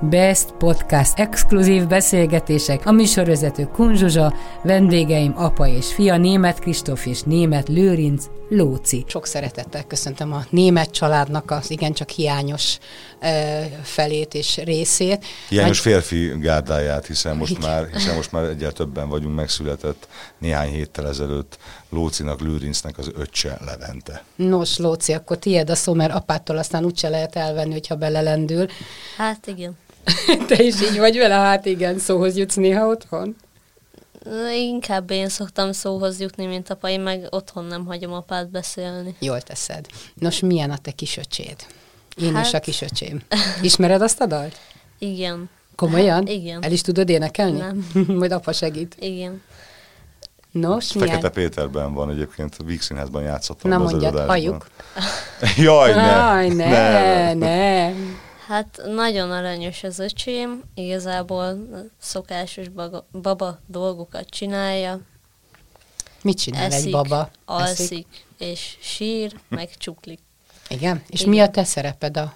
Best 0.00 0.52
Podcast 0.58 1.18
exkluzív 1.18 1.86
beszélgetések, 1.86 2.86
a 2.86 2.92
műsorvezető 2.92 3.68
Kunzsuzsa, 3.72 4.34
vendégeim 4.62 5.32
apa 5.36 5.66
és 5.66 5.94
fia, 5.94 6.16
német 6.16 6.58
Kristóf 6.58 7.06
és 7.06 7.22
német 7.22 7.68
Lőrinc 7.68 8.26
Lóci. 8.48 9.04
Sok 9.08 9.26
szeretettel 9.26 9.84
köszöntöm 9.84 10.32
a 10.32 10.44
német 10.50 10.90
családnak 10.90 11.50
az 11.50 11.70
igencsak 11.70 12.08
hiányos 12.08 12.78
ö, 13.22 13.60
felét 13.82 14.34
és 14.34 14.56
részét. 14.56 15.24
Hiányos 15.48 15.82
Nagy... 15.82 15.92
férfi 15.92 16.32
gárdáját, 16.38 17.06
hiszen 17.06 17.36
most 17.36 17.58
már, 17.58 17.88
hiszen 17.92 18.14
most 18.14 18.32
már 18.32 18.44
egyel 18.44 18.72
többen 18.72 19.08
vagyunk, 19.08 19.34
megszületett 19.34 20.08
néhány 20.38 20.70
héttel 20.70 21.08
ezelőtt 21.08 21.58
Lócinak, 21.88 22.40
Lőrincnek 22.40 22.98
az 22.98 23.10
öccse 23.14 23.58
Levente. 23.64 24.24
Nos, 24.36 24.78
Lóci, 24.78 25.12
akkor 25.12 25.38
tiéd 25.38 25.70
a 25.70 25.74
szó, 25.74 25.94
mert 25.94 26.14
apától 26.14 26.58
aztán 26.58 26.84
úgyse 26.84 27.08
lehet 27.08 27.36
elvenni, 27.36 27.72
hogyha 27.72 27.94
belelendül. 27.94 28.66
Hát 29.16 29.46
igen. 29.46 29.76
Te 30.48 30.62
is 30.62 30.82
így 30.82 30.98
vagy 30.98 31.16
vele? 31.16 31.34
Hát 31.34 31.66
igen, 31.66 31.98
szóhoz 31.98 32.36
jutsz 32.36 32.54
néha 32.54 32.86
otthon? 32.86 33.36
Inkább 34.54 35.10
én 35.10 35.28
szoktam 35.28 35.72
szóhoz 35.72 36.20
jutni, 36.20 36.46
mint 36.46 36.70
apa, 36.70 36.88
én 36.88 37.00
meg 37.00 37.26
otthon 37.30 37.64
nem 37.64 37.86
hagyom 37.86 38.12
apát 38.12 38.50
beszélni. 38.50 39.16
Jól 39.18 39.40
teszed. 39.40 39.86
Nos, 40.14 40.40
milyen 40.40 40.70
a 40.70 40.78
te 40.78 40.90
kisöcséd? 40.90 41.56
Én 42.16 42.34
hát... 42.34 42.46
is 42.46 42.54
a 42.54 42.60
kisöcsém. 42.60 43.22
Ismered 43.62 44.02
azt 44.02 44.20
a 44.20 44.26
dalt? 44.26 44.56
Igen. 44.98 45.50
Komolyan? 45.74 46.16
Hát, 46.26 46.28
igen. 46.40 46.62
El 46.62 46.72
is 46.72 46.80
tudod 46.80 47.08
énekelni? 47.08 47.58
Nem. 47.58 47.86
Majd 48.18 48.32
apa 48.32 48.52
segít. 48.52 48.96
Igen. 48.98 49.42
Nos, 50.50 50.86
Fekete 50.86 51.16
milyen? 51.16 51.32
Péterben 51.32 51.94
van 51.94 52.10
egyébként, 52.10 52.56
a 52.58 52.64
Víg 52.64 52.80
Színházban 52.80 53.22
játszottam. 53.22 53.70
Na 53.70 53.76
az 53.76 53.90
mondjad, 53.90 54.18
halljuk. 54.18 54.66
Jaj, 55.56 55.94
ne! 55.94 56.06
Jaj, 56.06 56.48
ne, 56.48 57.34
ne. 57.34 57.34
ne. 57.34 57.92
Hát 58.46 58.80
nagyon 58.84 59.30
aranyos 59.30 59.82
az 59.82 59.98
öcsém, 59.98 60.62
igazából 60.74 61.58
szokásos 61.98 62.68
baga, 62.68 63.06
baba 63.12 63.58
dolgokat 63.66 64.28
csinálja, 64.28 65.00
Mit 66.22 66.38
csinál 66.38 66.64
eszik, 66.64 66.86
egy 66.86 66.92
baba? 66.92 67.30
alszik, 67.44 68.26
és 68.38 68.76
sír, 68.80 69.40
meg 69.48 69.76
csuklik. 69.76 70.18
Igen? 70.68 71.02
És 71.08 71.20
Igen. 71.20 71.32
mi 71.32 71.40
a 71.40 71.50
te 71.50 71.64
szereped 71.64 72.16
a 72.16 72.34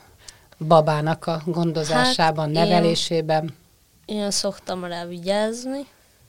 babának 0.59 1.27
a 1.27 1.43
gondozásában, 1.47 2.45
Hát, 2.45 2.69
nevelésében? 2.69 3.57
Én 4.05 4.31
szoktam 4.31 4.85
rá 4.85 5.05
vigyázni, 5.05 5.87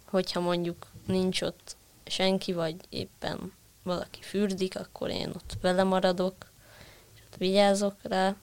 hogyha 0.09 0.39
mondjuk 0.39 0.87
nincs 1.07 1.41
ott 1.41 1.75
senki, 2.05 2.53
vagy 2.53 2.75
éppen 2.89 3.53
valaki 3.83 4.19
fürdik, 4.21 4.79
akkor 4.79 5.09
én 5.09 5.29
ott 5.29 5.53
vele 5.61 5.83
maradok, 5.83 6.35
és 7.15 7.21
ott 7.25 7.37
vigyázok 7.37 7.95
rá. 8.03 8.35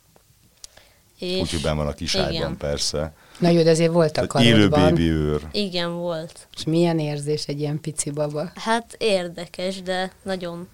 És 1.19 1.41
Úgyhogy 1.41 1.63
benn 1.63 1.77
van 1.77 1.87
a 1.87 1.93
kiságyban, 1.93 2.33
igen. 2.33 2.57
persze. 2.57 3.13
Na 3.39 3.49
jó, 3.49 3.63
de 3.63 3.71
azért 3.71 3.93
volt 3.93 4.17
a 4.17 4.41
Élő 4.43 4.69
karodban. 4.69 4.95
bébi 4.95 5.09
őr. 5.11 5.41
Igen, 5.53 5.93
volt. 5.93 6.49
És 6.57 6.65
milyen 6.65 6.99
érzés 6.99 7.45
egy 7.47 7.61
ilyen 7.61 7.81
pici 7.81 8.11
baba? 8.11 8.51
Hát 8.55 8.97
érdekes, 8.99 9.83
de 9.83 10.13
nagyon, 10.23 10.69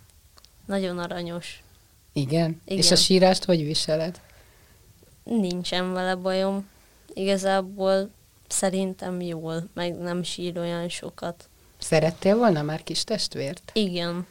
nagyon 0.66 0.98
aranyos. 0.98 1.62
Igen? 2.12 2.60
Igen. 2.64 2.78
És 2.78 2.90
a 2.90 2.96
sírást 2.96 3.44
hogy 3.44 3.64
viseled? 3.64 4.20
Nincsen 5.24 5.92
vele 5.92 6.14
bajom. 6.14 6.68
Igazából 7.14 8.10
szerintem 8.48 9.20
jól, 9.20 9.68
meg 9.74 9.98
nem 9.98 10.22
sír 10.22 10.58
olyan 10.58 10.88
sokat. 10.88 11.48
Szerettél 11.78 12.36
volna 12.36 12.62
már 12.62 12.82
kis 12.82 13.04
testvért? 13.04 13.70
Igen, 13.74 14.26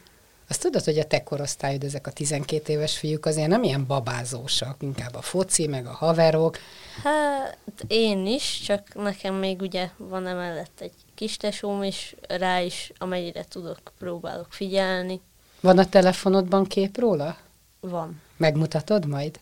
Azt 0.48 0.60
tudod, 0.60 0.84
hogy 0.84 0.98
a 0.98 1.04
te 1.04 1.22
korosztályod, 1.22 1.84
ezek 1.84 2.06
a 2.06 2.10
12 2.10 2.72
éves 2.72 2.98
fiúk 2.98 3.26
azért 3.26 3.48
nem 3.48 3.62
ilyen 3.62 3.86
babázósak, 3.86 4.76
inkább 4.82 5.14
a 5.14 5.22
foci, 5.22 5.66
meg 5.66 5.86
a 5.86 5.92
haverok. 5.92 6.58
hát 7.02 7.58
én 7.86 8.26
is, 8.26 8.60
csak 8.60 8.94
nekem 8.94 9.34
még 9.34 9.60
ugye 9.60 9.90
van 9.96 10.26
emellett 10.26 10.80
egy 10.80 10.94
kis 11.14 11.36
tesóm, 11.36 11.82
és 11.82 12.16
rá 12.28 12.60
is, 12.60 12.92
amennyire 12.98 13.44
tudok, 13.44 13.80
próbálok 13.98 14.52
figyelni. 14.52 15.20
Van 15.60 15.78
a 15.78 15.88
telefonodban 15.88 16.64
kép 16.64 16.98
róla? 16.98 17.36
Van. 17.80 18.20
Megmutatod 18.36 19.06
majd? 19.06 19.38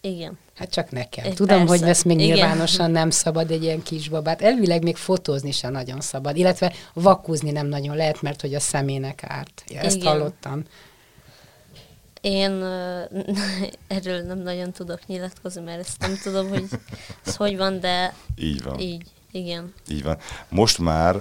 Igen. 0.00 0.38
Hát 0.54 0.70
csak 0.70 0.90
nekem. 0.90 1.24
Eh, 1.24 1.32
Tudom, 1.32 1.66
persze. 1.66 1.78
hogy 1.78 1.88
ezt 1.88 2.04
még 2.04 2.20
Igen. 2.20 2.36
nyilvánosan 2.36 2.90
nem 2.90 3.10
szabad 3.10 3.50
egy 3.50 3.62
ilyen 3.62 3.82
kisbabát. 3.82 4.42
Elvileg 4.42 4.82
még 4.82 4.96
fotózni 4.96 5.50
sem 5.50 5.72
nagyon 5.72 6.00
szabad, 6.00 6.36
illetve 6.36 6.72
vakúzni 6.92 7.50
nem 7.50 7.66
nagyon 7.66 7.96
lehet, 7.96 8.22
mert 8.22 8.40
hogy 8.40 8.54
a 8.54 8.60
szemének 8.60 9.22
árt. 9.26 9.64
Ja, 9.68 9.80
ezt 9.80 9.96
Igen. 9.96 10.08
hallottam. 10.08 10.62
Én 12.20 12.50
ö, 12.50 13.00
erről 13.88 14.22
nem 14.22 14.38
nagyon 14.38 14.72
tudok 14.72 15.06
nyilatkozni, 15.06 15.62
mert 15.62 15.78
ezt 15.78 16.00
nem 16.00 16.18
tudom, 16.22 16.48
hogy 16.48 16.64
ez 17.26 17.36
hogy 17.36 17.56
van, 17.56 17.80
de 17.80 18.14
Így 18.36 18.62
van. 18.62 18.78
így, 18.78 19.02
igen. 19.30 19.74
Így 19.88 20.02
van. 20.02 20.18
Most 20.48 20.78
már 20.78 21.16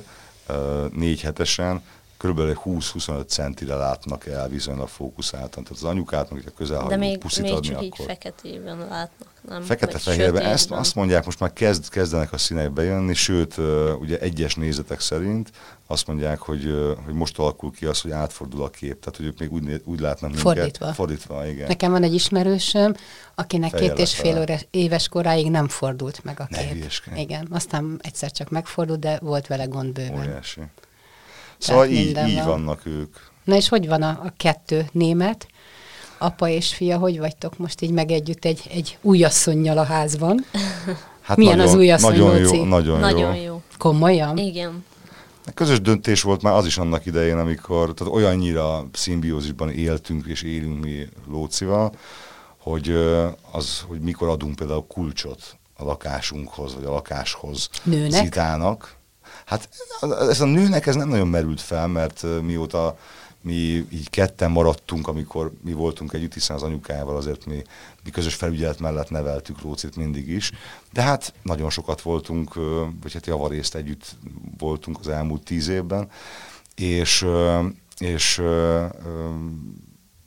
uh, 0.50 0.90
négy 0.92 1.22
hetesen 1.22 1.82
körülbelül 2.18 2.58
20-25 2.66 3.28
centire 3.28 3.76
látnak 3.76 4.28
el 4.28 4.50
viszonylag 4.50 4.88
fókuszáltan. 4.88 5.64
Tehát 5.64 5.70
az 5.70 5.84
anyukátnak, 5.84 6.32
hogyha 6.32 6.52
közel 6.52 6.88
De 6.88 6.96
még, 6.96 7.18
puszit 7.18 7.44
még 7.44 7.52
adni, 7.52 7.68
csak 7.68 7.84
így 7.84 7.92
akkor... 7.94 8.06
feketében 8.06 8.78
látnak, 8.78 9.28
nem? 9.48 9.62
Fekete-fehérben, 9.62 10.44
ezt 10.44 10.72
azt 10.72 10.96
mondják, 10.96 11.26
most 11.26 11.40
már 11.40 11.54
kezd, 11.54 11.90
kezdenek 11.90 12.34
a 12.34 12.38
színek 12.38 12.72
bejönni, 12.72 13.14
sőt, 13.14 13.58
ugye 14.00 14.20
egyes 14.20 14.56
nézetek 14.56 15.00
szerint 15.00 15.52
azt 15.88 16.08
mondják, 16.08 16.40
hogy, 16.40 16.96
hogy 17.06 17.14
most 17.14 17.40
alakul 17.40 17.72
ki 17.72 17.86
az, 17.86 18.02
hogy 18.02 18.12
átfordul 18.12 18.64
a 18.64 18.70
kép, 18.70 19.00
tehát 19.00 19.18
hogy 19.18 19.26
ők 19.26 19.40
még 19.40 19.52
úgy, 19.52 19.82
úgy 19.86 20.00
látnak 20.00 20.30
minket. 20.30 20.54
Fordítva. 20.54 20.94
Fordítva, 20.94 21.48
igen. 21.48 21.68
Nekem 21.68 21.92
van 21.92 22.04
egy 22.04 22.14
ismerősöm, 22.14 22.96
akinek 23.36 23.70
Fejjel 23.70 23.96
két 23.96 24.06
és 24.06 24.16
fél 24.16 24.40
óra- 24.40 24.68
éves 24.72 25.08
koráig 25.08 25.50
nem 25.52 25.68
fordult 25.68 26.24
meg 26.24 26.40
a 26.40 26.48
Ne 26.50 26.58
kép. 26.58 26.72
hülyeskedj. 26.72 27.20
Igen, 27.20 27.48
aztán 27.52 28.00
egyszer 28.02 28.32
csak 28.32 28.50
megfordult, 28.50 29.00
de 29.00 29.20
volt 29.22 29.48
vele 29.48 29.66
gond 29.66 29.94
bőven. 29.94 30.18
Óriási. 30.18 30.62
Szóval 31.66 31.88
így, 31.88 32.18
így 32.28 32.36
van. 32.36 32.46
vannak 32.46 32.86
ők. 32.86 33.16
Na 33.44 33.56
és 33.56 33.70
hogy 33.70 33.88
van 33.88 34.02
a, 34.02 34.10
a 34.10 34.34
kettő 34.38 34.86
német? 34.92 35.48
Apa 36.18 36.48
és 36.48 36.74
fia, 36.74 36.98
hogy 36.98 37.20
vagytok 37.20 37.58
most 37.58 37.82
így 37.82 37.92
meg 37.92 38.12
együtt 38.12 38.46
egy, 38.46 38.62
egy 38.72 38.98
újasszonynal 39.02 39.78
a 39.78 39.84
házban? 39.84 40.40
Hát 41.22 41.38
Milyen 41.38 41.60
az 41.60 41.74
új 41.74 41.92
asszony, 41.92 42.18
Nagyon 42.18 42.42
Lóci? 42.42 42.56
jó, 42.56 42.64
nagyon, 42.64 43.00
Nagyon 43.00 43.36
jó. 43.36 43.44
jó. 43.44 43.62
Komolyan? 43.78 44.38
Igen. 44.38 44.84
Közös 45.54 45.82
döntés 45.82 46.22
volt 46.22 46.42
már 46.42 46.54
az 46.54 46.66
is 46.66 46.78
annak 46.78 47.06
idején, 47.06 47.38
amikor 47.38 47.94
tehát 47.94 48.14
olyannyira 48.14 48.86
szimbiózisban 48.94 49.70
éltünk 49.70 50.26
és 50.26 50.42
élünk 50.42 50.84
mi 50.84 51.08
Lócival, 51.28 51.92
hogy 52.58 52.90
az, 53.52 53.84
hogy 53.88 54.00
mikor 54.00 54.28
adunk 54.30 54.56
például 54.56 54.86
kulcsot 54.88 55.58
a 55.78 55.84
lakásunkhoz, 55.84 56.76
vagy 56.76 56.86
a 56.86 56.92
lakáshoz 56.92 57.70
Nőnek? 57.84 58.24
Zitának. 58.24 58.96
Hát 59.46 59.70
ez 60.30 60.42
a 60.42 60.46
nőnek 60.46 60.86
ez 60.86 60.96
nem 60.96 61.08
nagyon 61.10 61.28
merült 61.28 61.62
fel, 61.62 61.88
mert 61.88 62.26
mióta 62.42 62.98
mi 63.46 63.88
így 63.92 64.10
ketten 64.10 64.52
maradtunk, 64.52 65.08
amikor 65.08 65.52
mi 65.64 65.74
voltunk 65.74 66.14
együtt, 66.14 66.34
hiszen 66.34 66.56
az 66.56 66.64
anyukájával 66.64 67.18
azért 67.18 67.46
mi, 67.46 67.64
mi 68.04 68.10
közös 68.10 68.36
felügyelet 68.36 68.80
mellett 68.80 69.10
neveltük 69.10 69.62
Lócit 69.62 69.96
mindig 69.96 70.28
is. 70.28 70.52
De 70.94 71.02
hát 71.02 71.34
nagyon 71.42 71.70
sokat 71.70 72.02
voltunk, 72.02 72.54
vagy 73.02 73.14
hát 73.14 73.26
javarészt 73.26 73.76
együtt 73.76 74.16
voltunk 74.58 75.00
az 75.00 75.08
elmúlt 75.08 75.44
tíz 75.44 75.68
évben, 75.68 76.10
és, 76.76 77.26
és 77.98 78.42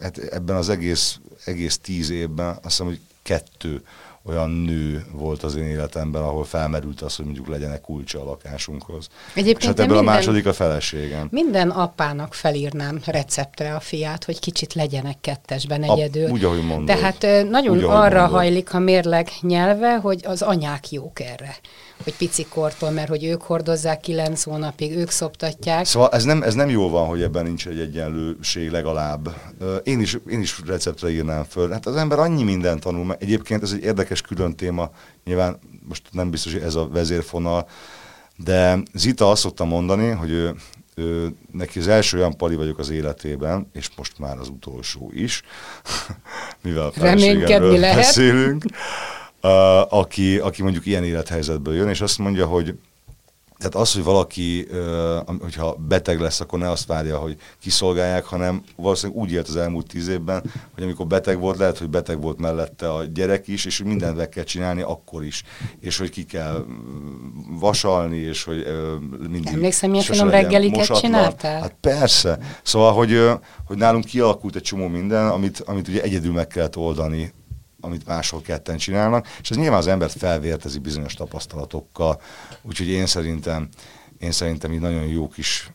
hát 0.00 0.19
ebben 0.19 0.56
az 0.56 0.69
egész, 0.69 1.19
egész 1.44 1.79
tíz 1.79 2.11
évben 2.11 2.49
azt 2.49 2.62
hiszem, 2.62 2.87
hogy 2.87 3.00
kettő 3.29 3.83
olyan 4.25 4.51
nő 4.51 5.05
volt 5.13 5.43
az 5.43 5.55
én 5.57 5.65
életemben, 5.65 6.23
ahol 6.23 6.45
felmerült 6.45 7.01
az, 7.01 7.17
hogy 7.17 7.25
mondjuk 7.25 7.49
legyenek 7.49 7.81
kulcsa 7.81 8.21
a 8.21 8.25
lakásunkhoz. 8.25 9.09
Egyébként 9.35 9.61
és 9.61 9.67
hát 9.67 9.79
ebből 9.81 9.97
minden- 9.97 10.15
a 10.15 10.17
második 10.17 10.47
a 10.47 10.53
feleségem. 10.53 11.29
Minden 11.31 11.71
apának 11.71 12.35
felírnám 12.35 13.01
receptre 13.07 13.75
a 13.75 13.81
fiát, 13.81 14.25
hogy 14.25 14.39
kicsit 14.41 14.75
legyenek 14.75 15.17
kettesben 15.21 15.83
A- 15.83 15.93
egyedül. 15.93 16.29
úgy, 16.31 16.45
ahogy 16.45 16.65
mondod. 16.65 16.97
Tehát 16.97 17.49
nagyon 17.51 17.77
Úgy, 17.77 17.83
arra 17.83 18.21
mondod. 18.21 18.39
hajlik 18.39 18.75
a 18.75 18.79
mérleg 18.79 19.29
nyelve, 19.41 19.97
hogy 19.97 20.21
az 20.27 20.43
anyák 20.43 20.91
jók 20.91 21.21
erre. 21.21 21.57
Hogy 22.05 22.17
pici 22.17 22.47
kortól, 22.47 22.91
mert 22.91 23.09
hogy 23.09 23.25
ők 23.25 23.43
hordozzák 23.43 24.01
kilenc 24.01 24.43
hónapig, 24.43 24.97
ők 24.97 25.11
szoptatják. 25.11 25.85
Szóval 25.85 26.09
ez 26.11 26.25
nem, 26.25 26.43
ez 26.43 26.55
nem 26.55 26.69
jó 26.69 26.89
van, 26.91 27.07
hogy 27.07 27.23
ebben 27.23 27.45
nincs 27.45 27.67
egy 27.67 27.79
egyenlőség 27.79 28.71
legalább. 28.71 29.35
Én 29.83 30.01
is, 30.01 30.17
én 30.31 30.41
is 30.41 30.61
receptre 30.67 31.11
írnám 31.11 31.45
föl. 31.45 31.71
Hát 31.71 31.87
az 31.87 31.97
ember 31.97 32.19
annyi 32.19 32.43
mindent 32.43 32.81
tanul. 32.81 33.17
Egyébként 33.19 33.62
ez 33.62 33.73
egy 33.73 33.82
érdekes 33.82 34.20
külön 34.20 34.56
téma. 34.56 34.91
Nyilván 35.25 35.59
most 35.88 36.03
nem 36.11 36.31
biztos, 36.31 36.53
hogy 36.53 36.62
ez 36.62 36.75
a 36.75 36.88
vezérfonal, 36.88 37.69
De 38.37 38.79
Zita 38.94 39.31
azt 39.31 39.41
szokta 39.41 39.65
mondani, 39.65 40.09
hogy 40.11 40.31
ő, 40.31 40.55
ő, 40.94 41.35
neki 41.53 41.79
az 41.79 41.88
első 41.88 42.19
olyan 42.19 42.37
pali 42.37 42.55
vagyok 42.55 42.79
az 42.79 42.91
életében, 42.91 43.70
és 43.73 43.88
most 43.97 44.19
már 44.19 44.38
az 44.38 44.49
utolsó 44.49 45.11
is, 45.15 45.43
mivel 46.62 46.82
a 46.82 46.91
lehet. 47.79 47.97
beszélünk, 47.97 48.65
uh, 49.43 49.93
aki, 49.93 50.38
aki 50.38 50.62
mondjuk 50.62 50.87
ilyen 50.87 51.05
élethelyzetből 51.05 51.75
jön, 51.75 51.88
és 51.88 52.00
azt 52.00 52.19
mondja, 52.19 52.47
hogy 52.47 52.79
tehát 53.58 53.75
az, 53.75 53.93
hogy 53.93 54.02
valaki, 54.02 54.66
hogyha 55.40 55.76
beteg 55.88 56.20
lesz, 56.20 56.40
akkor 56.40 56.58
ne 56.58 56.70
azt 56.70 56.87
várja, 56.87 57.19
hogy 57.19 57.37
kiszolgálják, 57.60 58.25
hanem 58.25 58.62
valószínűleg 58.76 59.22
úgy 59.22 59.32
élt 59.32 59.49
az 59.49 59.56
elmúlt 59.56 59.87
tíz 59.87 60.08
évben, 60.08 60.43
hogy 60.75 60.82
amikor 60.82 61.06
beteg 61.06 61.38
volt, 61.38 61.58
lehet, 61.58 61.78
hogy 61.78 61.88
beteg 61.88 62.20
volt 62.20 62.38
mellette 62.38 62.93
a 62.93 63.05
gyerek 63.05 63.49
is, 63.49 63.64
és 63.64 63.78
hogy 63.78 63.87
mindent 63.87 64.16
meg 64.16 64.28
kell 64.28 64.44
csinálni 64.44 64.82
akkor 64.82 65.25
is. 65.25 65.43
És 65.81 65.99
hogy 65.99 66.10
ki 66.10 66.25
kell 66.25 66.64
vasalni, 67.49 68.16
és 68.16 68.44
hogy 68.44 68.66
mindig... 69.31 69.52
Emlékszem, 69.52 69.90
milyen 69.90 70.05
finom 70.05 70.31
reggeliket 70.31 71.00
csináltál? 71.00 71.60
Hát 71.60 71.76
persze. 71.81 72.38
Szóval, 72.62 72.93
hogy, 72.93 73.31
hogy 73.66 73.76
nálunk 73.76 74.05
kialakult 74.05 74.56
egy 74.56 74.62
csomó 74.62 74.87
minden, 74.87 75.28
amit, 75.28 75.60
amit 75.60 75.88
ugye 75.88 76.02
egyedül 76.02 76.32
meg 76.32 76.46
kellett 76.46 76.76
oldani 76.76 77.32
amit 77.81 78.07
máshol 78.07 78.43
ketten 78.43 78.77
csinálnak, 78.77 79.27
és 79.41 79.51
ez 79.51 79.57
nyilván 79.57 79.79
az 79.79 79.87
embert 79.87 80.19
felvértezi 80.19 80.79
bizonyos 80.79 81.15
tapasztalatokkal, 81.15 82.21
úgyhogy 82.63 82.89
én 82.89 83.07
szerintem 83.07 83.69
én 84.19 84.32
szerintem 84.32 84.73
így 84.73 84.81
nagyon 84.81 85.06
jó 85.06 85.29
kis, 85.29 85.70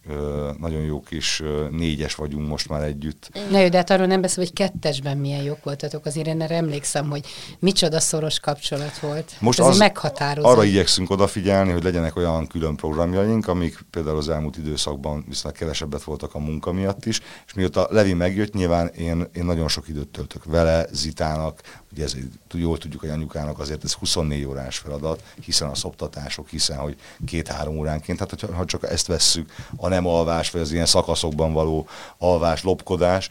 nagyon 0.60 0.82
jó 0.82 1.02
kis 1.02 1.42
négyes 1.72 2.16
vagyunk 2.16 2.48
most 2.48 2.70
már 2.70 2.84
együtt. 2.84 3.30
Na 3.50 3.60
jó, 3.60 3.70
de 3.70 3.78
hát 3.78 3.90
arról 3.90 4.06
nem 4.06 4.22
beszél, 4.22 4.44
hogy 4.44 4.54
kettesben 4.54 5.18
milyen 5.18 5.44
jók 5.44 5.64
voltatok. 5.64 6.06
Azért 6.06 6.28
én 6.28 6.42
erre 6.42 6.56
emlékszem, 6.56 7.10
hogy 7.10 7.26
micsoda 7.60 8.00
szoros 8.00 8.40
kapcsolat 8.40 9.00
volt. 9.00 9.32
Most 9.40 9.60
Ez 9.60 9.66
az, 9.66 9.78
meghatározó. 9.78 10.48
Arra 10.48 10.64
igyekszünk 10.64 11.10
odafigyelni, 11.10 11.72
hogy 11.72 11.84
legyenek 11.84 12.16
olyan 12.16 12.48
külön 12.48 12.76
programjaink, 12.76 13.48
amik 13.48 13.86
például 13.90 14.18
az 14.18 14.30
elmúlt 14.30 14.58
időszakban 14.58 15.26
viszont 15.28 15.56
kevesebbet 15.56 16.04
voltak 16.04 16.36
a 16.36 16.40
munka 16.40 16.72
miatt 16.72 17.06
is, 17.06 17.22
és 17.46 17.54
mióta 17.54 17.88
Levi 17.90 18.14
megjött, 18.14 18.54
nyilván 18.54 18.88
én, 18.88 19.28
én 19.34 19.46
nagyon 19.46 19.68
sok 19.68 19.88
időt 19.88 20.08
töltök 20.08 20.44
vele, 20.44 20.88
Zitának, 20.92 21.62
ugye 21.92 22.04
ez, 22.04 22.16
jól 22.54 22.78
tudjuk, 22.78 23.02
hogy 23.02 23.10
anyukának 23.10 23.60
azért 23.60 23.84
ez 23.84 23.94
24 23.94 24.46
órás 24.46 24.78
feladat, 24.78 25.24
hiszen 25.42 25.70
a 25.70 25.76
szoptatások, 25.76 26.50
hiszen, 26.50 26.78
hogy 26.78 26.96
két-három 27.26 27.78
óránként, 27.78 28.22
tehát 28.36 28.56
ha 28.56 28.66
csak 28.66 28.92
ezt 28.92 29.08
vesszük, 29.08 29.52
a 29.78 29.88
nem 29.88 30.08
alvás, 30.08 30.52
vagy 30.52 30.62
az 30.62 30.72
ilyen 30.72 30.86
szakaszokban 30.86 31.54
való 31.54 31.88
alvás, 32.18 32.64
lopkodás, 32.64 33.30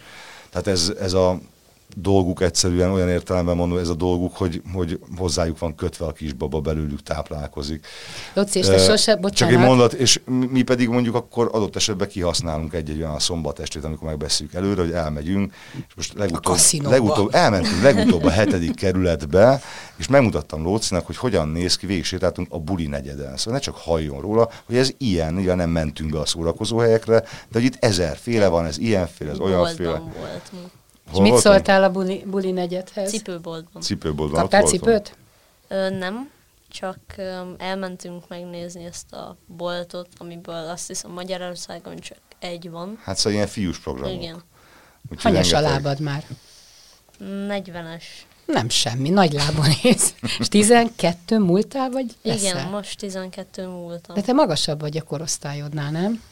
tehát 0.50 0.66
ez, 0.66 0.92
ez 1.00 1.12
a 1.12 1.38
dolguk 1.96 2.40
egyszerűen 2.40 2.90
olyan 2.90 3.08
értelemben 3.08 3.56
mondom, 3.56 3.78
ez 3.78 3.88
a 3.88 3.94
dolguk, 3.94 4.36
hogy, 4.36 4.62
hogy 4.72 4.98
hozzájuk 5.16 5.58
van 5.58 5.74
kötve 5.74 6.06
a 6.06 6.12
kisbaba, 6.12 6.60
belőlük 6.60 7.02
táplálkozik. 7.02 7.86
Loci, 8.34 8.58
és 8.58 8.66
te 8.66 8.78
sose, 8.78 9.16
bocsánat. 9.16 9.34
Csak 9.34 9.50
egy 9.50 9.66
mondat, 9.66 9.92
és 9.92 10.20
mi 10.26 10.62
pedig 10.62 10.88
mondjuk 10.88 11.14
akkor 11.14 11.48
adott 11.52 11.76
esetben 11.76 12.08
kihasználunk 12.08 12.74
egy-egy 12.74 12.98
olyan 12.98 13.18
szombat 13.18 13.58
estét, 13.58 13.84
amikor 13.84 14.08
megbeszéljük 14.08 14.54
előre, 14.54 14.80
hogy 14.80 14.92
elmegyünk, 14.92 15.52
és 15.88 15.94
most 15.94 16.12
legutóbb, 16.12 16.58
legutóbb 16.82 17.34
elmentünk 17.34 17.82
legutóbb 17.82 18.24
a 18.24 18.30
hetedik 18.30 18.74
kerületbe, 18.74 19.60
és 19.96 20.08
megmutattam 20.08 20.62
Lócinak, 20.62 21.06
hogy 21.06 21.16
hogyan 21.16 21.48
néz 21.48 21.76
ki, 21.76 21.86
végigsétáltunk 21.86 22.48
a 22.50 22.58
buli 22.58 22.86
negyeden. 22.86 23.36
Szóval 23.36 23.52
ne 23.52 23.58
csak 23.58 23.76
halljon 23.76 24.20
róla, 24.20 24.50
hogy 24.64 24.76
ez 24.76 24.90
ilyen, 24.98 25.36
ugye 25.36 25.54
nem 25.54 25.70
mentünk 25.70 26.10
be 26.10 26.18
a 26.18 26.26
szórakozó 26.26 26.78
helyekre, 26.78 27.20
de 27.20 27.26
hogy 27.52 27.64
itt 27.64 27.76
ezerféle 27.84 28.48
van, 28.48 28.66
ez 28.66 28.78
ilyenféle, 28.78 29.30
ez 29.30 29.38
olyanféle. 29.38 29.98
Volt. 29.98 30.50
És 31.10 31.18
mit 31.18 31.30
voltam? 31.30 31.52
szóltál 31.52 31.82
a 31.82 31.90
buli, 31.90 32.24
buli 32.26 32.50
negyedhez? 32.50 33.10
Cipőboltban. 33.10 33.82
Cipőboltban. 33.82 34.40
Kaptál 34.40 34.62
cipőt? 34.62 35.16
Ö, 35.68 35.90
nem, 35.90 36.30
csak 36.68 36.98
ö, 37.16 37.40
elmentünk 37.58 38.28
megnézni 38.28 38.84
ezt 38.84 39.12
a 39.12 39.36
boltot, 39.46 40.08
amiből 40.18 40.68
azt 40.68 40.86
hiszem 40.86 41.10
Magyarországon 41.10 41.96
csak 41.96 42.18
egy 42.38 42.70
van. 42.70 42.98
Hát 43.02 43.16
szóval 43.16 43.32
ilyen 43.32 43.46
fiús 43.46 43.78
programok. 43.78 44.22
Igen. 44.22 44.42
Hanyas 45.16 45.52
a 45.52 45.60
lábad 45.60 46.00
már? 46.00 46.24
40-es. 47.24 48.02
Nem 48.46 48.68
semmi, 48.68 49.08
nagy 49.08 49.32
lábon 49.32 49.66
néz. 49.82 50.14
És 50.38 50.48
12 50.48 51.38
múltál, 51.38 51.90
vagy 51.90 52.16
leszel? 52.22 52.56
Igen, 52.56 52.68
most 52.68 52.98
12 52.98 53.66
múltam. 53.66 54.14
De 54.14 54.20
te 54.20 54.32
magasabb 54.32 54.80
vagy 54.80 54.96
a 54.96 55.02
korosztályodnál, 55.02 55.90
nem? 55.90 56.22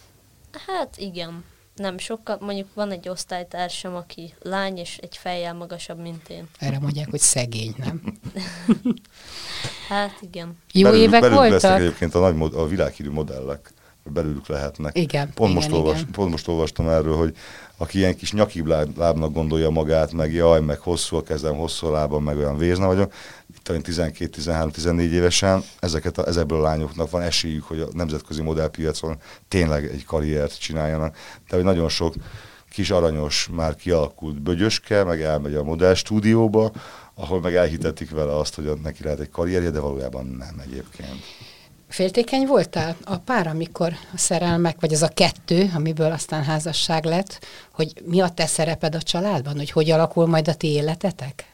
Hát 0.66 0.96
igen 0.96 1.44
nem 1.80 1.98
sokkal, 1.98 2.36
mondjuk 2.40 2.68
van 2.74 2.90
egy 2.90 3.08
osztálytársam, 3.08 3.94
aki 3.94 4.34
lány, 4.42 4.76
és 4.76 4.96
egy 4.96 5.16
fejjel 5.16 5.54
magasabb, 5.54 5.98
mint 5.98 6.28
én. 6.28 6.48
Erre 6.58 6.78
mondják, 6.78 7.10
hogy 7.10 7.20
szegény, 7.20 7.74
nem? 7.76 8.18
hát 9.88 10.18
igen. 10.20 10.58
Jó 10.72 10.82
belül, 10.82 11.00
évek 11.00 11.20
belül 11.20 11.36
voltak? 11.36 11.80
egyébként 11.80 12.14
a, 12.14 12.30
nagy, 12.30 12.54
a 12.54 12.66
világhírű 12.66 13.10
modellek, 13.10 13.72
belőlük 14.04 14.46
lehetnek. 14.46 14.98
Igen, 14.98 15.32
pont, 15.34 15.50
igen, 15.50 15.62
most 15.62 15.72
olvas, 15.72 16.00
igen. 16.00 16.12
pont 16.12 16.30
most 16.30 16.48
olvastam 16.48 16.88
erről, 16.88 17.16
hogy 17.16 17.36
aki 17.76 17.98
ilyen 17.98 18.16
kis 18.16 18.32
nyakibb 18.32 18.66
lábnak 18.96 19.32
gondolja 19.32 19.70
magát, 19.70 20.12
meg 20.12 20.32
jaj, 20.32 20.60
meg 20.60 20.78
hosszú 20.78 21.16
a 21.16 21.22
kezem, 21.22 21.56
hosszú 21.56 21.86
a 21.86 21.90
lábam, 21.90 22.24
meg 22.24 22.36
olyan 22.36 22.58
vézna 22.58 22.86
vagyok, 22.86 23.12
itt 23.54 23.70
12-13-14 23.72 24.98
évesen, 24.98 25.62
ezeket 25.78 26.18
a, 26.18 26.26
ezekből 26.26 26.58
a 26.58 26.62
lányoknak 26.62 27.10
van 27.10 27.22
esélyük, 27.22 27.64
hogy 27.64 27.80
a 27.80 27.88
nemzetközi 27.92 28.42
modellpiacon 28.42 29.16
tényleg 29.48 29.84
egy 29.84 30.04
karriert 30.04 30.60
csináljanak. 30.60 31.16
Hogy 31.48 31.62
nagyon 31.62 31.88
sok 31.88 32.14
kis 32.70 32.90
aranyos, 32.90 33.48
már 33.52 33.74
kialakult 33.74 34.42
bögyöske, 34.42 35.04
meg 35.04 35.22
elmegy 35.22 35.54
a 35.54 35.62
modell 35.62 35.94
stúdióba, 35.94 36.70
ahol 37.14 37.40
meg 37.40 37.54
elhitetik 37.54 38.10
vele 38.10 38.36
azt, 38.36 38.54
hogy 38.54 38.72
neki 38.82 39.02
lehet 39.02 39.20
egy 39.20 39.30
karrierje, 39.30 39.70
de 39.70 39.80
valójában 39.80 40.26
nem 40.26 40.62
egyébként. 40.66 41.24
Féltékeny 41.90 42.46
voltál 42.46 42.96
a 43.04 43.16
pár, 43.18 43.46
amikor 43.46 43.92
a 44.12 44.18
szerelmek, 44.18 44.80
vagy 44.80 44.92
az 44.92 45.02
a 45.02 45.08
kettő, 45.08 45.70
amiből 45.74 46.12
aztán 46.12 46.44
házasság 46.44 47.04
lett, 47.04 47.46
hogy 47.72 48.02
mi 48.04 48.20
a 48.20 48.28
te 48.28 48.46
szereped 48.46 48.94
a 48.94 49.02
családban, 49.02 49.56
hogy 49.56 49.70
hogy 49.70 49.90
alakul 49.90 50.26
majd 50.26 50.48
a 50.48 50.54
ti 50.54 50.66
életetek? 50.66 51.52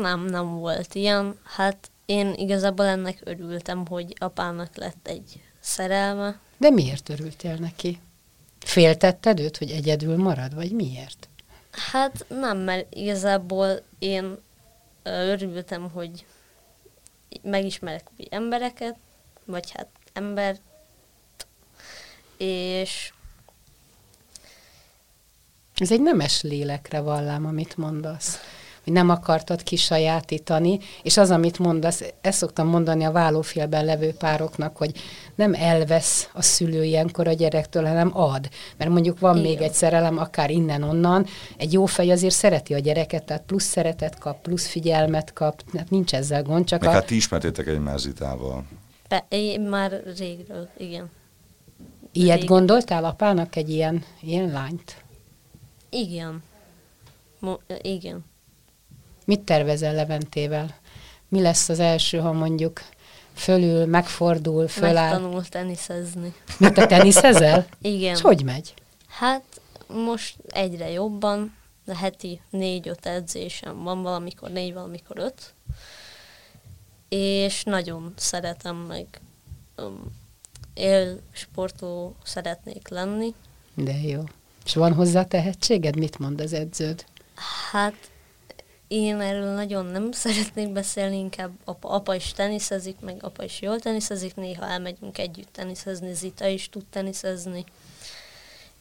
Nem, 0.00 0.24
nem 0.24 0.58
volt 0.58 0.94
ilyen. 0.94 1.38
Hát 1.44 1.90
én 2.06 2.32
igazából 2.36 2.86
ennek 2.86 3.20
örültem, 3.24 3.86
hogy 3.86 4.14
apának 4.18 4.76
lett 4.76 5.08
egy 5.08 5.40
szerelme. 5.60 6.38
De 6.56 6.70
miért 6.70 7.08
örültél 7.08 7.54
neki? 7.54 8.00
Féltetted 8.58 9.40
őt, 9.40 9.56
hogy 9.56 9.70
egyedül 9.70 10.16
marad, 10.16 10.54
vagy 10.54 10.72
miért? 10.72 11.28
Hát 11.70 12.24
nem, 12.28 12.58
mert 12.58 12.94
igazából 12.94 13.82
én 13.98 14.38
örültem, 15.02 15.90
hogy 15.90 16.24
megismerek 17.42 18.06
új 18.18 18.26
embereket, 18.30 18.96
vagy 19.48 19.70
hát 19.70 19.88
ember, 20.12 20.56
és... 22.36 23.12
Ez 25.74 25.92
egy 25.92 26.02
nemes 26.02 26.42
lélekre 26.42 27.00
vallám, 27.00 27.46
amit 27.46 27.76
mondasz 27.76 28.38
hogy 28.88 28.96
nem 28.96 29.08
akartad 29.08 29.62
kisajátítani, 29.62 30.78
és 31.02 31.16
az, 31.16 31.30
amit 31.30 31.58
mondasz, 31.58 32.02
ezt 32.20 32.38
szoktam 32.38 32.66
mondani 32.66 33.04
a 33.04 33.10
vállófélben 33.10 33.84
levő 33.84 34.12
pároknak, 34.12 34.76
hogy 34.76 34.92
nem 35.34 35.54
elvesz 35.54 36.28
a 36.32 36.42
szülő 36.42 36.84
ilyenkor 36.84 37.28
a 37.28 37.32
gyerektől, 37.32 37.84
hanem 37.84 38.10
ad. 38.16 38.48
Mert 38.76 38.90
mondjuk 38.90 39.18
van 39.18 39.36
Igen. 39.36 39.48
még 39.48 39.60
egy 39.60 39.72
szerelem, 39.72 40.18
akár 40.18 40.50
innen-onnan, 40.50 41.26
egy 41.56 41.72
jó 41.72 41.86
fej 41.86 42.10
azért 42.10 42.34
szereti 42.34 42.74
a 42.74 42.78
gyereket, 42.78 43.24
tehát 43.24 43.42
plusz 43.46 43.64
szeretet 43.64 44.18
kap, 44.18 44.42
plusz 44.42 44.66
figyelmet 44.66 45.32
kap, 45.32 45.62
hát 45.76 45.90
nincs 45.90 46.14
ezzel 46.14 46.42
gond, 46.42 46.64
csak 46.64 46.80
Meg 46.80 46.88
a... 46.88 46.92
hát 46.92 47.06
ti 47.06 47.16
ismertétek 47.16 47.66
egy 47.66 47.80
Zitával. 47.96 48.64
Be, 49.08 49.26
én 49.28 49.60
már 49.60 50.02
régről, 50.18 50.68
igen. 50.76 51.10
Ilyet 52.12 52.40
Régen. 52.40 52.46
gondoltál 52.46 53.04
apának 53.04 53.56
egy 53.56 53.70
ilyen, 53.70 54.04
ilyen 54.20 54.50
lányt? 54.50 55.02
Igen. 55.88 56.42
Mo- 57.38 57.62
igen. 57.82 58.24
Mit 59.24 59.40
tervezel 59.40 59.94
Leventével? 59.94 60.76
Mi 61.28 61.40
lesz 61.40 61.68
az 61.68 61.78
első, 61.78 62.18
ha 62.18 62.32
mondjuk 62.32 62.80
fölül, 63.34 63.86
megfordul, 63.86 64.68
föláll? 64.68 65.10
Megtanul 65.10 65.44
teniszezni. 65.44 66.34
Mit 66.58 66.72
te 66.74 66.86
teniszezel? 66.86 67.66
Igen. 67.80 68.14
És 68.14 68.20
hogy 68.20 68.44
megy? 68.44 68.74
Hát 69.08 69.60
most 69.86 70.36
egyre 70.48 70.90
jobban, 70.90 71.56
de 71.84 71.96
heti 71.96 72.40
négy-öt 72.50 73.06
edzésem 73.06 73.82
van, 73.82 74.02
valamikor 74.02 74.50
négy, 74.50 74.74
valamikor 74.74 75.18
öt. 75.18 75.54
És 77.08 77.64
nagyon 77.64 78.12
szeretem 78.16 78.76
meg 78.76 79.06
um, 79.76 80.16
él 80.74 81.20
sportoló 81.32 82.16
szeretnék 82.24 82.88
lenni. 82.88 83.34
De 83.74 84.00
jó. 84.00 84.22
És 84.64 84.74
van 84.74 84.92
hozzá 84.94 85.24
tehetséged? 85.24 85.96
Mit 85.98 86.18
mond 86.18 86.40
az 86.40 86.52
edződ? 86.52 87.04
Hát 87.70 88.10
én 88.88 89.20
erről 89.20 89.54
nagyon 89.54 89.86
nem 89.86 90.12
szeretnék 90.12 90.72
beszélni, 90.72 91.16
inkább 91.18 91.52
apa, 91.64 91.88
apa 91.88 92.14
is 92.14 92.32
teniszezik, 92.32 93.00
meg 93.00 93.16
apa 93.20 93.44
is 93.44 93.60
jól 93.60 93.80
teniszezik, 93.80 94.34
néha 94.34 94.66
elmegyünk 94.66 95.18
együtt 95.18 95.52
teniszezni, 95.52 96.12
Zita 96.12 96.46
is 96.46 96.68
tud 96.68 96.84
teniszezni, 96.90 97.64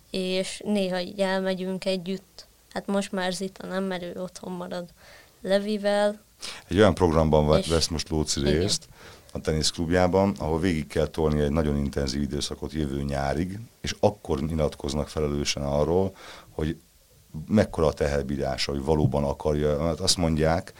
és 0.10 0.62
néha 0.66 1.00
így 1.00 1.20
elmegyünk 1.20 1.86
együtt. 1.86 2.48
Hát 2.70 2.88
most 2.88 3.12
már 3.12 3.34
Zita 3.34 3.68
nem, 3.68 3.84
mert 3.84 4.04
ő 4.04 4.22
otthon 4.22 4.52
marad 4.52 4.90
Levivel. 5.42 6.20
Egy 6.68 6.78
olyan 6.78 6.94
programban 6.94 7.48
vesz 7.48 7.88
most 7.88 8.10
Lóci 8.10 8.42
részt, 8.42 8.88
a 9.32 9.42
teniszklubjában, 9.42 10.36
ahol 10.40 10.60
végig 10.60 10.88
kell 10.88 11.08
tolni 11.08 11.42
egy 11.42 11.52
nagyon 11.52 11.78
intenzív 11.78 12.22
időszakot 12.22 12.72
jövő 12.72 13.02
nyárig, 13.02 13.60
és 13.82 13.96
akkor 14.00 14.40
nyilatkoznak 14.42 15.10
felelősen 15.10 15.64
arról, 15.64 16.16
hogy 16.50 16.78
mekkora 17.48 17.88
a 17.88 17.94
teherbírása, 17.94 18.72
hogy 18.72 18.84
valóban 18.84 19.24
akarja, 19.24 19.84
mert 19.84 20.00
azt 20.00 20.18
mondják, 20.18 20.74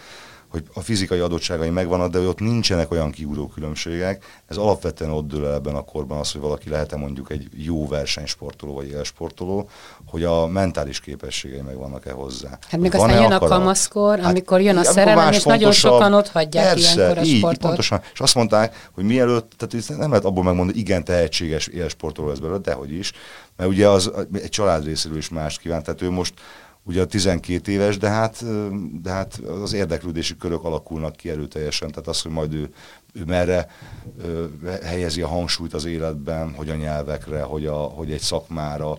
hogy 0.50 0.64
a 0.74 0.82
fizikai 0.82 1.20
adottságai 1.20 1.70
megvannak, 1.70 2.12
de 2.12 2.20
ott 2.20 2.40
nincsenek 2.40 2.92
olyan 2.92 3.12
kiugró 3.12 3.48
különbségek. 3.48 4.24
Ez 4.48 4.58
alapvetően 4.58 5.12
ott 5.12 5.28
dől 5.28 5.46
el 5.46 5.54
ebben 5.54 5.76
a 5.76 5.82
korban 5.82 6.20
az, 6.20 6.32
hogy 6.32 6.42
valaki 6.42 6.70
lehet-e 6.70 6.96
mondjuk 6.96 7.32
egy 7.32 7.48
jó 7.56 7.88
versenysportoló 7.88 8.74
vagy 8.74 8.88
élsportoló, 8.88 9.70
hogy 10.06 10.24
a 10.24 10.48
mentális 10.48 11.00
képességei 11.00 11.62
megvannak-e 11.62 12.12
hozzá. 12.12 12.58
Hát 12.70 12.80
még 12.80 12.96
aztán 12.96 13.22
jön 13.22 13.32
a 13.32 13.40
kamaszkor, 13.40 14.20
hát, 14.20 14.30
amikor 14.30 14.62
jön 14.62 14.78
a 14.78 14.84
szerelem, 14.84 15.34
és 15.34 15.44
nagyon 15.44 15.72
sokan 15.72 16.14
ott 16.14 16.28
hagyják 16.28 16.66
persze, 16.66 16.94
ilyenkor 16.94 17.18
a 17.18 17.22
így, 17.22 17.38
sportot. 17.38 17.62
pontosan. 17.62 18.02
És 18.14 18.20
azt 18.20 18.36
mondták, 18.36 18.90
hogy 18.92 19.04
mielőtt, 19.04 19.52
tehát 19.58 20.00
nem 20.00 20.10
lehet 20.10 20.26
abból 20.26 20.44
megmondani, 20.44 20.80
igen, 20.80 21.04
tehetséges 21.04 21.68
élsportoló 21.68 22.32
ez 22.32 22.40
belőle, 22.40 22.60
dehogy 22.60 22.92
is, 22.92 23.12
mert 23.58 23.70
ugye 23.70 23.88
az 23.88 24.12
egy 24.34 24.50
család 24.50 24.86
részéről 24.86 25.18
is 25.18 25.30
más 25.30 25.58
kívánt, 25.58 25.84
tehát 25.84 26.02
ő 26.02 26.10
most 26.10 26.34
ugye 26.88 27.02
a 27.02 27.06
12 27.06 27.72
éves, 27.72 27.98
de 27.98 28.10
hát, 28.10 28.44
de 29.02 29.12
hát 29.12 29.40
az 29.64 29.74
érdeklődési 29.74 30.38
körök 30.38 30.64
alakulnak 30.64 31.16
ki 31.16 31.30
erőteljesen, 31.30 31.90
tehát 31.90 32.08
az, 32.08 32.22
hogy 32.22 32.32
majd 32.32 32.54
ő, 32.54 32.70
ő 33.14 33.24
merre 33.26 33.70
ö, 34.24 34.46
helyezi 34.84 35.22
a 35.22 35.28
hangsúlyt 35.28 35.74
az 35.74 35.86
életben, 35.86 36.54
hogy 36.54 36.70
a 36.70 36.76
nyelvekre, 36.76 37.42
hogy, 37.42 37.66
a, 37.66 37.76
hogy 37.76 38.12
egy 38.12 38.22
szakmára, 38.22 38.98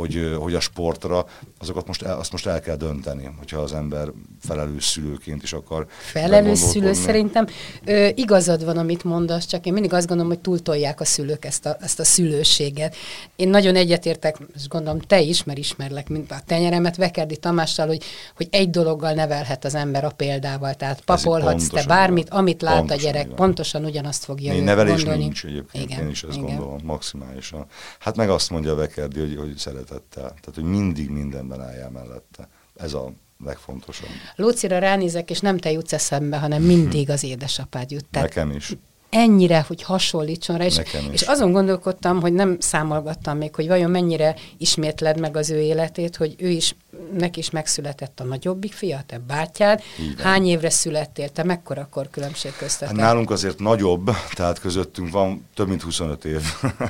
hogy, 0.00 0.36
hogy 0.38 0.54
a 0.54 0.60
sportra, 0.60 1.26
azokat 1.58 1.86
most 1.86 2.02
el, 2.02 2.18
azt 2.18 2.32
most 2.32 2.46
el 2.46 2.60
kell 2.60 2.76
dönteni, 2.76 3.30
hogyha 3.38 3.60
az 3.60 3.72
ember 3.72 4.08
felelős 4.40 4.84
szülőként 4.84 5.42
is 5.42 5.52
akar. 5.52 5.86
Felelős 5.98 6.58
szülő 6.58 6.92
szerintem 6.92 7.46
ö, 7.84 8.08
igazad 8.14 8.64
van, 8.64 8.76
amit 8.76 9.04
mondasz, 9.04 9.46
csak 9.46 9.66
én 9.66 9.72
mindig 9.72 9.92
azt 9.92 10.06
gondolom, 10.06 10.32
hogy 10.32 10.40
túltolják 10.40 11.00
a 11.00 11.04
szülők 11.04 11.44
ezt 11.44 11.66
a, 11.66 11.76
ezt 11.80 12.00
a 12.00 12.04
szülőséget. 12.04 12.96
Én 13.36 13.48
nagyon 13.48 13.76
egyetértek, 13.76 14.36
és 14.54 14.68
gondolom 14.68 15.00
te 15.00 15.20
is, 15.20 15.44
mert 15.44 15.58
ismerlek, 15.58 16.08
mint 16.08 16.30
a 16.30 16.40
tenyeremet, 16.46 16.96
Vekerdi 16.96 17.36
Tamással, 17.36 17.86
hogy, 17.86 18.02
hogy 18.36 18.48
egy 18.50 18.70
dologgal 18.70 19.12
nevelhet 19.12 19.64
az 19.64 19.74
ember 19.74 20.04
a 20.04 20.10
példával. 20.10 20.74
Tehát 20.74 21.00
papolhatsz 21.00 21.68
te 21.68 21.84
bármit, 21.86 22.28
amit 22.28 22.62
lát 22.62 22.90
a 22.90 22.94
gyerek, 22.94 23.26
van. 23.26 23.36
pontosan 23.36 23.84
ugyanazt 23.84 24.24
fogja 24.24 24.52
Én 24.52 24.62
nevelés 24.62 24.94
gondolni. 24.94 25.22
nincs 25.22 25.44
egyébként, 25.44 25.90
igen, 25.90 26.02
én 26.04 26.10
is 26.10 26.22
ezt 26.22 26.36
igen. 26.36 26.46
gondolom 26.46 26.80
maximálisan. 26.84 27.66
Hát 27.98 28.16
meg 28.16 28.30
azt 28.30 28.50
mondja 28.50 28.74
Vekerdi, 28.74 29.20
hogy, 29.20 29.36
hogy 29.36 29.56
szeret 29.56 29.89
szeretettel. 29.90 30.28
Tehát, 30.28 30.54
hogy 30.54 30.64
mindig 30.64 31.10
mindenben 31.10 31.60
álljál 31.60 31.90
mellette. 31.90 32.48
Ez 32.74 32.92
a 32.92 33.12
legfontosabb. 33.44 34.08
Lócira 34.36 34.78
ránézek, 34.78 35.30
és 35.30 35.40
nem 35.40 35.58
te 35.58 35.70
jutsz 35.70 35.92
eszembe, 35.92 36.38
hanem 36.38 36.62
mindig 36.62 37.10
az 37.10 37.22
édesapád 37.22 37.90
jut. 37.90 38.04
Tehát 38.10 38.28
Nekem 38.28 38.50
is 38.50 38.76
ennyire, 39.10 39.64
hogy 39.66 39.82
hasonlítson 39.82 40.56
rá, 40.56 40.64
és, 40.64 40.80
és 41.10 41.22
azon 41.22 41.52
gondolkodtam, 41.52 42.20
hogy 42.20 42.32
nem 42.32 42.56
számolgattam 42.60 43.36
még, 43.36 43.54
hogy 43.54 43.66
vajon 43.66 43.90
mennyire 43.90 44.34
ismétled 44.58 45.20
meg 45.20 45.36
az 45.36 45.50
ő 45.50 45.60
életét, 45.60 46.16
hogy 46.16 46.34
ő 46.38 46.48
is, 46.48 46.76
neki 47.12 47.38
is 47.38 47.50
megszületett 47.50 48.20
a 48.20 48.24
nagyobbik 48.24 48.72
fia, 48.72 49.02
te 49.06 49.18
bátyád. 49.18 49.82
Hány 50.18 50.46
évre 50.46 50.70
születtél, 50.70 51.28
te 51.28 51.44
mekkora 51.44 51.80
akkor 51.80 52.10
különbség 52.10 52.52
köztetek? 52.56 52.96
Hát 52.96 53.06
nálunk 53.06 53.30
azért 53.30 53.58
nagyobb, 53.58 54.10
tehát 54.34 54.58
közöttünk 54.58 55.10
van 55.10 55.48
több 55.54 55.68
mint 55.68 55.82
25 55.82 56.24
év. 56.24 56.42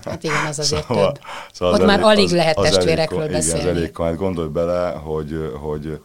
Hát 0.05 0.23
igen, 0.25 0.47
az 0.47 0.59
azért 0.59 0.87
szóval, 0.87 1.13
több. 1.13 1.23
Szóval 1.53 1.75
Ott 1.75 1.81
az 1.81 1.87
már 1.87 2.01
elég, 2.01 2.11
alig 2.11 2.25
az, 2.25 2.33
lehet 2.33 2.59
az 2.59 2.65
testvérekről 2.65 3.21
elég, 3.21 3.33
beszélni. 3.33 3.61
Igen, 3.61 3.75
az 3.75 3.81
elég, 3.81 3.93
majd 3.97 4.17
gondolj 4.17 4.49
bele, 4.49 4.91
hogy, 4.91 5.53
hogy 5.61 6.01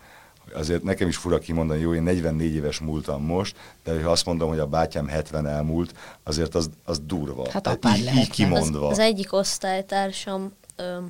azért 0.53 0.83
nekem 0.83 1.07
is 1.07 1.17
fura 1.17 1.39
kimondani, 1.39 1.79
jó, 1.79 1.93
én 1.93 2.03
44 2.03 2.53
éves 2.53 2.79
múltam 2.79 3.23
most, 3.23 3.55
de 3.83 4.03
ha 4.03 4.11
azt 4.11 4.25
mondom, 4.25 4.49
hogy 4.49 4.59
a 4.59 4.65
bátyám 4.65 5.07
70 5.07 5.47
elmúlt, 5.47 5.93
azért 6.23 6.55
az, 6.55 6.69
az 6.83 6.99
durva. 6.99 7.49
Hát 7.51 7.67
apád 7.67 7.97
így, 7.97 8.15
így 8.15 8.29
kimondva. 8.29 8.85
Az, 8.85 8.91
az 8.91 8.99
egyik 8.99 9.33
osztálytársam, 9.33 10.53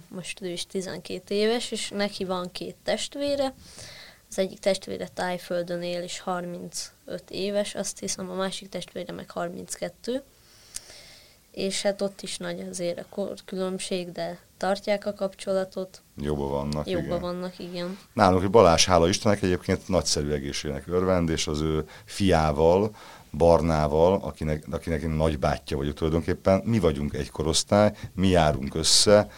most 0.08 0.42
ő 0.42 0.48
is 0.48 0.66
12 0.66 1.36
éves, 1.36 1.72
és 1.72 1.90
neki 1.90 2.26
van 2.26 2.52
két 2.52 2.76
testvére, 2.84 3.54
az 4.30 4.40
egyik 4.40 4.60
testvére 4.60 5.08
Tájföldön 5.08 5.82
él, 5.82 6.02
és 6.02 6.20
35 6.20 6.92
éves, 7.30 7.76
azt 7.76 8.00
hiszem 8.00 8.30
a 8.30 8.36
másik 8.36 8.70
testvére 8.70 9.14
meg 9.14 9.30
32, 9.30 10.24
és 11.52 11.82
hát 11.82 12.02
ott 12.02 12.22
is 12.22 12.38
nagy 12.38 12.60
azért 12.70 13.00
a 13.00 13.34
különbség, 13.46 14.12
de 14.12 14.40
tartják 14.58 15.06
a 15.06 15.14
kapcsolatot. 15.14 16.02
Jobban 16.18 16.50
vannak, 16.50 16.88
Jobban 16.88 17.06
igen. 17.06 17.20
vannak, 17.20 17.60
igen. 17.60 17.98
Nálunk, 18.14 18.50
Balázs, 18.50 18.86
hála 18.86 19.08
Istennek 19.08 19.42
egyébként 19.42 19.88
nagyszerű 19.88 20.32
egészségnek 20.32 20.88
örvend, 20.88 21.30
és 21.30 21.48
az 21.48 21.62
ő 21.62 21.88
fiával, 22.06 22.96
Barnával, 23.38 24.20
akinek, 24.24 24.64
akinek 24.72 25.02
én 25.02 25.10
nagybátyja 25.10 25.78
vagyok 25.78 25.94
tulajdonképpen, 25.94 26.62
mi 26.66 26.80
vagyunk 26.80 27.14
egy 27.14 27.30
korosztály, 27.30 27.92
mi 28.14 28.28
járunk 28.28 28.76
össze, 28.76 29.30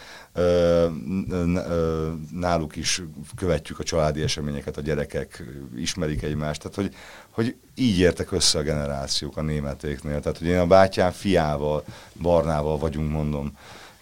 náluk 2.32 2.76
is 2.76 3.02
követjük 3.36 3.78
a 3.78 3.82
családi 3.82 4.22
eseményeket, 4.22 4.76
a 4.76 4.80
gyerekek 4.80 5.44
ismerik 5.76 6.22
egymást, 6.22 6.62
tehát 6.62 6.76
hogy, 6.76 6.94
hogy 7.30 7.56
így 7.74 7.98
értek 7.98 8.32
össze 8.32 8.58
a 8.58 8.62
generációk 8.62 9.36
a 9.36 9.42
németéknél. 9.42 10.20
Tehát, 10.20 10.38
hogy 10.38 10.46
én 10.46 10.58
a 10.58 10.66
bátyám 10.66 11.10
fiával, 11.10 11.84
Barnával 12.22 12.78
vagyunk, 12.78 13.10
mondom, 13.10 13.52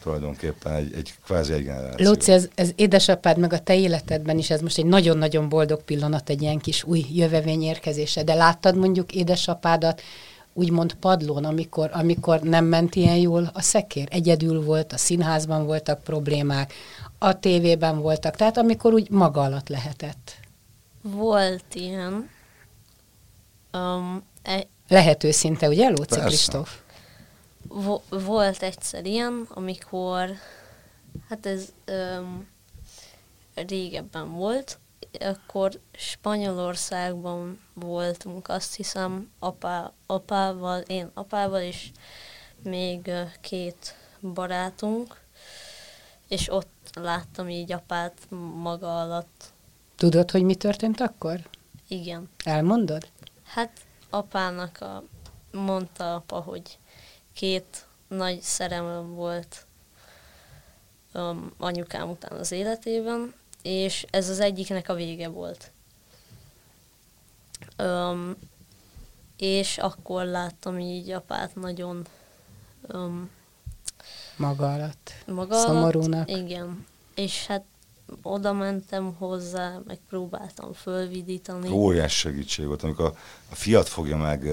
tulajdonképpen 0.07 0.73
egy, 0.73 0.93
egy 0.95 1.15
kvázi 1.25 1.53
egy 1.53 1.65
generáció. 1.65 2.07
Lóci, 2.07 2.33
ez, 2.33 2.49
ez 2.55 2.71
édesapád 2.77 3.39
meg 3.39 3.53
a 3.53 3.59
te 3.59 3.77
életedben 3.77 4.39
is, 4.39 4.51
ez 4.51 4.61
most 4.61 4.79
egy 4.79 4.87
nagyon-nagyon 4.87 5.49
boldog 5.49 5.83
pillanat, 5.83 6.29
egy 6.29 6.43
ilyen 6.43 6.59
kis 6.59 6.85
új 6.85 7.05
jövevény 7.13 7.63
érkezése, 7.63 8.23
de 8.23 8.35
láttad 8.35 8.77
mondjuk 8.77 9.13
édesapádat 9.13 10.03
úgymond 10.53 10.95
padlón, 10.95 11.45
amikor, 11.45 11.91
amikor 11.93 12.41
nem 12.41 12.65
ment 12.65 12.95
ilyen 12.95 13.17
jól 13.17 13.51
a 13.53 13.63
szekér? 13.63 14.09
Egyedül 14.11 14.65
volt, 14.65 14.93
a 14.93 14.97
színházban 14.97 15.67
voltak 15.67 16.03
problémák, 16.03 16.73
a 17.19 17.39
tévében 17.39 18.01
voltak, 18.01 18.37
tehát 18.37 18.59
amikor 18.59 18.93
úgy 18.93 19.11
maga 19.11 19.41
alatt 19.41 19.69
lehetett. 19.69 20.35
Volt 21.03 21.75
ilyen. 21.75 22.31
Um, 23.73 24.23
e- 24.43 24.67
Lehet 24.89 25.25
őszinte, 25.25 25.69
ugye, 25.69 25.89
Lóci 25.89 26.21
Kristóf? 26.21 26.81
Vo- 27.83 28.05
volt 28.09 28.63
egyszer 28.63 29.07
ilyen, 29.07 29.47
amikor, 29.51 30.31
hát 31.29 31.47
ez 31.47 31.73
um, 32.19 32.49
régebben 33.55 34.33
volt, 34.33 34.79
akkor 35.21 35.81
Spanyolországban 35.93 37.61
voltunk, 37.75 38.49
azt 38.49 38.75
hiszem, 38.75 39.31
apá, 39.39 39.93
apával, 40.07 40.81
én 40.81 41.11
apával, 41.15 41.61
és 41.61 41.91
még 42.63 43.11
két 43.41 43.95
barátunk, 44.21 45.21
és 46.29 46.53
ott 46.53 46.91
láttam 46.95 47.49
így 47.49 47.73
apát 47.73 48.19
maga 48.55 49.01
alatt. 49.01 49.53
Tudod, 49.97 50.31
hogy 50.31 50.43
mi 50.43 50.55
történt 50.55 51.01
akkor? 51.01 51.49
Igen. 51.89 52.31
Elmondod? 52.45 53.09
Hát 53.45 53.71
apának 54.11 54.81
a, 54.81 55.03
mondta 55.53 56.15
apa, 56.15 56.41
hogy 56.41 56.79
két 57.37 57.87
nagy 58.09 58.41
szerelem 58.41 59.15
volt 59.15 59.67
um, 61.15 61.53
anyukám 61.59 62.11
után 62.11 62.39
az 62.39 62.53
életében, 62.53 63.35
és 63.63 64.07
ez 64.11 64.29
az 64.29 64.41
egyiknek 64.41 64.89
a 64.89 64.95
vége 64.95 65.29
volt. 65.29 65.71
Um, 67.79 68.37
és 69.37 69.79
akkor 69.79 70.25
láttam 70.25 70.79
így 70.79 71.11
apát 71.11 71.55
nagyon 71.55 72.07
um, 72.93 73.31
maga 74.37 74.73
alatt, 74.73 75.13
maga 75.27 75.55
szomorúnak. 75.55 76.29
Alatt, 76.29 76.43
igen. 76.43 76.87
És 77.15 77.47
hát 77.47 77.65
oda 78.23 78.53
mentem 78.53 79.15
hozzá, 79.19 79.81
meg 79.87 79.99
próbáltam 80.09 80.73
fölvidítani. 80.73 81.69
Óriás 81.71 82.19
segítség 82.19 82.67
volt, 82.67 82.83
amikor 82.83 83.05
a, 83.51 83.55
fiat 83.55 83.89
fogja 83.89 84.17
meg 84.17 84.51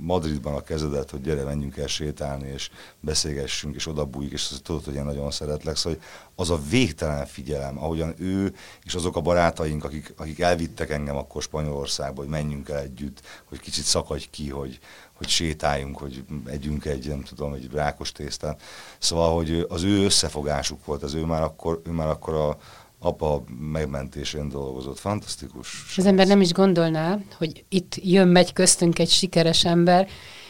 Madridban 0.00 0.54
a 0.54 0.62
kezedet, 0.62 1.10
hogy 1.10 1.20
gyere, 1.20 1.44
menjünk 1.44 1.76
el 1.76 1.86
sétálni, 1.86 2.48
és 2.48 2.70
beszélgessünk, 3.00 3.74
és 3.74 3.86
oda 3.86 4.04
bújik, 4.04 4.32
és 4.32 4.48
tudod, 4.62 4.84
hogy 4.84 4.94
én 4.94 5.04
nagyon 5.04 5.30
szeretlek, 5.30 5.76
szóval 5.76 5.98
az 6.34 6.50
a 6.50 6.60
végtelen 6.68 7.26
figyelem, 7.26 7.78
ahogyan 7.78 8.14
ő 8.18 8.54
és 8.82 8.94
azok 8.94 9.16
a 9.16 9.20
barátaink, 9.20 9.84
akik, 9.84 10.14
akik 10.16 10.40
elvittek 10.40 10.90
engem 10.90 11.16
akkor 11.16 11.42
Spanyolországba, 11.42 12.20
hogy 12.20 12.30
menjünk 12.30 12.68
el 12.68 12.78
együtt, 12.78 13.20
hogy 13.44 13.60
kicsit 13.60 13.84
szakadj 13.84 14.26
ki, 14.30 14.50
hogy, 14.50 14.78
hogy 15.14 15.28
sétáljunk, 15.28 15.98
hogy 15.98 16.24
együnk 16.46 16.84
egy, 16.84 17.08
nem 17.08 17.22
tudom, 17.22 17.52
egy 17.52 17.68
rákos 17.72 18.12
tésztát. 18.12 18.62
Szóval, 18.98 19.34
hogy 19.34 19.66
az 19.68 19.82
ő 19.82 20.04
összefogásuk 20.04 20.84
volt, 20.84 21.02
az 21.02 21.14
ő 21.14 21.24
már 21.24 21.42
akkor, 21.42 21.80
ő 21.86 21.90
már 21.90 22.08
akkor 22.08 22.34
a, 22.34 22.56
apa 23.04 23.44
megmentésén 23.72 24.48
dolgozott. 24.48 24.98
Fantasztikus. 24.98 25.94
Az 25.96 26.06
ember 26.06 26.26
nem 26.26 26.40
is 26.40 26.52
gondolná, 26.52 27.18
hogy 27.38 27.64
itt 27.68 27.94
jön-megy 27.96 28.52
köztünk 28.52 28.98
egy 28.98 29.10
sikeres 29.10 29.64
ember, 29.64 30.08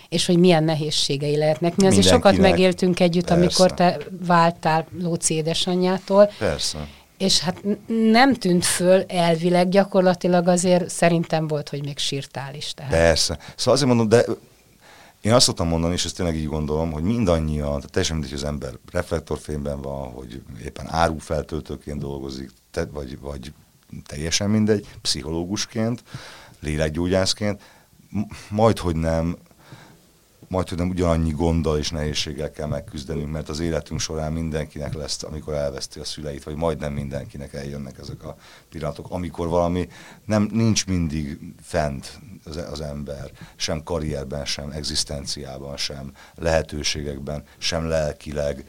és 0.09 0.26
hogy 0.26 0.38
milyen 0.38 0.64
nehézségei 0.64 1.37
lehetnek. 1.37 1.76
Mi 1.76 1.87
azért 1.87 2.06
sokat 2.06 2.37
megéltünk 2.37 3.00
együtt, 3.00 3.26
Persze. 3.26 3.40
amikor 3.40 3.75
te 3.75 3.99
váltál 4.26 4.87
Lóci 4.99 5.35
édesanyjától. 5.35 6.30
Persze. 6.38 6.88
És 7.18 7.40
hát 7.40 7.64
nem 7.87 8.35
tűnt 8.35 8.64
föl 8.64 9.04
elvileg, 9.09 9.68
gyakorlatilag 9.68 10.49
azért 10.49 10.88
szerintem 10.90 11.47
volt, 11.47 11.68
hogy 11.68 11.85
még 11.85 11.99
sírtál 11.99 12.54
is. 12.54 12.73
Tehát. 12.75 12.92
Persze. 12.92 13.38
Szóval 13.56 13.75
azért 13.75 13.88
mondom, 13.88 14.09
de 14.09 14.25
én 15.25 15.33
azt 15.33 15.47
szoktam 15.47 15.69
mondani, 15.69 15.93
és 15.93 16.04
ezt 16.04 16.16
tényleg 16.16 16.37
így 16.37 16.47
gondolom, 16.47 16.93
hogy 16.93 17.02
mindannyian, 17.02 17.66
tehát 17.66 17.90
teljesen 17.90 18.16
mindegy, 18.16 18.35
hogy 18.35 18.43
az 18.43 18.49
ember 18.49 18.78
reflektorfényben 18.93 19.81
van, 19.81 20.12
hogy 20.12 20.43
éppen 20.64 20.87
árufeltöltőként 20.88 21.99
dolgozik, 21.99 22.50
te, 22.71 22.85
vagy, 22.85 23.21
vagy 23.21 23.52
teljesen 24.07 24.50
mindegy, 24.50 24.87
pszichológusként, 25.02 26.02
lélekgyógyászként, 26.61 27.62
majd, 28.50 28.78
hogy 28.78 28.97
nem 28.97 29.37
majd 30.54 30.76
nem 30.76 30.88
ugyanannyi 30.88 31.30
gonddal 31.30 31.78
és 31.78 31.90
nehézséggel 31.90 32.50
kell 32.50 32.66
megküzdenünk, 32.66 33.30
mert 33.30 33.49
az 33.49 33.61
életünk 33.61 34.00
során 34.00 34.32
mindenkinek 34.32 34.94
lesz, 34.94 35.23
amikor 35.23 35.54
elveszti 35.54 36.00
a 36.00 36.04
szüleit, 36.04 36.44
vagy 36.44 36.56
majdnem 36.56 36.92
mindenkinek 36.92 37.52
eljönnek 37.52 37.99
ezek 37.99 38.25
a 38.25 38.37
pillanatok, 38.70 39.06
amikor 39.11 39.49
valami 39.49 39.88
nem, 40.25 40.49
nincs 40.52 40.87
mindig 40.87 41.38
fent 41.62 42.20
az, 42.44 42.56
az 42.56 42.80
ember, 42.80 43.30
sem 43.56 43.82
karrierben, 43.82 44.44
sem 44.44 44.70
egzisztenciában, 44.70 45.76
sem 45.76 46.12
lehetőségekben, 46.34 47.42
sem 47.58 47.88
lelkileg. 47.88 48.64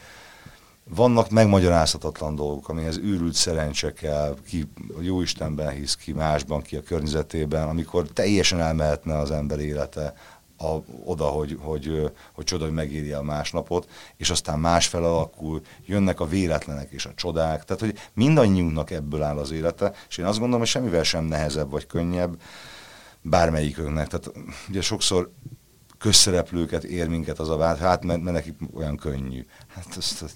Vannak 0.89 1.29
megmagyarázhatatlan 1.29 2.35
dolgok, 2.35 2.69
amihez 2.69 2.97
őrült 2.97 3.33
szerencse 3.33 3.93
kell, 3.93 4.35
ki 4.47 4.65
a 4.97 5.01
jó 5.01 5.21
Istenben 5.21 5.69
hisz, 5.69 5.95
ki 5.95 6.11
másban, 6.11 6.61
ki 6.61 6.75
a 6.75 6.81
környezetében, 6.83 7.67
amikor 7.67 8.07
teljesen 8.07 8.59
elmehetne 8.59 9.17
az 9.17 9.31
ember 9.31 9.59
élete, 9.59 10.13
a, 10.57 10.75
oda, 11.03 11.25
hogy, 11.25 11.57
hogy, 11.61 12.11
hogy 12.33 12.45
csoda, 12.45 12.63
hogy 12.63 12.73
megéri 12.73 13.11
a 13.11 13.21
másnapot, 13.21 13.89
és 14.17 14.29
aztán 14.29 14.59
másfel 14.59 15.03
alakul, 15.03 15.61
jönnek 15.85 16.19
a 16.19 16.25
véletlenek 16.25 16.91
és 16.91 17.05
a 17.05 17.13
csodák, 17.15 17.63
tehát 17.63 17.81
hogy 17.81 17.97
mindannyiunknak 18.13 18.91
ebből 18.91 19.21
áll 19.21 19.37
az 19.37 19.51
élete, 19.51 19.93
és 20.09 20.17
én 20.17 20.25
azt 20.25 20.37
gondolom, 20.37 20.59
hogy 20.59 20.69
semmivel 20.69 21.03
sem 21.03 21.23
nehezebb 21.23 21.69
vagy 21.69 21.87
könnyebb 21.87 22.41
bármelyikünknek. 23.21 24.07
Tehát 24.07 24.31
ugye 24.69 24.81
sokszor 24.81 25.31
közszereplőket 25.97 26.83
ér 26.83 27.07
minket 27.07 27.39
az 27.39 27.49
a 27.49 27.57
vád, 27.57 27.77
hát 27.77 28.03
mert, 28.03 28.21
mert 28.21 28.35
nekik 28.35 28.55
olyan 28.73 28.97
könnyű. 28.97 29.45
Hát 29.75 29.85
azt, 29.97 30.21
azt, 30.21 30.35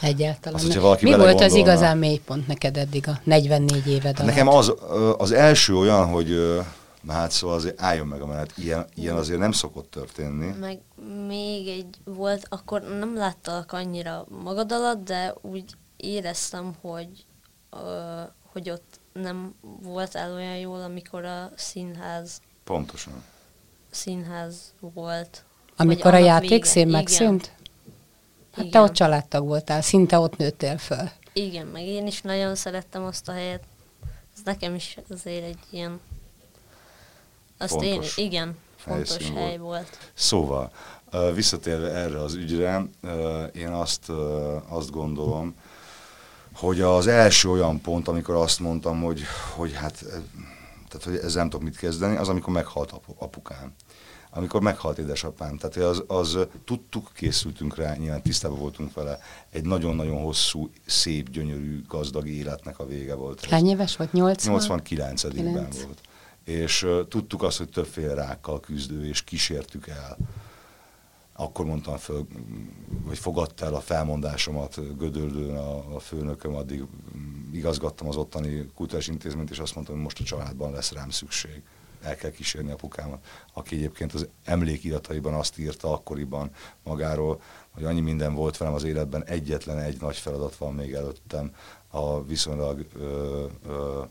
Egyáltalán. 0.00 0.60
Azt, 0.60 0.74
valaki 0.74 1.04
Mi 1.04 1.16
volt 1.16 1.40
az 1.40 1.54
igazán 1.54 1.98
mélypont 1.98 2.46
neked 2.46 2.76
eddig 2.76 3.08
a 3.08 3.20
44 3.24 3.86
éved 3.86 4.18
alatt? 4.18 4.30
Nekem 4.30 4.48
az, 4.48 4.74
az 5.18 5.32
első 5.32 5.76
olyan, 5.76 6.06
hogy 6.06 6.60
Na 7.06 7.12
hát 7.12 7.30
szóval 7.30 7.56
azért 7.56 7.80
álljon 7.80 8.06
meg 8.06 8.20
a 8.20 8.26
menet, 8.26 8.52
ilyen, 8.56 8.86
ilyen 8.94 9.16
azért 9.16 9.38
nem 9.38 9.52
szokott 9.52 9.90
történni. 9.90 10.54
Meg 10.60 10.80
még 11.26 11.68
egy 11.68 11.98
volt, 12.04 12.46
akkor 12.48 12.82
nem 12.82 13.16
láttalak 13.16 13.72
annyira 13.72 14.26
magad 14.42 14.72
alatt, 14.72 15.04
de 15.04 15.34
úgy 15.40 15.64
éreztem, 15.96 16.74
hogy, 16.80 17.08
ö, 17.70 18.20
hogy 18.52 18.70
ott 18.70 19.00
nem 19.12 19.54
volt 19.82 20.14
el 20.14 20.32
olyan 20.32 20.56
jól, 20.56 20.82
amikor 20.82 21.24
a 21.24 21.50
színház... 21.56 22.40
Pontosan. 22.64 23.22
Színház 23.90 24.74
volt. 24.80 25.44
Amikor 25.76 26.14
a 26.14 26.18
játékszín 26.18 26.88
megszűnt? 26.88 27.52
Hát 28.50 28.64
Igen. 28.64 28.70
te 28.70 28.80
ott 28.80 28.92
családtag 28.92 29.46
voltál, 29.46 29.82
szinte 29.82 30.18
ott 30.18 30.36
nőttél 30.36 30.78
föl. 30.78 31.10
Igen, 31.32 31.66
meg 31.66 31.82
én 31.82 32.06
is 32.06 32.20
nagyon 32.20 32.54
szerettem 32.54 33.04
azt 33.04 33.28
a 33.28 33.32
helyet. 33.32 33.62
Ez 34.34 34.40
nekem 34.44 34.74
is 34.74 34.98
azért 35.08 35.44
egy 35.44 35.58
ilyen 35.70 36.00
azt 37.58 37.70
fontos 37.70 38.16
én, 38.16 38.26
igen, 38.26 38.56
fontos 38.76 39.30
hely 39.30 39.58
volt. 39.58 39.58
volt. 39.58 39.98
Szóval, 40.14 40.72
visszatérve 41.34 41.88
erre 41.90 42.20
az 42.20 42.34
ügyre, 42.34 42.86
én 43.54 43.68
azt, 43.68 44.08
azt 44.68 44.90
gondolom, 44.90 45.54
hogy 46.54 46.80
az 46.80 47.06
első 47.06 47.50
olyan 47.50 47.80
pont, 47.80 48.08
amikor 48.08 48.34
azt 48.34 48.60
mondtam, 48.60 49.02
hogy, 49.02 49.22
hogy 49.54 49.72
hát, 49.72 50.04
tehát, 50.88 51.04
hogy 51.04 51.16
ezzel 51.16 51.40
nem 51.40 51.50
tudok 51.50 51.64
mit 51.64 51.76
kezdeni, 51.76 52.16
az, 52.16 52.28
amikor 52.28 52.52
meghalt 52.52 52.92
apukám. 53.18 53.74
Amikor 54.30 54.60
meghalt 54.60 54.98
édesapám. 54.98 55.56
Tehát 55.56 55.76
az, 55.76 56.04
az 56.06 56.38
tudtuk, 56.64 57.10
készültünk 57.14 57.76
rá, 57.76 57.94
nyilván 57.94 58.22
tisztában 58.22 58.58
voltunk 58.58 58.94
vele. 58.94 59.18
Egy 59.50 59.64
nagyon-nagyon 59.64 60.22
hosszú, 60.22 60.70
szép, 60.86 61.30
gyönyörű, 61.30 61.84
gazdag 61.88 62.28
életnek 62.28 62.78
a 62.78 62.86
vége 62.86 63.14
volt. 63.14 63.44
Hány 63.44 63.68
éves 63.68 63.96
volt? 63.96 64.12
80? 64.12 64.80
89-ben 64.84 65.68
volt 65.84 66.00
és 66.46 66.86
tudtuk 67.08 67.42
azt, 67.42 67.58
hogy 67.58 67.68
többféle 67.68 68.14
rákkal 68.14 68.60
küzdő, 68.60 69.06
és 69.08 69.22
kísértük 69.24 69.86
el. 69.86 70.16
Akkor 71.32 71.64
mondtam 71.64 71.96
föl, 71.96 72.26
vagy 73.04 73.18
fogadta 73.18 73.64
el 73.64 73.74
a 73.74 73.80
felmondásomat 73.80 74.96
Gödöldőn 74.98 75.56
a, 75.56 75.94
a 75.94 75.98
főnököm, 75.98 76.54
addig 76.54 76.82
igazgattam 77.52 78.08
az 78.08 78.16
ottani 78.16 78.70
kultúrás 78.74 79.06
intézményt, 79.06 79.50
és 79.50 79.58
azt 79.58 79.74
mondtam, 79.74 79.94
hogy 79.94 80.04
most 80.04 80.20
a 80.20 80.24
családban 80.24 80.72
lesz 80.72 80.92
rám 80.92 81.10
szükség. 81.10 81.62
El 82.02 82.16
kell 82.16 82.30
kísérni 82.30 82.70
apukámat, 82.70 83.26
aki 83.52 83.76
egyébként 83.76 84.12
az 84.12 84.28
emlékirataiban 84.44 85.34
azt 85.34 85.58
írta 85.58 85.92
akkoriban 85.92 86.50
magáról, 86.82 87.40
hogy 87.70 87.84
annyi 87.84 88.00
minden 88.00 88.34
volt 88.34 88.56
velem 88.56 88.74
az 88.74 88.84
életben, 88.84 89.24
egyetlen 89.24 89.78
egy 89.78 90.00
nagy 90.00 90.16
feladat 90.16 90.56
van 90.56 90.74
még 90.74 90.92
előttem, 90.92 91.54
a 91.90 92.24
viszonylag 92.24 92.86
ö, 92.94 93.44
ö, 93.66 94.02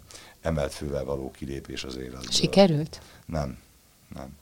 emelt 0.45 0.73
fővel 0.73 1.05
való 1.05 1.31
kilépés 1.31 1.83
az 1.83 1.95
életből. 1.97 2.29
Sikerült? 2.29 3.01
Nem, 3.25 3.57
nem. 4.15 4.37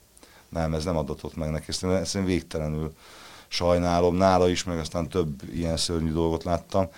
Nem, 0.48 0.74
ez 0.74 0.84
nem 0.84 0.96
adatott 0.96 1.36
meg 1.36 1.50
neki. 1.50 1.64
Ezt 1.68 1.82
én, 1.82 1.90
ezt 1.90 2.14
én 2.14 2.24
végtelenül 2.24 2.92
sajnálom. 3.48 4.16
Nála 4.16 4.48
is, 4.48 4.64
meg 4.64 4.78
aztán 4.78 5.08
több 5.08 5.42
ilyen 5.52 5.76
szörnyű 5.76 6.12
dolgot 6.12 6.44
láttam. 6.44 6.88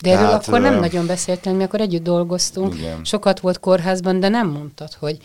De 0.00 0.10
erről 0.10 0.26
Tehát, 0.26 0.46
akkor 0.46 0.60
nem 0.60 0.78
nagyon 0.78 1.06
beszéltem, 1.06 1.56
mi 1.56 1.62
akkor 1.62 1.80
együtt 1.80 2.02
dolgoztunk. 2.02 2.74
Igen. 2.74 3.04
Sokat 3.04 3.40
volt 3.40 3.60
kórházban, 3.60 4.20
de 4.20 4.28
nem 4.28 4.48
mondtad, 4.48 4.92
hogy, 4.92 5.18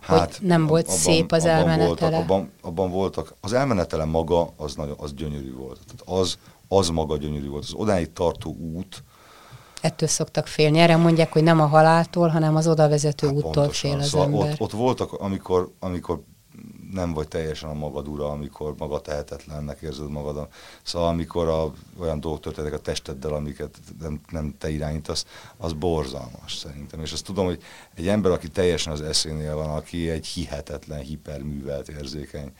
hát, 0.00 0.36
hogy 0.36 0.46
nem 0.46 0.66
volt 0.66 0.86
abban, 0.86 0.96
szép 0.96 1.32
az 1.32 1.42
abban 1.42 1.56
elmenetele. 1.56 2.16
Voltak, 2.16 2.30
abban, 2.30 2.50
abban 2.60 2.90
voltak. 2.90 3.34
Az 3.40 3.52
elmenetele 3.52 4.04
maga 4.04 4.52
az, 4.56 4.74
nagyon, 4.74 4.96
az 4.98 5.14
gyönyörű 5.14 5.54
volt. 5.54 5.80
Tehát 5.84 6.20
az, 6.20 6.38
az 6.68 6.88
maga 6.88 7.16
gyönyörű 7.16 7.48
volt. 7.48 7.64
Az 7.64 7.72
odáig 7.72 8.12
tartó 8.12 8.56
út, 8.56 9.02
ettől 9.80 10.08
szoktak 10.08 10.46
félni. 10.46 10.78
Erre 10.78 10.96
mondják, 10.96 11.32
hogy 11.32 11.42
nem 11.42 11.60
a 11.60 11.66
haláltól, 11.66 12.28
hanem 12.28 12.56
az 12.56 12.68
odavezető 12.68 13.26
hát 13.26 13.36
úttól 13.36 13.52
pontosan. 13.52 13.90
fél 13.90 13.98
az 14.00 14.08
szóval 14.08 14.26
ember. 14.26 14.50
Ott, 14.50 14.60
ott 14.60 14.70
voltak, 14.72 15.12
amikor, 15.12 15.72
amikor 15.78 16.22
nem 16.92 17.12
vagy 17.12 17.28
teljesen 17.28 17.70
a 17.70 17.74
magad 17.74 18.08
ura, 18.08 18.30
amikor 18.30 18.74
maga 18.78 19.00
tehetetlennek 19.00 19.80
érzed 19.80 20.10
magad. 20.10 20.48
Szóval 20.82 21.08
amikor 21.08 21.48
a, 21.48 21.72
olyan 21.98 22.20
dolgok 22.20 22.40
történtek 22.40 22.72
a 22.72 22.78
testeddel, 22.78 23.32
amiket 23.32 23.78
nem, 24.00 24.20
nem 24.30 24.54
te 24.58 24.70
irányítasz, 24.70 25.24
az 25.56 25.72
borzalmas 25.72 26.54
szerintem. 26.54 27.00
És 27.00 27.12
azt 27.12 27.24
tudom, 27.24 27.44
hogy 27.44 27.62
egy 27.94 28.08
ember, 28.08 28.32
aki 28.32 28.48
teljesen 28.48 28.92
az 28.92 29.00
eszénél 29.00 29.54
van, 29.54 29.70
aki 29.70 30.10
egy 30.10 30.26
hihetetlen, 30.26 31.00
hiperművelt, 31.00 31.88
érzékeny 31.88 32.52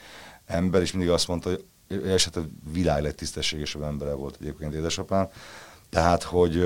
ember, 0.47 0.81
és 0.81 0.93
mindig 0.93 1.11
azt 1.11 1.29
mondta, 1.29 1.49
hogy 1.49 1.65
esetleg 2.07 2.45
a 2.45 2.71
világ 2.73 3.03
legtisztességesebb 3.03 3.83
embere 3.83 4.13
volt 4.13 4.37
egyébként 4.41 4.75
édesapám, 4.75 5.29
tehát, 5.91 6.23
hogy, 6.23 6.63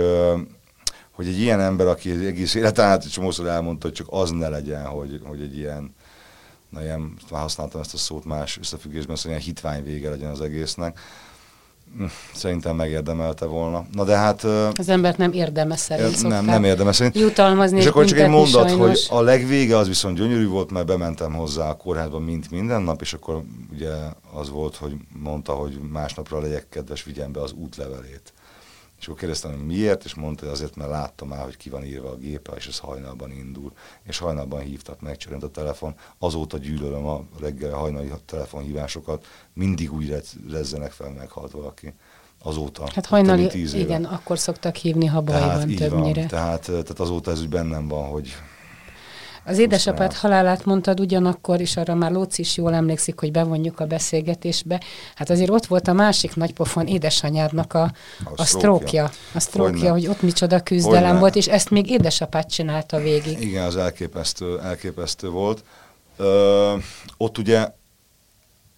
hogy 1.11 1.26
egy 1.26 1.40
ilyen 1.40 1.61
ember, 1.61 1.87
aki 1.87 2.26
egész 2.26 2.54
életen 2.54 2.85
át 2.85 3.12
csomószor 3.12 3.46
elmondta, 3.46 3.87
hogy 3.87 3.96
csak 3.96 4.06
az 4.11 4.30
ne 4.30 4.48
legyen, 4.48 4.87
hogy, 4.87 5.20
hogy 5.24 5.40
egy 5.40 5.56
ilyen, 5.56 5.94
na 6.68 6.83
ilyen, 6.83 7.16
már 7.30 7.40
használtam 7.40 7.80
ezt 7.80 7.94
a 7.94 7.96
szót 7.96 8.24
más 8.24 8.59
összefüggésben, 8.59 9.16
szóval 9.16 9.33
ilyen 9.33 9.44
hitvány 9.44 9.85
vége 9.85 10.11
legyen 10.11 10.30
az 10.30 10.40
egésznek. 10.40 10.98
Hm, 11.96 12.04
szerintem 12.35 12.76
megérdemelte 12.76 13.44
volna. 13.46 13.87
Na 13.92 14.04
de 14.04 14.16
hát... 14.16 14.44
Az 14.78 14.88
embert 14.88 15.16
nem 15.16 15.33
érdemes 15.33 15.80
szerint 15.80 16.22
Nem, 16.22 16.44
nem 16.44 16.64
érdemes 16.64 16.96
szerint. 16.96 17.16
Jutalmazni 17.16 17.78
és 17.78 17.87
akkor 17.87 18.04
csak 18.04 18.18
egy 18.18 18.28
mondat, 18.28 18.68
sajnos. 18.68 19.09
hogy 19.09 19.18
a 19.18 19.22
legvége 19.22 19.76
az 19.76 19.88
viszont 19.88 20.16
gyönyörű 20.16 20.46
volt, 20.46 20.70
mert 20.70 20.87
bementem 20.87 21.33
hozzá 21.33 21.68
a 21.68 21.76
kórházba 21.76 22.18
mint 22.18 22.50
minden 22.50 22.83
nap, 22.83 23.00
és 23.00 23.12
akkor 23.12 23.42
ugye 23.72 23.92
az 24.33 24.50
volt, 24.50 24.76
hogy 24.76 24.94
mondta, 25.09 25.52
hogy 25.52 25.80
másnapra 25.90 26.40
legyek 26.40 26.68
kedves, 26.68 27.04
vigyem 27.04 27.33
be 27.33 27.40
az 27.40 27.52
útlevelét. 27.52 28.33
És 29.00 29.06
akkor 29.06 29.18
kérdeztem, 29.18 29.50
hogy 29.50 29.66
miért, 29.66 30.04
és 30.04 30.14
mondta, 30.14 30.44
hogy 30.44 30.54
azért, 30.54 30.76
mert 30.76 30.90
láttam 30.90 31.28
már, 31.28 31.44
hogy 31.44 31.56
ki 31.56 31.70
van 31.70 31.84
írva 31.84 32.10
a 32.10 32.16
gépe, 32.16 32.52
és 32.52 32.66
ez 32.66 32.78
hajnalban 32.78 33.30
indul. 33.32 33.72
És 34.02 34.18
hajnalban 34.18 34.60
hívtak, 34.60 35.00
megcsörönt 35.00 35.42
a 35.42 35.50
telefon. 35.50 35.94
Azóta 36.18 36.58
gyűlölöm 36.58 37.06
a 37.06 37.24
reggel 37.40 37.72
hajnali 37.72 38.12
telefonhívásokat, 38.24 39.26
mindig 39.52 39.92
úgy 39.92 40.22
rezzenek 40.50 40.92
fel, 40.92 41.10
meghalt 41.10 41.50
valaki. 41.50 41.94
Azóta. 42.42 42.90
Hát 42.94 43.06
hajnali, 43.06 43.78
igen, 43.78 44.04
akkor 44.04 44.38
szoktak 44.38 44.76
hívni, 44.76 45.06
ha 45.06 45.20
baj 45.20 45.38
tehát 45.38 45.64
van 45.64 45.74
többnyire. 45.74 46.20
Van. 46.20 46.28
Tehát, 46.28 46.62
tehát 46.62 47.00
azóta 47.00 47.30
ez 47.30 47.40
úgy 47.40 47.48
bennem 47.48 47.88
van, 47.88 48.08
hogy 48.08 48.32
az 49.44 49.59
édesapád 49.59 50.12
halálát 50.12 50.64
mondtad 50.64 51.00
ugyanakkor, 51.00 51.61
és 51.61 51.76
arra 51.76 51.94
már 51.94 52.11
Lóci 52.11 52.40
is 52.40 52.57
jól 52.57 52.74
emlékszik, 52.74 53.18
hogy 53.18 53.31
bevonjuk 53.31 53.81
a 53.81 53.87
beszélgetésbe. 53.87 54.81
Hát 55.14 55.31
azért 55.31 55.50
ott 55.50 55.66
volt 55.66 55.88
a 55.88 55.92
másik 55.92 56.37
nagypofon 56.37 56.87
édesanyádnak 56.87 57.74
a, 57.74 57.83
a, 57.83 57.92
a 58.37 58.44
sztrókja. 58.44 59.11
A 59.35 59.40
sztrókja, 59.40 59.92
hogy 59.92 60.07
ott 60.07 60.22
micsoda 60.22 60.62
küzdelem 60.62 61.03
Hogyne. 61.03 61.18
volt, 61.18 61.37
és 61.37 61.46
ezt 61.46 61.70
még 61.70 61.90
édesapád 61.90 62.46
csinálta 62.46 62.98
végig. 62.98 63.40
Igen, 63.40 63.64
az 63.64 63.76
elképesztő, 63.76 64.61
elképesztő 64.61 65.29
volt. 65.29 65.64
Ö, 66.16 66.76
ott 67.16 67.38
ugye 67.38 67.68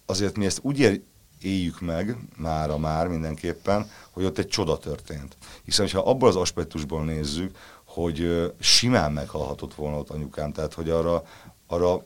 azért 0.05 0.37
mi 0.37 0.45
ezt 0.45 0.59
úgy 0.61 1.01
éljük 1.41 1.81
meg, 1.81 2.17
mára 2.37 2.77
már 2.77 3.07
mindenképpen, 3.07 3.89
hogy 4.11 4.25
ott 4.25 4.37
egy 4.37 4.47
csoda 4.47 4.77
történt. 4.77 5.37
Hiszen, 5.63 5.89
ha 5.93 5.99
abból 5.99 6.29
az 6.29 6.35
aspektusból 6.35 7.03
nézzük, 7.03 7.57
hogy 7.93 8.51
simán 8.59 9.11
meghalhatott 9.11 9.73
volna 9.73 9.97
ott 9.97 10.09
anyukám, 10.09 10.51
tehát 10.51 10.73
hogy 10.73 10.89
arra, 10.89 11.23
arra 11.67 12.05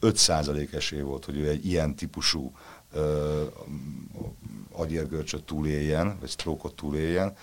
5% 0.00 0.72
esély 0.72 1.00
volt, 1.00 1.24
hogy 1.24 1.36
ő 1.36 1.48
egy 1.48 1.66
ilyen 1.66 1.94
típusú 1.94 2.52
ö, 2.92 3.42
agyérgörcsöt 4.72 5.44
túléljen, 5.44 6.16
vagy 6.20 6.28
sztrókot 6.28 6.74
túléljen, 6.74 7.36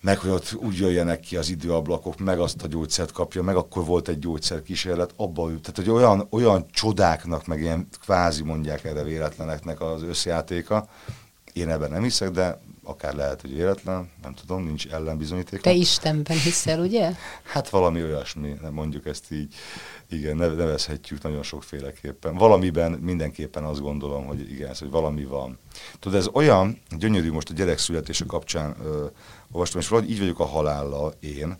meg 0.00 0.18
hogy 0.18 0.30
ott 0.30 0.54
úgy 0.54 0.76
jöjjenek 0.76 1.20
ki 1.20 1.36
az 1.36 1.48
időablakok, 1.48 2.18
meg 2.18 2.40
azt 2.40 2.62
a 2.62 2.66
gyógyszert 2.66 3.12
kapja, 3.12 3.42
meg 3.42 3.56
akkor 3.56 3.84
volt 3.84 4.08
egy 4.08 4.18
gyógyszerkísérlet, 4.18 5.12
abba 5.16 5.50
ült. 5.50 5.60
Tehát, 5.60 5.76
hogy 5.76 5.90
olyan, 5.90 6.26
olyan 6.30 6.66
csodáknak, 6.70 7.46
meg 7.46 7.60
ilyen 7.60 7.88
kvázi 8.00 8.42
mondják 8.42 8.84
erre 8.84 9.02
véletleneknek 9.02 9.80
az 9.80 10.02
összjátéka, 10.02 10.88
én 11.52 11.68
ebben 11.68 11.90
nem 11.90 12.02
hiszek, 12.02 12.30
de 12.30 12.60
akár 12.84 13.14
lehet, 13.14 13.40
hogy 13.40 13.54
véletlen, 13.54 14.10
nem 14.22 14.34
tudom, 14.34 14.64
nincs 14.64 14.86
ellenbizonyíték. 14.86 15.60
Te 15.60 15.72
Istenben 15.72 16.38
hiszel, 16.38 16.80
ugye? 16.80 17.12
Hát 17.52 17.68
valami 17.68 18.02
olyasmi, 18.02 18.56
mondjuk 18.70 19.06
ezt 19.06 19.32
így, 19.32 19.54
igen, 20.08 20.36
nevezhetjük 20.36 21.22
nagyon 21.22 21.42
sokféleképpen. 21.42 22.34
Valamiben 22.34 22.92
mindenképpen 22.92 23.64
azt 23.64 23.80
gondolom, 23.80 24.24
hogy 24.26 24.50
igen, 24.50 24.74
hogy 24.78 24.90
valami 24.90 25.24
van. 25.24 25.58
Tudod, 25.98 26.18
ez 26.18 26.28
olyan 26.32 26.80
gyönyörű 26.98 27.32
most 27.32 27.50
a 27.50 27.54
gyerek 27.54 27.78
születése 27.78 28.24
kapcsán 28.24 28.76
ö, 28.84 29.06
olvastam, 29.50 29.80
és 29.80 29.88
valahogy 29.88 30.10
így 30.10 30.18
vagyok 30.18 30.40
a 30.40 30.44
halállal 30.44 31.14
én, 31.20 31.56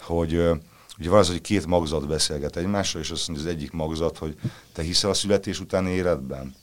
hogy 0.00 0.34
ö, 0.34 0.54
ugye 0.98 1.08
van 1.08 1.18
az, 1.18 1.28
hogy 1.28 1.40
két 1.40 1.66
magzat 1.66 2.06
beszélget 2.06 2.56
egymással, 2.56 3.00
és 3.00 3.10
azt 3.10 3.28
mondja 3.28 3.46
az 3.46 3.52
egyik 3.52 3.70
magzat, 3.70 4.18
hogy 4.18 4.36
te 4.72 4.82
hiszel 4.82 5.10
a 5.10 5.14
születés 5.14 5.60
utáni 5.60 5.90
életben? 5.90 6.54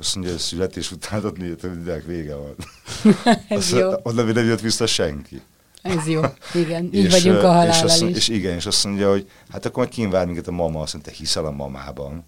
Azt 0.00 0.14
mondja, 0.14 0.32
hogy 0.32 0.42
születés 0.42 0.92
után 0.92 1.24
ott 1.24 1.38
mindenek 1.38 2.04
vége 2.04 2.34
van. 2.34 2.54
Ez 3.48 3.58
azt, 3.58 3.70
jó. 3.70 3.90
Onnan 4.02 4.26
nem 4.26 4.46
jött 4.46 4.60
vissza 4.60 4.86
senki. 4.86 5.42
Ez 5.82 6.06
jó, 6.06 6.20
igen, 6.54 6.84
így 6.84 7.04
és, 7.04 7.10
vagyunk 7.10 7.42
a 7.42 7.46
halállal 7.46 7.74
és, 7.74 7.82
azt, 7.82 8.02
is. 8.02 8.16
és 8.16 8.28
igen, 8.28 8.54
és 8.54 8.66
azt 8.66 8.84
mondja, 8.84 9.10
hogy 9.10 9.30
hát 9.50 9.64
akkor 9.64 9.76
majd 9.76 9.88
kínvár 9.88 10.26
minket 10.26 10.46
a 10.46 10.50
mama, 10.50 10.80
azt 10.80 10.92
mondja, 10.92 11.12
te 11.12 11.18
hiszel 11.18 11.44
a 11.44 11.50
mamában. 11.50 12.24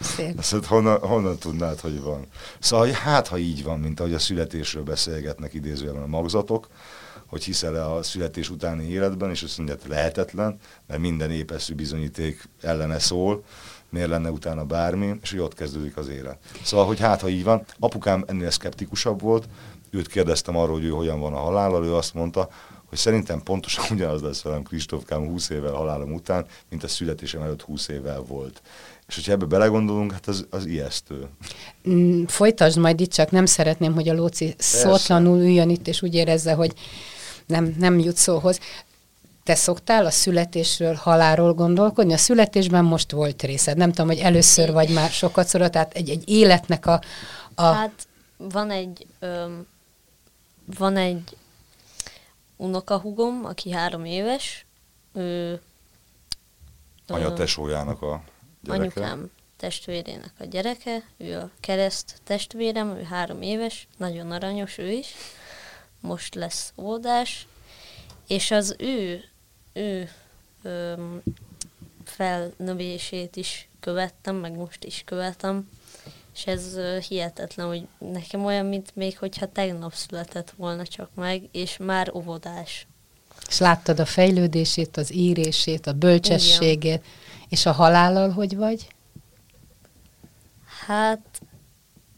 Szép. 0.00 0.38
Azt 0.38 0.52
mondja, 0.52 0.68
honnan, 0.68 0.98
honnan 0.98 1.38
tudnád, 1.38 1.80
hogy 1.80 2.00
van? 2.00 2.26
Szóval, 2.58 2.86
hogy 2.86 2.96
hát, 2.96 3.28
ha 3.28 3.38
így 3.38 3.62
van, 3.62 3.80
mint 3.80 4.00
ahogy 4.00 4.14
a 4.14 4.18
születésről 4.18 4.82
beszélgetnek 4.82 5.54
idézőjelben 5.54 6.02
a 6.02 6.06
magzatok, 6.06 6.68
hogy 7.26 7.44
hiszel-e 7.44 7.92
a 7.92 8.02
születés 8.02 8.50
utáni 8.50 8.88
életben, 8.88 9.30
és 9.30 9.42
azt 9.42 9.58
mondja, 9.58 9.76
lehetetlen, 9.88 10.58
mert 10.86 11.00
minden 11.00 11.30
épeszű 11.30 11.74
bizonyíték 11.74 12.48
ellene 12.60 12.98
szól, 12.98 13.44
miért 13.92 14.08
lenne 14.08 14.30
utána 14.30 14.64
bármi, 14.64 15.14
és 15.22 15.30
hogy 15.30 15.40
ott 15.40 15.54
kezdődik 15.54 15.96
az 15.96 16.08
élet. 16.08 16.38
Szóval, 16.62 16.86
hogy 16.86 17.00
hát, 17.00 17.20
ha 17.20 17.28
így 17.28 17.44
van, 17.44 17.64
apukám 17.78 18.24
ennél 18.26 18.50
szkeptikusabb 18.50 19.20
volt, 19.20 19.48
őt 19.90 20.08
kérdeztem 20.08 20.56
arról, 20.56 20.74
hogy 20.74 20.84
ő 20.84 20.88
hogyan 20.88 21.20
van 21.20 21.34
a 21.34 21.38
halállal, 21.38 21.84
ő 21.84 21.94
azt 21.94 22.14
mondta, 22.14 22.48
hogy 22.88 22.98
szerintem 22.98 23.42
pontosan 23.42 23.84
ugyanaz 23.96 24.22
lesz 24.22 24.42
velem 24.42 24.62
Kristófkám 24.62 25.26
20 25.26 25.50
évvel 25.50 25.72
halálom 25.72 26.12
után, 26.12 26.46
mint 26.70 26.84
a 26.84 26.88
születésem 26.88 27.42
előtt 27.42 27.62
20 27.62 27.88
évvel 27.88 28.20
volt. 28.20 28.62
És 29.08 29.14
hogyha 29.14 29.32
ebbe 29.32 29.44
belegondolunk, 29.44 30.12
hát 30.12 30.26
az, 30.26 30.46
az 30.50 30.66
ijesztő. 30.66 31.26
Mm, 31.88 32.24
folytasd 32.24 32.78
majd 32.78 33.00
itt, 33.00 33.12
csak 33.12 33.30
nem 33.30 33.46
szeretném, 33.46 33.94
hogy 33.94 34.08
a 34.08 34.14
Lóci 34.14 34.54
szótlanul 34.58 35.38
üljön 35.38 35.70
itt, 35.70 35.88
és 35.88 36.02
úgy 36.02 36.14
érezze, 36.14 36.52
hogy 36.52 36.72
nem, 37.46 37.74
nem 37.78 37.98
jut 37.98 38.16
szóhoz. 38.16 38.60
Te 39.44 39.54
szoktál 39.54 40.06
a 40.06 40.10
születésről, 40.10 40.94
halálról 40.94 41.54
gondolkodni? 41.54 42.12
A 42.12 42.16
születésben 42.16 42.84
most 42.84 43.10
volt 43.10 43.42
részed. 43.42 43.76
Nem 43.76 43.90
tudom, 43.90 44.06
hogy 44.06 44.18
először 44.18 44.72
vagy 44.72 44.92
már 44.92 45.10
sokat 45.10 45.46
szorra, 45.46 45.70
tehát 45.70 45.92
egy, 45.92 46.10
egy 46.10 46.28
életnek 46.28 46.86
a, 46.86 47.00
a... 47.54 47.62
Hát 47.62 48.08
van 48.36 48.70
egy, 48.70 49.06
öm, 49.18 49.66
van 50.76 50.96
egy 50.96 51.36
unokahugom, 52.56 53.44
aki 53.44 53.72
három 53.72 54.04
éves. 54.04 54.66
Ő, 55.12 55.60
Anya 57.06 57.32
tesójának 57.32 58.02
a 58.02 58.22
gyereke? 58.62 59.00
Anyukám 59.00 59.30
testvérének 59.56 60.32
a 60.38 60.44
gyereke, 60.44 61.02
ő 61.16 61.38
a 61.38 61.50
kereszt 61.60 62.20
testvérem, 62.24 62.96
ő 62.96 63.02
három 63.02 63.42
éves, 63.42 63.88
nagyon 63.96 64.30
aranyos 64.30 64.78
ő 64.78 64.90
is, 64.90 65.14
most 66.00 66.34
lesz 66.34 66.72
óvodás, 66.76 67.46
és 68.26 68.50
az 68.50 68.76
ő 68.78 69.24
ő 69.72 70.10
öm, 70.62 71.22
felnövését 72.04 73.36
is 73.36 73.68
követtem, 73.80 74.36
meg 74.36 74.56
most 74.56 74.84
is 74.84 75.02
követem, 75.06 75.68
és 76.34 76.46
ez 76.46 76.74
ö, 76.74 76.98
hihetetlen, 77.08 77.66
hogy 77.66 77.86
nekem 77.98 78.44
olyan, 78.44 78.66
mint 78.66 78.96
még 78.96 79.18
hogyha 79.18 79.52
tegnap 79.52 79.94
született 79.94 80.52
volna 80.56 80.86
csak 80.86 81.08
meg, 81.14 81.42
és 81.52 81.76
már 81.76 82.14
óvodás. 82.14 82.86
És 83.48 83.58
láttad 83.58 84.00
a 84.00 84.04
fejlődését, 84.04 84.96
az 84.96 85.12
írését, 85.12 85.86
a 85.86 85.92
bölcsességét, 85.92 86.84
Igen. 86.84 87.02
és 87.48 87.66
a 87.66 87.72
halállal 87.72 88.30
hogy 88.30 88.56
vagy? 88.56 88.88
Hát... 90.86 91.40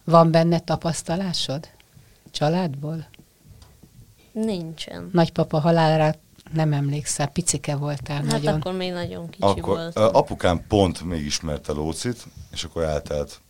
Van 0.05 0.31
benne 0.31 0.59
tapasztalásod? 0.59 1.69
Családból? 2.31 3.07
Nincsen. 4.33 5.09
Nagypapa 5.13 5.61
halálára 5.61 6.19
nem 6.55 6.73
emlékszel, 6.73 7.27
picike 7.27 7.77
voltál 7.77 8.17
hát 8.17 8.25
nagyon. 8.25 8.55
akkor 8.55 8.73
még 8.73 8.93
nagyon 8.93 9.31
kicsi 9.31 9.43
akkor, 9.47 9.77
voltam. 9.77 10.15
Apukám 10.15 10.65
pont 10.69 11.05
még 11.05 11.25
ismerte 11.25 11.73
Lócit, 11.73 12.25
és 12.53 12.65
akkor 12.65 12.83
eltelt, 12.83 13.41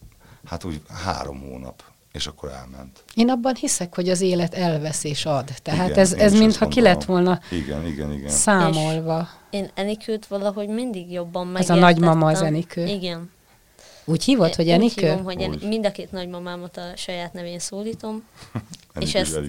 hát 0.45 0.64
úgy 0.64 0.83
három 1.05 1.40
hónap, 1.40 1.83
és 2.12 2.27
akkor 2.27 2.51
elment. 2.51 3.05
Én 3.14 3.31
abban 3.31 3.55
hiszek, 3.55 3.95
hogy 3.95 4.09
az 4.09 4.21
élet 4.21 4.55
elvesz 4.55 5.05
és 5.05 5.27
ad. 5.27 5.51
Tehát 5.62 5.88
igen, 5.88 5.99
ez, 5.99 6.12
ez 6.12 6.38
mintha 6.38 6.69
ki 6.69 6.81
lett 6.81 7.05
volna 7.05 7.40
igen, 7.51 7.87
igen, 7.87 8.12
igen. 8.12 8.31
számolva. 8.31 9.29
És 9.51 9.59
én 9.59 9.71
Enikőt 9.75 10.27
valahogy 10.27 10.69
mindig 10.69 11.12
jobban 11.12 11.47
megértettem. 11.47 11.77
Ez 11.77 11.83
a 11.83 11.87
nagymama 11.87 12.27
az 12.27 12.43
Enikő? 12.43 12.87
Igen. 12.87 13.31
Úgy 14.05 14.25
hívod, 14.25 14.55
hogy 14.55 14.69
Enikő? 14.69 15.03
Úgy 15.03 15.09
hívom, 15.09 15.25
hogy 15.25 15.40
en, 15.40 15.69
mind 15.69 15.87
a 15.87 15.93
két 15.93 16.12
nagymamámat 16.12 16.77
a 16.77 16.97
saját 16.97 17.33
nevén 17.33 17.59
szólítom. 17.59 18.23
és, 18.99 19.14
ezt, 19.14 19.40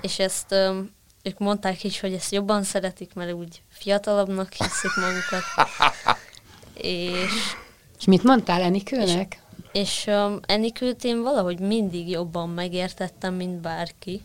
és 0.00 0.18
ezt 0.18 0.54
um, 0.70 0.90
ők 1.24 1.38
mondták 1.38 1.84
is, 1.84 2.00
hogy 2.00 2.12
ezt 2.12 2.32
jobban 2.32 2.62
szeretik, 2.62 3.14
mert 3.14 3.32
úgy 3.32 3.62
fiatalabbnak 3.68 4.52
hiszik 4.52 4.90
magukat. 4.96 5.42
és, 6.74 7.32
és 7.98 8.04
mit 8.04 8.22
mondtál 8.22 8.62
Enikőnek? 8.62 9.42
És, 9.72 9.80
és 9.80 10.04
um, 10.06 10.40
Enikőt 10.46 11.04
én 11.04 11.22
valahogy 11.22 11.58
mindig 11.58 12.08
jobban 12.08 12.48
megértettem, 12.48 13.34
mint 13.34 13.60
bárki. 13.60 14.22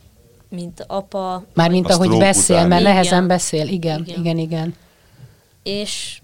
Mint 0.50 0.84
apa. 0.88 1.44
Már 1.54 1.70
mint 1.70 1.90
ahogy 1.90 2.18
beszél, 2.18 2.56
után. 2.56 2.68
mert 2.68 2.84
nehezen 2.84 3.14
igen. 3.14 3.28
beszél. 3.28 3.68
Igen, 3.68 4.06
igen, 4.06 4.20
igen, 4.20 4.38
igen. 4.38 4.76
És 5.64 6.22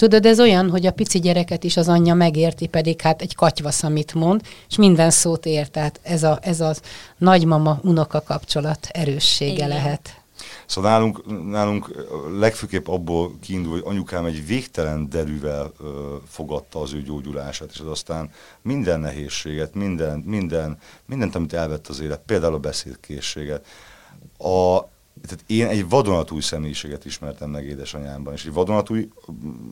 Tudod, 0.00 0.26
ez 0.26 0.40
olyan, 0.40 0.70
hogy 0.70 0.86
a 0.86 0.92
pici 0.92 1.18
gyereket 1.20 1.64
is 1.64 1.76
az 1.76 1.88
anyja 1.88 2.14
megérti, 2.14 2.66
pedig 2.66 3.00
hát 3.00 3.22
egy 3.22 3.34
katyvasz, 3.34 3.82
amit 3.82 4.14
mond, 4.14 4.40
és 4.68 4.76
minden 4.76 5.10
szót 5.10 5.46
ért. 5.46 5.70
Tehát 5.70 6.00
ez, 6.02 6.22
a, 6.22 6.38
ez 6.42 6.60
az 6.60 6.80
nagymama-unoka 7.16 8.22
kapcsolat 8.22 8.86
erőssége 8.92 9.52
Igen. 9.52 9.68
lehet. 9.68 10.22
Szóval 10.66 10.90
nálunk, 10.90 11.46
nálunk 11.50 12.06
legfőképp 12.38 12.88
abból 12.88 13.32
kiindul, 13.40 13.72
hogy 13.72 13.82
anyukám 13.84 14.24
egy 14.24 14.46
végtelen 14.46 15.08
derűvel 15.10 15.72
ö, 15.80 16.16
fogadta 16.28 16.80
az 16.80 16.92
ő 16.92 17.02
gyógyulását, 17.02 17.70
és 17.72 17.80
az 17.80 17.86
aztán 17.86 18.30
minden 18.62 19.00
nehézséget, 19.00 19.74
minden, 19.74 20.18
minden, 20.18 20.78
mindent, 21.06 21.34
amit 21.34 21.52
elvett 21.52 21.86
az 21.86 22.00
élet, 22.00 22.20
például 22.26 22.54
a 22.54 22.58
beszédkészséget, 22.58 23.66
a, 24.38 24.78
tehát 25.26 25.44
én 25.46 25.66
egy 25.66 25.88
vadonatúj 25.88 26.40
személyiséget 26.40 27.04
ismertem 27.04 27.50
meg 27.50 27.64
édesanyámban, 27.64 28.32
és 28.32 28.44
egy 28.44 28.52
vadonatúj 28.52 29.08
mm, 29.32 29.70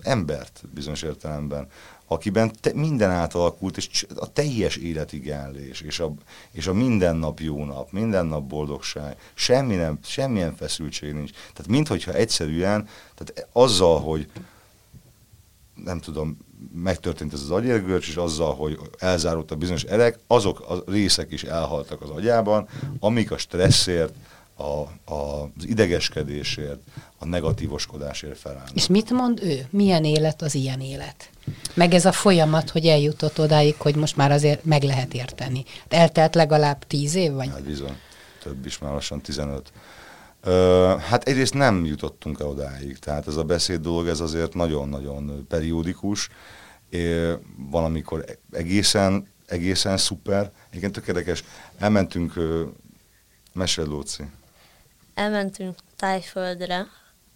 embert 0.00 0.64
bizonyos 0.74 1.02
értelemben, 1.02 1.68
akiben 2.06 2.52
te, 2.60 2.72
minden 2.74 3.10
átalakult, 3.10 3.76
és 3.76 4.06
a 4.14 4.32
teljes 4.32 4.76
életigállés, 4.76 5.80
és 5.80 6.00
a, 6.00 6.12
és 6.50 6.66
a 6.66 6.72
minden 6.72 7.16
nap 7.16 7.40
jó 7.40 7.64
nap, 7.64 7.92
minden 7.92 8.26
nap 8.26 8.42
boldogság, 8.42 9.16
semmi 9.34 9.74
nem, 9.74 9.98
semmilyen 10.02 10.54
feszültség 10.56 11.12
nincs. 11.12 11.30
Tehát 11.30 11.66
minthogyha 11.68 12.12
egyszerűen, 12.12 12.88
tehát 13.14 13.48
azzal, 13.52 14.00
hogy 14.00 14.30
nem 15.74 16.00
tudom, 16.00 16.36
megtörtént 16.72 17.32
ez 17.32 17.40
az 17.40 17.50
agyérgörcs, 17.50 18.08
és 18.08 18.16
azzal, 18.16 18.54
hogy 18.54 18.78
elzárult 18.98 19.58
bizonyos 19.58 19.82
erek, 19.82 20.18
azok 20.26 20.60
a 20.60 20.90
részek 20.90 21.32
is 21.32 21.42
elhaltak 21.42 22.02
az 22.02 22.10
agyában, 22.10 22.68
amik 23.00 23.30
a 23.30 23.38
stresszért, 23.38 24.14
a, 24.58 25.12
a, 25.14 25.42
az 25.42 25.66
idegeskedésért, 25.66 26.80
a 27.18 27.24
negatívoskodásért 27.24 28.38
felállnak. 28.38 28.74
És 28.74 28.86
mit 28.86 29.10
mond 29.10 29.42
ő? 29.42 29.66
Milyen 29.70 30.04
élet 30.04 30.42
az 30.42 30.54
ilyen 30.54 30.80
élet? 30.80 31.30
Meg 31.74 31.94
ez 31.94 32.04
a 32.04 32.12
folyamat, 32.12 32.70
hogy 32.70 32.86
eljutott 32.86 33.38
odáig, 33.40 33.74
hogy 33.78 33.96
most 33.96 34.16
már 34.16 34.30
azért 34.30 34.64
meg 34.64 34.82
lehet 34.82 35.14
érteni. 35.14 35.64
Eltelt 35.88 36.34
legalább 36.34 36.86
tíz 36.86 37.14
év, 37.14 37.32
vagy? 37.32 37.48
Hát 37.48 37.62
bizony, 37.62 37.96
több 38.42 38.66
is, 38.66 38.78
már 38.78 38.92
lassan 38.92 39.20
15. 39.20 39.72
Ö, 40.42 40.94
hát 41.08 41.28
egyrészt 41.28 41.54
nem 41.54 41.84
jutottunk 41.84 42.40
el 42.40 42.46
odáig, 42.46 42.98
tehát 42.98 43.26
ez 43.26 43.36
a 43.36 43.44
beszéd 43.44 43.80
dolog, 43.80 44.06
ez 44.06 44.20
azért 44.20 44.54
nagyon-nagyon 44.54 45.46
periódikus. 45.48 46.28
É, 46.90 47.32
van, 47.70 47.84
amikor 47.84 48.24
egészen, 48.52 49.28
egészen 49.46 49.96
szuper. 49.96 50.50
Igen, 50.72 50.92
tökéletes. 50.92 51.44
Elmentünk, 51.78 52.34
mesélj 53.52 53.88
Lóci 53.88 54.24
elmentünk 55.18 55.76
Tájföldre, 55.96 56.86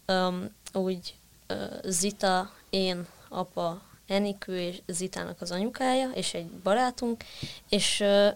um, 0.06 0.48
úgy 0.72 1.14
uh, 1.48 1.56
Zita, 1.84 2.50
én, 2.70 3.06
apa 3.28 3.82
Enikő 4.06 4.58
és 4.58 4.80
Zitának 4.86 5.40
az 5.40 5.50
anyukája, 5.50 6.10
és 6.14 6.34
egy 6.34 6.46
barátunk, 6.46 7.24
és 7.68 8.00
ö, 8.00 8.28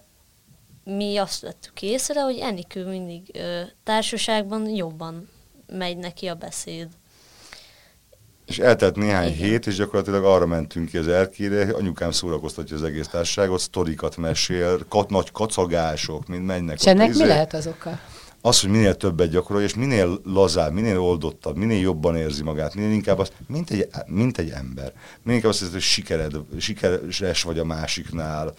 mi 0.85 1.16
azt 1.16 1.40
vettük 1.40 1.82
észre, 1.82 2.20
hogy 2.20 2.38
Enikő 2.38 2.87
mindig 2.87 3.22
ö, 3.32 3.61
társaságban 3.85 4.68
jobban 4.68 5.28
megy 5.66 5.96
neki 5.96 6.26
a 6.26 6.35
beszéd. 6.35 6.88
És 8.46 8.59
eltelt 8.59 8.96
néhány 8.96 9.32
Igen. 9.32 9.38
hét, 9.38 9.66
és 9.66 9.76
gyakorlatilag 9.76 10.24
arra 10.24 10.46
mentünk 10.46 10.88
ki 10.88 10.98
az 10.98 11.09
erkére, 11.09 11.74
anyukám 11.74 12.11
szórakoztatja 12.11 12.76
az 12.76 12.82
egész 12.82 13.09
társaságot, 13.09 13.61
sztorikat 13.61 14.16
mesél, 14.16 14.78
kat, 14.88 15.11
nagy 15.11 15.30
kacagások, 15.32 16.26
mind 16.26 16.44
mennek. 16.44 16.78
És 16.78 16.87
ennek 16.87 17.14
mi 17.14 17.26
lehet 17.26 17.54
az 17.54 17.66
oka? 17.66 18.00
Az, 18.46 18.61
hogy 18.61 18.70
minél 18.70 18.96
többet 18.96 19.30
gyakorol, 19.30 19.62
és 19.62 19.74
minél 19.74 20.20
lazább, 20.24 20.72
minél 20.72 20.98
oldottabb, 21.00 21.56
minél 21.56 21.80
jobban 21.80 22.16
érzi 22.16 22.42
magát, 22.42 22.74
minél 22.74 22.90
inkább 22.90 23.18
azt, 23.18 23.32
mint 23.46 23.70
egy, 23.70 23.88
mint 24.06 24.38
egy 24.38 24.50
ember. 24.50 24.92
Minél 25.22 25.37
inkább 25.37 25.50
azt 25.50 25.59
hiszed, 25.59 25.72
hogy 25.72 25.82
sikered, 25.82 26.37
sikeres 26.59 27.42
vagy 27.42 27.59
a 27.59 27.64
másiknál, 27.64 28.54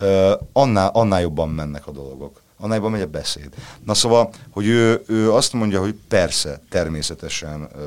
uh, 0.00 0.32
annál, 0.52 0.90
annál 0.92 1.20
jobban 1.20 1.48
mennek 1.48 1.86
a 1.86 1.90
dolgok. 1.90 2.40
Annál 2.56 2.76
jobban 2.76 2.90
megy 2.90 3.00
a 3.00 3.06
beszéd. 3.06 3.48
Na 3.84 3.94
szóval, 3.94 4.30
hogy 4.50 4.66
ő, 4.66 5.02
ő 5.06 5.32
azt 5.32 5.52
mondja, 5.52 5.80
hogy 5.80 5.94
persze, 6.08 6.60
természetesen 6.68 7.60
uh, 7.62 7.80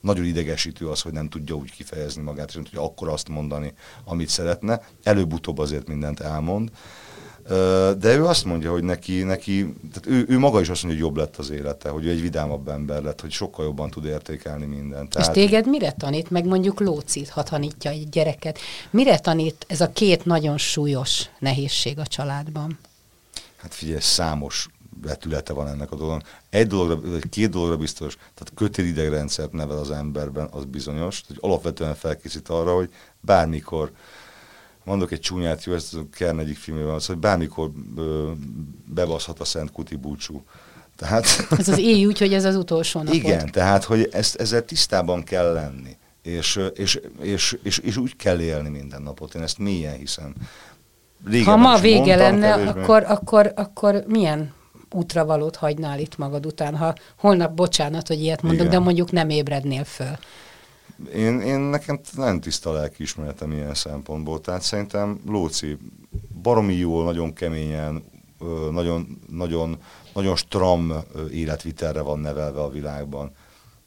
nagyon 0.00 0.24
idegesítő 0.24 0.88
az, 0.88 1.00
hogy 1.00 1.12
nem 1.12 1.28
tudja 1.28 1.54
úgy 1.54 1.70
kifejezni 1.70 2.22
magát, 2.22 2.48
és 2.48 2.54
nem 2.54 2.64
tudja 2.64 2.82
akkor 2.82 3.08
azt 3.08 3.28
mondani, 3.28 3.74
amit 4.04 4.28
szeretne. 4.28 4.80
Előbb-utóbb 5.02 5.58
azért 5.58 5.88
mindent 5.88 6.20
elmond. 6.20 6.70
Ö, 6.70 6.76
De 7.98 8.14
ő 8.16 8.24
azt 8.24 8.44
mondja, 8.44 8.70
hogy 8.70 8.82
neki, 8.82 9.22
neki 9.22 9.74
tehát 9.92 10.06
ő, 10.06 10.24
ő 10.28 10.38
maga 10.38 10.60
is 10.60 10.68
azt 10.68 10.82
mondja, 10.82 11.00
hogy 11.00 11.10
jobb 11.10 11.24
lett 11.24 11.36
az 11.36 11.50
élete, 11.50 11.88
hogy 11.88 12.06
ő 12.06 12.10
egy 12.10 12.20
vidámabb 12.20 12.68
ember 12.68 13.02
lett, 13.02 13.20
hogy 13.20 13.30
sokkal 13.30 13.64
jobban 13.64 13.90
tud 13.90 14.04
értékelni 14.04 14.66
mindent. 14.66 15.14
És 15.14 15.26
téged 15.26 15.68
mire 15.68 15.92
tanít, 15.92 16.30
meg 16.30 16.46
mondjuk 16.46 16.80
Lócit, 16.80 17.28
ha 17.28 17.42
tanítja 17.42 17.90
egy 17.90 18.08
gyereket, 18.08 18.58
mire 18.90 19.18
tanít 19.18 19.64
ez 19.68 19.80
a 19.80 19.92
két 19.92 20.24
nagyon 20.24 20.58
súlyos 20.58 21.28
nehézség 21.38 21.98
a 21.98 22.06
családban? 22.06 22.78
Hát 23.56 23.74
figyelj, 23.74 24.00
számos 24.00 24.68
vetülete 25.02 25.52
van 25.52 25.68
ennek 25.68 25.92
a 25.92 25.96
dolognak. 25.96 26.40
Egy 26.50 26.66
dologra, 26.66 27.10
vagy 27.10 27.28
két 27.28 27.50
dologra 27.50 27.76
biztos, 27.76 28.14
tehát 28.14 28.52
kötélidegrendszert 28.54 29.52
nevel 29.52 29.78
az 29.78 29.90
emberben, 29.90 30.48
az 30.50 30.64
bizonyos, 30.64 31.22
hogy 31.26 31.36
alapvetően 31.40 31.94
felkészít 31.94 32.48
arra, 32.48 32.74
hogy 32.74 32.90
bármikor, 33.20 33.90
mondok 34.88 35.12
egy 35.12 35.20
csúnyát, 35.20 35.64
jó, 35.64 35.72
ezt 35.72 35.94
a 35.94 35.98
Kern 36.12 36.38
egyik 36.38 36.56
filmében 36.56 36.94
az, 36.94 37.06
hogy 37.06 37.16
bármikor 37.16 37.70
ö, 37.96 38.30
bebaszhat 38.84 39.40
a 39.40 39.44
Szent 39.44 39.72
Kuti 39.72 39.96
búcsú. 39.96 40.42
Tehát, 40.96 41.24
Ez 41.58 41.68
az 41.68 41.78
éj 41.78 42.06
úgy, 42.06 42.18
hogy 42.18 42.32
ez 42.34 42.44
az 42.44 42.56
utolsó 42.56 42.98
napod. 42.98 43.14
igen, 43.14 43.50
tehát, 43.50 43.84
hogy 43.84 44.08
ezt, 44.12 44.36
ezzel 44.36 44.64
tisztában 44.64 45.24
kell 45.24 45.52
lenni. 45.52 45.96
És, 46.22 46.60
és, 46.74 47.00
és, 47.20 47.56
és, 47.62 47.78
és 47.78 47.96
úgy 47.96 48.16
kell 48.16 48.40
élni 48.40 48.68
minden 48.68 49.02
napot. 49.02 49.34
Én 49.34 49.42
ezt 49.42 49.58
mélyen 49.58 49.94
hiszem. 49.96 50.34
Régen 51.26 51.44
Ha 51.46 51.56
ma 51.56 51.78
vége 51.78 51.96
mondtam, 51.98 52.18
lenne, 52.18 52.48
kevésbé. 52.50 52.80
akkor, 52.80 53.04
akkor, 53.08 53.52
akkor 53.56 54.04
milyen 54.06 54.52
útravalót 54.90 55.56
hagynál 55.56 55.98
itt 55.98 56.16
magad 56.16 56.46
után, 56.46 56.76
ha 56.76 56.94
holnap, 57.16 57.54
bocsánat, 57.54 58.08
hogy 58.08 58.20
ilyet 58.22 58.42
mondok, 58.42 58.60
Igen. 58.66 58.72
de 58.72 58.78
mondjuk 58.84 59.12
nem 59.12 59.28
ébrednél 59.28 59.84
föl. 59.84 60.18
Én, 61.14 61.40
én 61.40 61.58
nekem 61.58 62.00
nem 62.16 62.40
tiszta 62.40 62.72
lelkiismeretem 62.72 63.52
ilyen 63.52 63.74
szempontból, 63.74 64.40
tehát 64.40 64.62
szerintem 64.62 65.20
Lóci 65.26 65.78
baromi 66.42 66.74
jól, 66.74 67.04
nagyon 67.04 67.32
keményen, 67.32 68.04
nagyon, 68.70 69.20
nagyon, 69.30 69.78
nagyon 70.14 70.36
stram 70.36 70.92
életvitelre 71.32 72.00
van 72.00 72.18
nevelve 72.18 72.60
a 72.60 72.70
világban. 72.70 73.32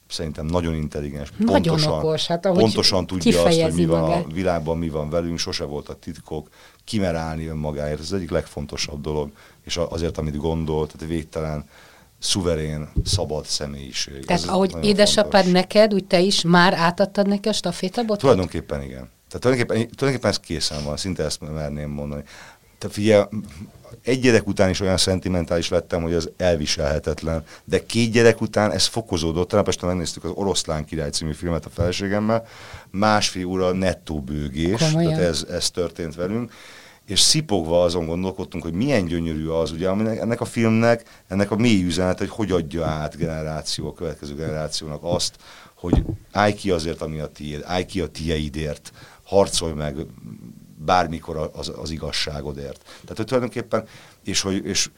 Szerintem 0.07 0.45
nagyon 0.45 0.75
intelligens, 0.75 1.31
Nagyon 1.37 1.61
pontosan, 1.61 1.93
okos, 1.93 2.27
hát 2.27 2.41
pontosan 2.41 3.07
tudja 3.07 3.43
azt, 3.43 3.61
hogy 3.61 3.73
mi 3.73 3.85
van 3.85 4.01
magát. 4.01 4.25
a 4.25 4.33
világban, 4.33 4.77
mi 4.77 4.89
van 4.89 5.09
velünk, 5.09 5.37
sose 5.37 5.63
voltak 5.63 5.99
titkok, 5.99 6.49
kimer 6.83 7.15
állni 7.15 7.45
önmagáért, 7.45 7.99
ez 7.99 8.05
az 8.05 8.13
egyik 8.13 8.29
legfontosabb 8.29 9.01
dolog, 9.01 9.31
és 9.63 9.77
azért, 9.77 10.17
amit 10.17 10.37
gondol, 10.37 10.87
tehát 10.87 11.07
végtelen, 11.07 11.65
szuverén, 12.21 12.89
szabad 13.03 13.45
személyiség. 13.45 14.25
Tehát 14.25 14.41
Ez 14.41 14.49
ahogy 14.49 14.75
édesapád 14.81 15.43
fontos. 15.43 15.51
neked, 15.61 15.93
úgy 15.93 16.05
te 16.05 16.19
is 16.19 16.41
már 16.41 16.73
átadtad 16.73 17.27
neki 17.27 17.49
a 17.49 17.53
stafétabotot? 17.53 18.19
Tulajdonképpen 18.19 18.81
igen. 18.81 19.09
Tehát 19.29 19.39
tulajdonképpen, 19.39 19.75
tulajdonképpen 19.75 20.29
ez 20.29 20.39
készen 20.39 20.83
van, 20.83 20.97
szinte 20.97 21.23
ezt 21.23 21.41
merném 21.41 21.89
mondani. 21.89 22.23
Te 22.77 22.89
figyelj, 22.89 23.23
egy 24.03 24.19
gyerek 24.19 24.47
után 24.47 24.69
is 24.69 24.79
olyan 24.79 24.97
szentimentális 24.97 25.69
lettem, 25.69 26.01
hogy 26.01 26.13
ez 26.13 26.29
elviselhetetlen, 26.37 27.43
de 27.63 27.85
két 27.85 28.11
gyerek 28.11 28.41
után 28.41 28.71
ez 28.71 28.85
fokozódott. 28.85 29.47
Tegnap 29.47 29.67
este 29.67 29.85
megnéztük 29.85 30.23
az 30.23 30.31
Oroszlán 30.33 30.85
király 30.85 31.09
című 31.09 31.33
filmet 31.33 31.65
a 31.65 31.69
feleségemmel, 31.69 32.45
másfél 32.89 33.45
óra 33.45 33.71
nettó 33.71 34.19
bőgés, 34.21 34.79
Komolyan? 34.81 35.13
tehát 35.13 35.29
ez, 35.29 35.45
ez 35.49 35.69
történt 35.69 36.15
velünk, 36.15 36.51
és 37.07 37.19
szipogva 37.19 37.83
azon 37.83 38.05
gondolkodtunk, 38.05 38.63
hogy 38.63 38.73
milyen 38.73 39.05
gyönyörű 39.05 39.47
az, 39.47 39.71
ugye, 39.71 39.89
aminek, 39.89 40.19
ennek 40.19 40.41
a 40.41 40.45
filmnek, 40.45 41.23
ennek 41.27 41.51
a 41.51 41.55
mély 41.55 41.83
üzenet, 41.83 42.17
hogy 42.17 42.29
hogy 42.29 42.51
adja 42.51 42.85
át 42.85 43.17
generáció, 43.17 43.87
a 43.87 43.93
következő 43.93 44.35
generációnak 44.35 44.99
azt, 45.03 45.35
hogy 45.75 46.03
állj 46.31 46.53
ki 46.53 46.71
azért, 46.71 47.01
ami 47.01 47.19
a 47.19 47.27
tiéd, 47.27 47.61
állj 47.65 47.85
ki 47.85 48.01
a 48.01 48.07
tieidért, 48.07 48.91
harcolj 49.23 49.73
meg 49.73 49.95
bármikor 50.85 51.51
az, 51.53 51.71
az 51.75 51.89
igazságodért. 51.89 52.81
Tehát, 52.83 53.17
hogy 53.17 53.25
tulajdonképpen, 53.25 53.87
és 54.23 54.41
hogy, 54.41 54.65
és 54.65 54.89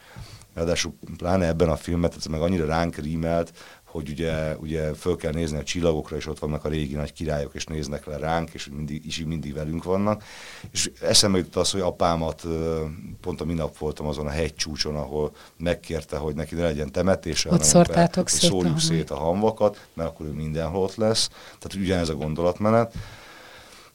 ráadásul 0.53 0.93
pláne 1.17 1.47
ebben 1.47 1.69
a 1.69 1.75
filmet, 1.75 2.15
ez 2.15 2.25
meg 2.25 2.41
annyira 2.41 2.65
ránk 2.65 2.95
rímelt, 2.95 3.53
hogy 3.93 4.09
ugye, 4.09 4.55
ugye 4.55 4.93
föl 4.93 5.15
kell 5.15 5.31
nézni 5.31 5.57
a 5.57 5.63
csillagokra, 5.63 6.15
és 6.15 6.27
ott 6.27 6.39
vannak 6.39 6.65
a 6.65 6.69
régi 6.69 6.93
nagy 6.93 7.13
királyok, 7.13 7.53
és 7.53 7.65
néznek 7.65 8.05
le 8.05 8.17
ránk, 8.17 8.49
és 8.49 8.69
mindig, 8.75 9.05
is 9.05 9.23
mindig 9.25 9.53
velünk 9.53 9.83
vannak. 9.83 10.23
És 10.71 10.91
eszembe 11.01 11.37
jutott 11.37 11.55
az, 11.55 11.71
hogy 11.71 11.81
apámat, 11.81 12.43
pont 13.21 13.41
a 13.41 13.45
minap 13.45 13.77
voltam 13.77 14.07
azon 14.07 14.27
a 14.27 14.29
hegycsúcson, 14.29 14.95
ahol 14.95 15.31
megkérte, 15.57 16.17
hogy 16.17 16.35
neki 16.35 16.55
ne 16.55 16.61
legyen 16.61 16.91
temetése, 16.91 17.51
Ott 17.51 17.63
szórtátok 17.63 18.29
hogy 18.29 18.39
szét 18.39 18.49
a 18.49 18.53
szórjuk 18.53 18.79
szét 18.79 19.09
a 19.09 19.15
hamvakat, 19.15 19.87
mert 19.93 20.09
akkor 20.09 20.25
ő 20.25 20.31
mindenhol 20.31 20.83
ott 20.83 20.95
lesz. 20.95 21.27
Tehát 21.59 21.85
ugyanez 21.85 22.09
a 22.09 22.15
gondolatmenet. 22.15 22.93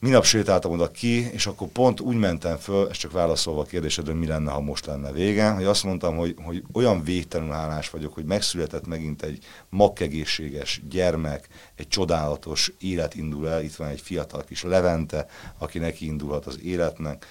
Minap 0.01 0.23
sétáltam 0.23 0.71
oda 0.71 0.87
ki, 0.87 1.31
és 1.31 1.47
akkor 1.47 1.67
pont 1.67 1.99
úgy 1.99 2.15
mentem 2.15 2.57
föl, 2.57 2.87
és 2.87 2.97
csak 2.97 3.11
válaszolva 3.11 3.61
a 3.61 3.65
kérdésedre, 3.65 4.13
mi 4.13 4.27
lenne, 4.27 4.51
ha 4.51 4.59
most 4.59 4.85
lenne 4.85 5.11
vége, 5.11 5.49
hogy 5.49 5.63
azt 5.63 5.83
mondtam, 5.83 6.17
hogy, 6.17 6.35
hogy 6.43 6.63
olyan 6.73 7.03
végtelenül 7.03 7.53
hálás 7.53 7.89
vagyok, 7.89 8.13
hogy 8.13 8.25
megszületett 8.25 8.87
megint 8.87 9.23
egy 9.23 9.45
makkegészséges 9.69 10.81
gyermek, 10.89 11.47
egy 11.75 11.87
csodálatos 11.87 12.71
élet 12.79 13.15
indul 13.15 13.49
el, 13.49 13.63
itt 13.63 13.75
van 13.75 13.87
egy 13.87 14.01
fiatal 14.01 14.43
kis 14.43 14.63
Levente, 14.63 15.27
aki 15.57 15.79
neki 15.79 16.05
indulhat 16.05 16.45
az 16.45 16.59
életnek, 16.63 17.25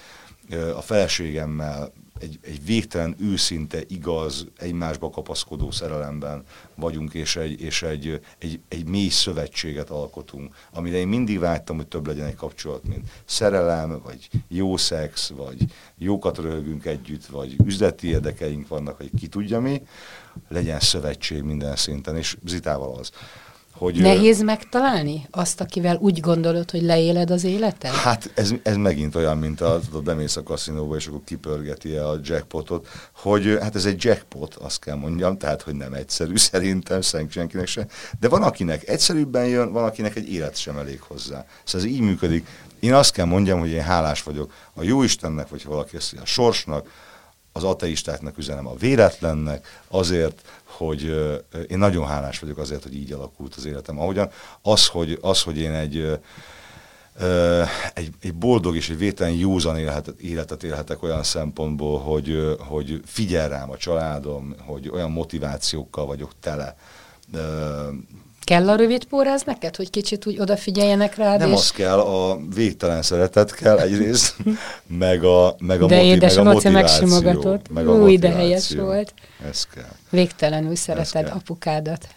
a 0.75 0.81
feleségemmel 0.81 1.91
egy, 2.19 2.39
egy 2.41 2.65
végtelen, 2.65 3.15
őszinte, 3.19 3.79
igaz, 3.87 4.47
egymásba 4.57 5.09
kapaszkodó 5.09 5.71
szerelemben 5.71 6.43
vagyunk, 6.75 7.13
és 7.13 7.35
egy, 7.35 7.61
és 7.61 7.81
egy, 7.81 8.21
egy, 8.37 8.59
egy 8.67 8.87
mély 8.87 9.09
szövetséget 9.09 9.89
alkotunk, 9.89 10.55
amire 10.73 10.97
én 10.97 11.07
mindig 11.07 11.39
vágytam, 11.39 11.75
hogy 11.75 11.87
több 11.87 12.07
legyen 12.07 12.27
egy 12.27 12.35
kapcsolat, 12.35 12.83
mint 12.83 13.09
szerelem, 13.25 14.01
vagy 14.03 14.29
jó 14.47 14.77
szex, 14.77 15.29
vagy 15.29 15.65
jókat 15.97 16.37
röhögünk 16.37 16.85
együtt, 16.85 17.25
vagy 17.25 17.55
üzleti 17.65 18.07
érdekeink 18.07 18.67
vannak, 18.67 18.97
vagy 18.97 19.11
ki 19.19 19.27
tudja 19.27 19.59
mi, 19.59 19.81
legyen 20.47 20.79
szövetség 20.79 21.41
minden 21.41 21.75
szinten, 21.75 22.17
és 22.17 22.37
Zitával 22.45 22.97
az. 22.97 23.11
Hogy, 23.79 24.01
Nehéz 24.01 24.41
megtalálni 24.41 25.27
azt, 25.31 25.61
akivel 25.61 25.97
úgy 25.97 26.19
gondolod, 26.19 26.71
hogy 26.71 26.81
leéled 26.81 27.31
az 27.31 27.43
életed? 27.43 27.91
Hát 27.91 28.31
ez, 28.35 28.51
ez 28.63 28.75
megint 28.75 29.15
olyan, 29.15 29.37
mint 29.37 29.61
a, 29.61 29.79
tudod, 29.85 30.03
bemész 30.03 30.35
a 30.35 30.43
kaszinóba, 30.43 30.95
és 30.95 31.07
akkor 31.07 31.21
kipörgeti 31.25 31.95
a 31.95 32.19
jackpotot, 32.23 32.87
hogy 33.15 33.57
hát 33.61 33.75
ez 33.75 33.85
egy 33.85 34.03
jackpot, 34.03 34.55
azt 34.55 34.79
kell 34.79 34.95
mondjam, 34.95 35.37
tehát, 35.37 35.61
hogy 35.61 35.75
nem 35.75 35.93
egyszerű 35.93 36.37
szerintem, 36.51 37.01
szerint 37.01 37.31
senkinek 37.31 37.67
sem. 37.67 37.85
De 38.19 38.29
van, 38.29 38.43
akinek 38.43 38.87
egyszerűbben 38.87 39.45
jön, 39.45 39.71
van, 39.71 39.83
akinek 39.83 40.15
egy 40.15 40.33
élet 40.33 40.57
sem 40.57 40.77
elég 40.77 41.01
hozzá. 41.01 41.45
Szóval 41.63 41.87
ez 41.87 41.93
így 41.93 42.01
működik. 42.01 42.47
Én 42.79 42.93
azt 42.93 43.13
kell 43.13 43.25
mondjam, 43.25 43.59
hogy 43.59 43.69
én 43.69 43.83
hálás 43.83 44.23
vagyok 44.23 44.53
a 44.73 44.83
Jóistennek, 44.83 45.49
vagy 45.49 45.63
ha 45.63 45.69
valaki 45.69 45.95
a 45.95 46.25
sorsnak, 46.25 46.87
az 47.59 47.69
ateistáknak 47.69 48.37
üzenem 48.37 48.67
a 48.67 48.75
véletlennek, 48.75 49.81
azért, 49.87 50.41
hogy 50.63 51.03
én 51.67 51.77
nagyon 51.77 52.07
hálás 52.07 52.39
vagyok 52.39 52.57
azért, 52.57 52.83
hogy 52.83 52.95
így 52.95 53.11
alakult 53.11 53.55
az 53.55 53.65
életem. 53.65 53.99
Ahogyan 53.99 54.29
az, 54.61 54.87
hogy, 54.87 55.17
az, 55.21 55.41
hogy 55.41 55.57
én 55.57 55.71
egy, 55.71 56.19
egy, 57.93 58.13
egy 58.21 58.33
boldog 58.33 58.75
és 58.75 58.89
egy 58.89 58.97
vételen 58.97 59.33
józan 59.33 59.77
életet, 59.77 60.19
életet 60.19 60.63
élhetek 60.63 61.03
olyan 61.03 61.23
szempontból, 61.23 61.99
hogy, 61.99 62.57
hogy 62.59 63.01
figyel 63.05 63.49
rám 63.49 63.69
a 63.69 63.77
családom, 63.77 64.55
hogy 64.65 64.89
olyan 64.89 65.11
motivációkkal 65.11 66.05
vagyok 66.05 66.31
tele. 66.39 66.77
Kell 68.49 68.69
a 68.69 68.75
rövid 68.75 69.03
póráz 69.05 69.43
neked, 69.43 69.75
hogy 69.75 69.89
kicsit 69.89 70.25
úgy 70.25 70.39
odafigyeljenek 70.39 71.15
rád, 71.15 71.39
nem 71.39 71.49
és 71.49 71.55
az 71.55 71.71
kell, 71.71 71.99
a 71.99 72.39
végtelen 72.55 73.01
szeretet 73.01 73.55
kell 73.55 73.77
egyrészt, 73.77 74.35
meg 75.05 75.23
a, 75.23 75.55
meg 75.59 75.81
a, 75.81 75.85
de 75.85 75.95
motiv, 75.95 76.11
édes 76.11 76.35
meg 76.35 76.45
a 76.47 76.51
motiváció. 76.53 77.07
megsimogatott. 77.07 77.69
Meg 77.69 77.87
a 77.87 77.91
Új, 77.91 78.17
de 78.17 78.29
helyes 78.29 78.71
volt. 78.75 79.13
Ez 79.49 79.65
kell. 79.73 79.89
Végtelenül 80.09 80.75
szereted 80.75 81.23
kell. 81.23 81.33
apukádat. 81.35 82.07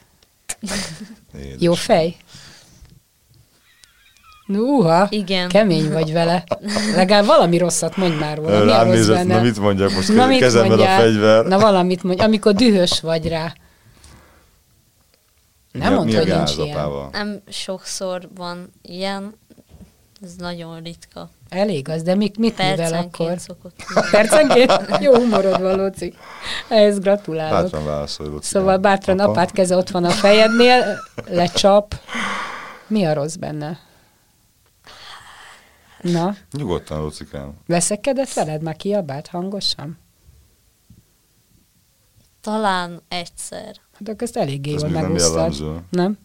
Édes. 1.39 1.55
Jó 1.59 1.73
fej? 1.73 2.17
Núha, 4.47 5.07
Igen. 5.11 5.49
kemény 5.49 5.93
vagy 5.93 6.13
vele. 6.13 6.45
Legalább 6.95 7.27
valami 7.27 7.59
rosszat 7.59 7.97
mondj 7.97 8.17
már 8.17 8.37
róla. 8.37 8.61
A 8.61 8.65
Rám 8.65 8.89
nézett, 8.89 9.27
na 9.27 9.41
mit 9.41 9.59
mondjak, 9.59 9.93
most 9.95 10.15
Na, 10.15 10.27
mit 10.27 10.39
kezemben 10.39 10.71
a 10.73 10.77
mondjál? 10.77 11.01
fegyver. 11.01 11.45
Na 11.45 11.59
valamit 11.59 12.03
mondj, 12.03 12.23
amikor 12.23 12.53
dühös 12.55 13.01
vagy 13.01 13.29
rá. 13.29 13.53
Nem 15.73 15.89
Mi 15.89 15.95
a- 15.95 15.97
mondd, 15.97 16.07
mi 16.11 16.15
a 16.15 16.19
hogy 16.19 16.27
nincs 16.37 16.57
ilyen. 16.57 17.09
Nem 17.13 17.41
sokszor 17.49 18.29
van 18.35 18.73
ilyen, 18.83 19.35
ez 20.23 20.35
nagyon 20.35 20.83
ritka. 20.83 21.31
Elég 21.49 21.89
az, 21.89 22.03
de 22.03 22.15
mit, 22.15 22.39
mit 22.39 22.59
művel 22.59 22.93
akkor? 22.93 23.27
Percenként 23.27 23.41
szokott. 23.41 23.75
Percenként? 24.11 24.73
Jó 25.01 25.15
humorod 25.15 25.61
van, 25.61 25.77
Lóci. 25.77 26.15
Ehhez 26.69 26.99
gratulálok. 26.99 27.63
Bátran 27.63 27.85
válaszolj, 27.85 28.29
Luci. 28.29 28.47
Szóval 28.49 28.77
bátran 28.79 29.19
Apa? 29.19 29.31
apád 29.31 29.51
keze 29.51 29.77
ott 29.77 29.91
van 29.91 30.05
a 30.05 30.11
fejednél, 30.11 30.99
lecsap. 31.27 31.95
Mi 32.87 33.05
a 33.05 33.13
rossz 33.15 33.35
benne? 33.35 33.79
Na, 36.01 36.35
Nyugodtan, 36.53 37.01
Lucikám. 37.03 37.53
veszekedett 37.67 38.33
veled? 38.33 38.63
Már 38.63 38.77
kiabált 38.77 39.27
hangosan? 39.27 39.99
Talán 42.41 43.03
egyszer. 43.09 43.75
Hát 44.07 44.15
akkor 44.15 44.23
ezt 44.23 44.37
eléggé 44.37 44.75
Ez 44.75 44.81
jól 44.81 44.91
nem 44.91 45.03
megúsztad. 45.03 45.35
jellemző. 45.35 45.73
Nem? 45.91 46.19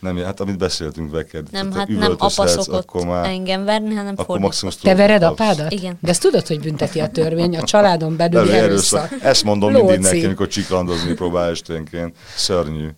Nem, 0.00 0.16
hát 0.16 0.40
amit 0.40 0.58
beszéltünk 0.58 1.10
veked. 1.10 1.46
Nem, 1.50 1.70
tehát 1.70 1.88
hát 1.88 1.98
nem 1.98 2.14
apa 2.18 2.46
szokott 2.46 2.74
akkor 2.84 3.06
már, 3.06 3.28
engem 3.28 3.64
verni, 3.64 3.94
hanem 3.94 4.12
akkor 4.12 4.24
fordítva. 4.24 4.46
maximum 4.46 4.74
Te 4.82 4.94
vered 4.94 5.22
apádat? 5.22 5.72
Igen. 5.72 5.98
De 6.00 6.08
ezt 6.10 6.20
tudod, 6.20 6.46
hogy 6.46 6.60
bünteti 6.60 7.00
a 7.00 7.08
törvény, 7.08 7.56
a 7.56 7.62
családon 7.62 8.16
Belül 8.16 8.38
erőszak. 8.52 8.62
erőszak. 8.62 9.24
Ezt 9.24 9.44
mondom 9.44 9.72
mindig 9.72 9.96
Lóci. 9.96 10.12
neki, 10.14 10.24
amikor 10.24 10.48
csiklandozni 10.48 11.12
próbál 11.14 11.50
esténként. 11.50 12.16
Szörnyű. 12.36 12.88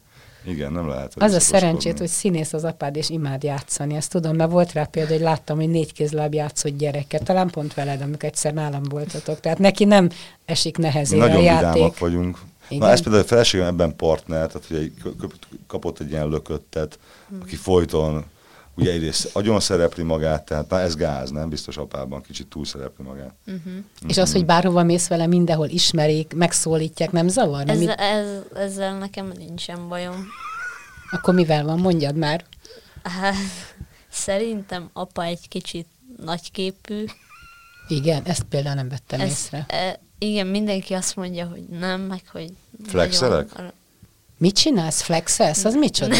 Igen, 0.46 0.72
nem 0.72 0.88
lehet. 0.88 1.12
Az 1.16 1.32
a 1.32 1.40
szerencsét, 1.40 1.98
hogy 1.98 2.08
színész 2.08 2.52
az 2.52 2.64
apád, 2.64 2.96
és 2.96 3.10
imád 3.10 3.42
játszani. 3.42 3.94
Ezt 3.94 4.10
tudom, 4.10 4.36
mert 4.36 4.50
volt 4.50 4.72
rá 4.72 4.84
példa, 4.84 5.12
hogy 5.12 5.20
láttam, 5.22 5.56
hogy 5.56 5.68
négy 5.68 5.92
kézláb 5.92 6.34
játszott 6.34 6.76
gyereket. 6.76 7.24
Talán 7.24 7.50
pont 7.50 7.74
veled, 7.74 8.00
amikor 8.00 8.24
egyszer 8.24 8.52
nálam 8.54 8.82
voltatok. 8.82 9.40
Tehát 9.40 9.58
neki 9.58 9.84
nem 9.84 10.08
esik 10.44 10.76
Mi 10.76 10.84
nehezére 10.84 11.20
nagyon 11.26 11.36
a 11.40 11.42
játék. 11.42 11.98
vagyunk. 11.98 12.38
Igen. 12.68 12.86
Na 12.86 12.92
ez 12.92 13.00
például 13.02 13.22
a 13.22 13.26
feleségem 13.26 13.66
ebben 13.66 13.96
partner, 13.96 14.46
tehát 14.46 14.66
hogy 14.68 14.76
egy, 14.76 14.92
kap- 15.18 15.46
kapott 15.66 15.98
egy 16.00 16.10
ilyen 16.10 16.28
lököttet, 16.28 16.98
Hmm. 17.28 17.40
aki 17.42 17.56
folyton 17.56 18.24
ugye 18.76 18.92
egyrészt 18.92 19.30
agyon 19.36 19.60
szerepli 19.60 20.02
magát, 20.02 20.44
tehát 20.44 20.70
na 20.70 20.80
ez 20.80 20.94
gáz, 20.96 21.30
nem? 21.30 21.48
Biztos 21.48 21.76
apában 21.76 22.22
kicsit 22.22 22.46
túl 22.46 22.64
szerepli 22.64 23.04
magát. 23.04 23.34
Uh-huh. 23.46 23.72
És 24.06 24.18
az, 24.18 24.32
hogy 24.32 24.44
bárhova 24.44 24.82
mész 24.82 25.08
vele, 25.08 25.26
mindenhol 25.26 25.68
ismerik, 25.68 26.32
megszólítják, 26.36 27.10
nem 27.12 27.28
zavar? 27.28 27.64
Nem? 27.64 27.76
Ezzel, 27.76 27.94
ez, 27.94 28.26
ezzel 28.54 28.98
nekem 28.98 29.32
nincsen 29.36 29.88
bajom. 29.88 30.26
Akkor 31.14 31.34
mivel 31.34 31.64
van? 31.64 31.78
Mondjad 31.80 32.16
már. 32.16 32.44
Hát, 33.02 33.34
szerintem 34.10 34.90
apa 34.92 35.22
egy 35.24 35.48
kicsit 35.48 35.86
nagyképű. 36.24 37.04
Igen, 37.88 38.22
ezt 38.24 38.42
például 38.42 38.74
nem 38.74 38.88
vettem 38.88 39.20
Ez, 39.20 39.28
észre. 39.30 39.64
e, 39.68 40.00
igen, 40.24 40.46
mindenki 40.46 40.94
azt 40.94 41.16
mondja, 41.16 41.46
hogy 41.46 41.62
nem, 41.78 42.00
meg 42.00 42.20
hogy... 42.32 42.52
Flexelek? 42.86 43.54
nagyon- 43.56 43.72
Mit 44.38 44.54
csinálsz? 44.56 45.02
Flexelsz? 45.02 45.64
Az 45.64 45.74
micsoda? 45.74 46.16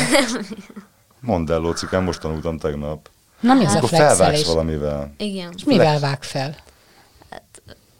Mondd 1.20 1.50
el, 1.52 1.58
Lócikám, 1.58 2.04
most 2.04 2.20
tanultam 2.20 2.58
tegnap. 2.58 3.10
Na 3.40 3.54
mi 3.54 3.64
az 3.64 3.72
a 3.72 3.76
Akkor 3.76 3.88
felvágsz 3.88 4.16
flexelés? 4.16 4.46
valamivel. 4.46 5.14
Igen, 5.18 5.52
És 5.56 5.64
mivel 5.64 5.98
vág 6.00 6.22
fel? 6.22 6.56
hát 7.30 7.42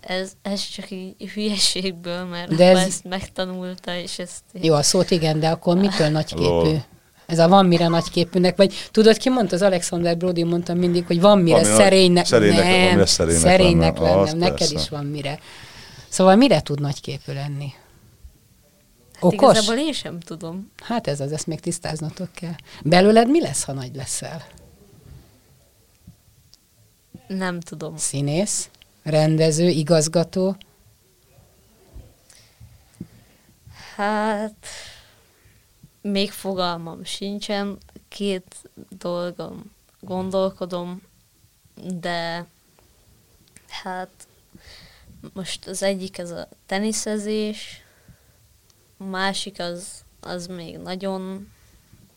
ez, 0.01 0.33
ez 0.43 0.69
csak 0.69 0.91
így 0.91 1.31
hülyeségből, 1.35 2.25
mert 2.25 2.55
De 2.55 2.69
ez- 2.71 2.77
ez... 2.79 2.87
ezt 2.87 3.05
megtanulta, 3.05 3.95
és 3.97 4.19
ezt... 4.19 4.41
Jó, 4.53 4.75
a 4.75 4.83
szót 4.83 5.11
igen, 5.11 5.41
de 5.41 5.49
akkor 5.49 5.77
mitől 5.77 6.09
nagyképű? 6.09 6.43
Lol. 6.45 6.85
Ez 7.27 7.39
a 7.39 7.49
van 7.49 7.67
mire 7.67 7.89
nagyképűnek, 7.89 8.57
vagy 8.57 8.75
tudod, 8.91 9.17
ki 9.17 9.29
mondta, 9.29 9.55
az 9.55 9.63
Alexander 9.63 10.17
Brody 10.17 10.43
mondta 10.43 10.75
mindig, 10.75 11.07
hogy 11.07 11.21
van 11.21 11.39
mire 11.39 11.61
nagy- 11.61 11.73
szerénynek, 11.73 12.27
szerénynek- 12.27 12.65
nem, 12.65 12.81
van 12.83 12.91
mire 12.93 13.07
szerénynek 13.07 13.41
szerénynek 13.43 13.99
lennem. 13.99 14.17
lennem, 14.19 14.39
neked 14.39 14.59
persze. 14.59 14.75
is 14.75 14.89
van 14.89 15.05
mire. 15.07 15.39
Szóval 16.15 16.37
mire 16.37 16.63
tud 16.63 16.81
nagyképű 16.81 17.33
lenni? 17.33 17.73
Hát 19.13 19.23
Okos? 19.23 19.57
igazából 19.57 19.85
én 19.85 19.93
sem 19.93 20.21
tudom. 20.21 20.71
Hát 20.83 21.07
ez 21.07 21.21
az, 21.21 21.33
ezt 21.33 21.47
még 21.47 21.61
tisztáznatok 21.61 22.33
kell. 22.33 22.55
Belőled 22.83 23.29
mi 23.31 23.41
lesz, 23.41 23.65
ha 23.65 23.73
nagy 23.73 23.95
leszel? 23.95 24.47
Nem 27.27 27.61
tudom. 27.61 27.97
Színész, 27.97 28.71
rendező, 29.03 29.69
igazgató? 29.69 30.57
Hát, 33.97 34.67
még 36.01 36.31
fogalmam 36.31 37.05
sincsen, 37.05 37.79
két 38.09 38.57
dolgom 38.99 39.73
gondolkodom, 40.01 41.03
de 42.01 42.47
hát 43.69 44.27
most 45.33 45.67
az 45.67 45.83
egyik 45.83 46.19
ez 46.19 46.31
a 46.31 46.49
teniszezés, 46.67 47.83
a 48.99 49.05
másik 49.05 49.61
az, 49.61 50.05
az 50.21 50.47
még 50.47 50.79
nagyon 50.79 51.53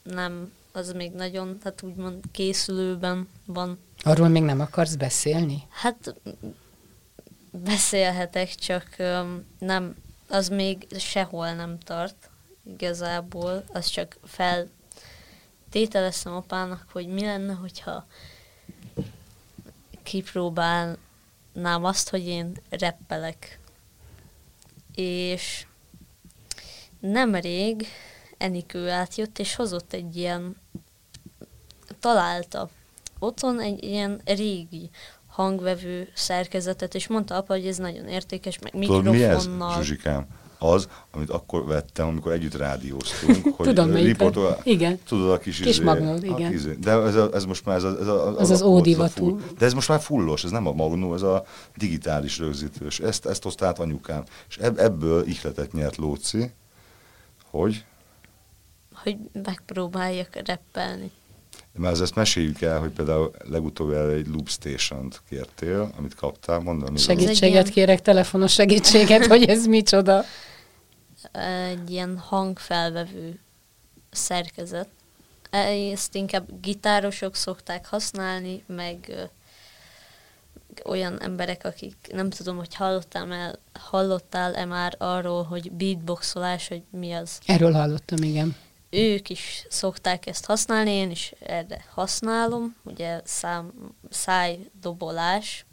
nem, 0.03 0.53
az 0.71 0.91
még 0.91 1.11
nagyon, 1.11 1.57
hát 1.63 1.81
úgymond 1.81 2.23
készülőben 2.31 3.27
van. 3.45 3.79
Arról 4.03 4.27
még 4.27 4.43
nem 4.43 4.59
akarsz 4.59 4.95
beszélni? 4.95 5.63
Hát 5.69 6.15
beszélhetek, 7.51 8.55
csak 8.55 8.95
nem, 9.59 9.95
az 10.29 10.47
még 10.47 10.87
sehol 10.97 11.53
nem 11.53 11.79
tart 11.79 12.29
igazából, 12.63 13.63
az 13.73 13.85
csak 13.85 14.17
feltételeztem 14.23 16.33
apának, 16.33 16.85
hogy 16.91 17.07
mi 17.07 17.21
lenne, 17.21 17.53
hogyha 17.53 18.07
kipróbálnám 21.57 21.83
azt, 21.83 22.09
hogy 22.09 22.27
én 22.27 22.57
reppelek. 22.69 23.59
És 24.95 25.65
nemrég 26.99 27.87
Enikő 28.37 28.89
átjött, 28.89 29.39
és 29.39 29.55
hozott 29.55 29.93
egy 29.93 30.15
ilyen, 30.15 30.55
találta 31.99 32.69
otthon 33.19 33.59
egy 33.59 33.83
ilyen 33.83 34.21
régi 34.25 34.89
hangvevő 35.27 36.09
szerkezetet, 36.13 36.95
és 36.95 37.07
mondta 37.07 37.35
apa, 37.35 37.53
hogy 37.53 37.67
ez 37.67 37.77
nagyon 37.77 38.07
értékes, 38.07 38.59
meg 38.59 38.71
Tudod 38.71 39.03
mi 39.03 39.23
ez, 39.23 39.45
mikrofonnal. 39.45 39.75
Zsuzsikám? 39.75 40.27
Az, 40.59 40.87
amit 41.11 41.29
akkor 41.29 41.65
vettem, 41.65 42.07
amikor 42.07 42.31
együtt 42.31 42.55
rádióztunk. 42.55 43.43
hogy 43.57 43.67
Tudom, 43.67 43.93
riportol- 43.93 44.59
Igen. 44.63 44.99
Tudod, 45.07 45.31
a 45.31 45.37
kis, 45.39 45.57
Kis 45.59 45.67
izé- 45.67 45.83
magnót, 45.83 46.21
a 46.23 46.25
igen. 46.25 46.53
Izé. 46.53 46.73
De 46.73 46.91
ez, 46.91 47.15
a, 47.15 47.29
ez 47.33 47.45
most 47.45 47.65
már 47.65 47.75
ez, 47.75 47.83
a, 47.83 47.97
ez 47.99 48.07
a, 48.07 48.37
Az 48.39 48.49
az 48.49 48.61
a- 48.61 48.65
ódivatú. 48.65 49.39
De 49.57 49.65
ez 49.65 49.73
most 49.73 49.87
már 49.89 49.99
fullos, 49.99 50.43
ez 50.43 50.51
nem 50.51 50.67
a 50.67 50.71
magnó, 50.71 51.13
ez 51.13 51.21
a 51.21 51.45
digitális 51.75 52.37
rögzítős. 52.37 52.99
Ezt, 52.99 53.25
ezt 53.25 53.43
hozta 53.43 53.65
át 53.65 53.79
anyukám. 53.79 54.23
És 54.49 54.57
ebb, 54.57 54.77
ebből 54.77 55.25
ihletet 55.27 55.71
nyert 55.73 55.95
Lóci, 55.95 56.51
hogy 57.49 57.85
hogy 59.03 59.17
megpróbáljak 59.43 60.35
reppelni. 60.45 61.11
Már 61.77 61.91
ezt 61.91 62.15
meséljük 62.15 62.61
el, 62.61 62.79
hogy 62.79 62.89
például 62.89 63.31
legutóbb 63.49 63.91
erre 63.91 64.11
egy 64.11 64.27
Loop 64.27 64.49
Station-t 64.49 65.21
kértél, 65.29 65.91
amit 65.97 66.15
kaptál, 66.15 66.59
mondom. 66.59 66.95
Segítséget 66.95 67.69
kérek, 67.69 68.01
telefonos 68.01 68.53
segítséget, 68.53 69.25
hogy 69.25 69.43
ez 69.43 69.65
micsoda. 69.65 70.23
Egy 71.69 71.91
ilyen 71.91 72.17
hangfelvevő 72.17 73.39
szerkezet. 74.11 74.87
Ezt 75.91 76.15
inkább 76.15 76.61
gitárosok 76.61 77.35
szokták 77.35 77.85
használni, 77.85 78.63
meg 78.67 79.13
olyan 80.85 81.21
emberek, 81.21 81.65
akik 81.65 81.95
nem 82.11 82.29
tudom, 82.29 82.57
hogy 82.57 82.75
hallottál 82.75 83.33
el, 83.33 83.59
hallottál-e 83.73 84.65
már 84.65 84.95
arról, 84.97 85.43
hogy 85.43 85.71
beatboxolás, 85.71 86.67
hogy 86.67 86.81
mi 86.89 87.11
az. 87.11 87.39
Erről 87.45 87.71
hallottam, 87.71 88.23
igen. 88.23 88.55
Ők 88.89 89.29
is 89.29 89.65
szokták 89.69 90.25
ezt 90.25 90.45
használni, 90.45 90.91
én 90.91 91.11
is 91.11 91.33
erre 91.39 91.85
használom, 91.93 92.75
ugye 92.83 93.21
szám, 93.23 93.71
szájdobolás, 94.09 95.65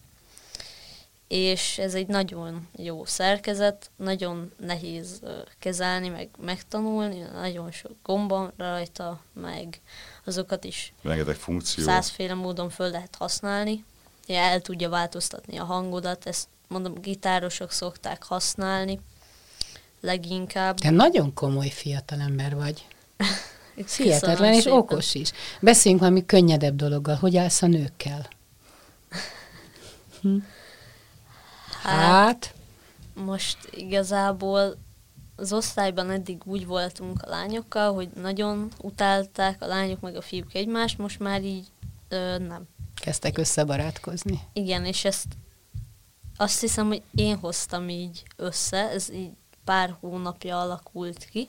és 1.28 1.78
ez 1.78 1.94
egy 1.94 2.06
nagyon 2.06 2.68
jó 2.76 3.04
szerkezet, 3.04 3.90
nagyon 3.96 4.52
nehéz 4.58 5.20
kezelni, 5.58 6.08
meg 6.08 6.28
megtanulni, 6.38 7.20
nagyon 7.32 7.70
sok 7.70 7.92
gomb 8.02 8.30
van 8.30 8.52
rajta, 8.56 9.20
meg 9.32 9.80
azokat 10.24 10.64
is 10.64 10.92
Rengeteg 11.02 11.36
funkció. 11.36 11.84
százféle 11.84 12.34
módon 12.34 12.70
föl 12.70 12.90
lehet 12.90 13.16
használni. 13.16 13.84
Ja, 14.26 14.36
el 14.36 14.60
tudja 14.60 14.88
változtatni 14.88 15.56
a 15.56 15.64
hangodat, 15.64 16.26
ezt 16.26 16.48
mondom, 16.68 16.94
gitárosok 17.00 17.70
szokták 17.70 18.22
használni 18.22 19.00
leginkább. 20.00 20.78
Te 20.78 20.90
nagyon 20.90 21.34
komoly 21.34 21.68
fiatal 21.68 22.20
ember 22.20 22.54
vagy. 22.54 22.86
Hihetetlen 23.96 24.52
és 24.52 24.62
szépen. 24.62 24.78
okos 24.78 25.14
is. 25.14 25.30
Beszéljünk 25.60 26.02
valami 26.02 26.26
könnyedebb 26.26 26.76
dologgal. 26.76 27.16
Hogy 27.16 27.36
állsz 27.36 27.62
a 27.62 27.66
nőkkel? 27.66 28.28
Hm? 30.20 30.36
Hát, 31.82 32.54
Most 33.14 33.58
igazából 33.70 34.76
az 35.36 35.52
osztályban 35.52 36.10
eddig 36.10 36.42
úgy 36.44 36.66
voltunk 36.66 37.22
a 37.22 37.28
lányokkal, 37.28 37.94
hogy 37.94 38.08
nagyon 38.14 38.72
utálták 38.80 39.62
a 39.62 39.66
lányok 39.66 40.00
meg 40.00 40.16
a 40.16 40.22
fiúk 40.22 40.54
egymást, 40.54 40.98
most 40.98 41.18
már 41.18 41.42
így 41.42 41.66
Ö, 42.08 42.38
nem. 42.38 42.62
Kezdtek 42.94 43.38
összebarátkozni. 43.38 44.40
Igen, 44.52 44.84
és 44.84 45.04
ezt 45.04 45.26
azt 46.36 46.60
hiszem, 46.60 46.86
hogy 46.86 47.02
én 47.14 47.36
hoztam 47.36 47.88
így 47.88 48.22
össze, 48.36 48.90
ez 48.90 49.10
így 49.10 49.30
pár 49.64 49.96
hónapja 50.00 50.60
alakult 50.60 51.24
ki. 51.24 51.48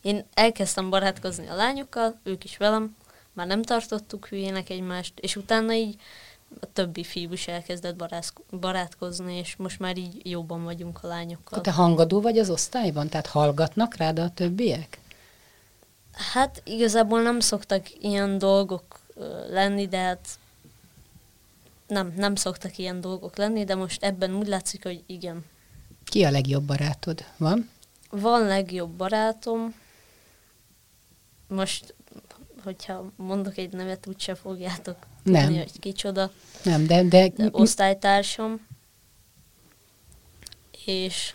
Én 0.00 0.24
elkezdtem 0.34 0.90
barátkozni 0.90 1.48
a 1.48 1.54
lányokkal, 1.54 2.18
ők 2.22 2.44
is 2.44 2.56
velem, 2.56 2.96
már 3.32 3.46
nem 3.46 3.62
tartottuk 3.62 4.26
hülyének 4.26 4.70
egymást, 4.70 5.12
és 5.20 5.36
utána 5.36 5.72
így 5.72 5.96
a 6.60 6.66
többi 6.72 7.04
fiú 7.04 7.32
is 7.32 7.48
elkezdett 7.48 8.04
barátkozni, 8.50 9.34
és 9.34 9.56
most 9.56 9.78
már 9.78 9.96
így 9.96 10.30
jobban 10.30 10.64
vagyunk 10.64 10.98
a 11.02 11.06
lányokkal. 11.06 11.60
Te 11.60 11.72
hangadó 11.72 12.20
vagy 12.20 12.38
az 12.38 12.50
osztályban? 12.50 13.08
Tehát 13.08 13.26
hallgatnak 13.26 13.96
rád 13.96 14.18
a 14.18 14.30
többiek? 14.30 14.98
Hát 16.32 16.62
igazából 16.64 17.22
nem 17.22 17.40
szoktak 17.40 18.02
ilyen 18.02 18.38
dolgok 18.38 19.00
lenni, 19.50 19.88
de 19.88 19.98
hát 19.98 20.28
nem, 21.86 22.12
nem 22.16 22.34
szoktak 22.34 22.78
ilyen 22.78 23.00
dolgok 23.00 23.36
lenni, 23.36 23.64
de 23.64 23.74
most 23.74 24.02
ebben 24.02 24.34
úgy 24.34 24.46
látszik, 24.46 24.82
hogy 24.82 25.02
igen. 25.06 25.44
Ki 26.04 26.24
a 26.24 26.30
legjobb 26.30 26.62
barátod? 26.64 27.24
Van? 27.36 27.70
Van 28.20 28.46
legjobb 28.46 28.90
barátom, 28.90 29.74
most, 31.48 31.94
hogyha 32.64 33.12
mondok 33.16 33.56
egy 33.56 33.72
nevet, 33.72 34.06
úgyse 34.06 34.34
fogjátok 34.34 34.96
Nem. 35.22 35.42
tudni, 35.44 35.58
hogy 35.58 35.78
kicsoda. 35.80 36.30
Nem, 36.62 36.86
de, 36.86 37.02
de, 37.02 37.28
De 37.28 37.48
osztálytársam, 37.52 38.66
és 40.86 41.34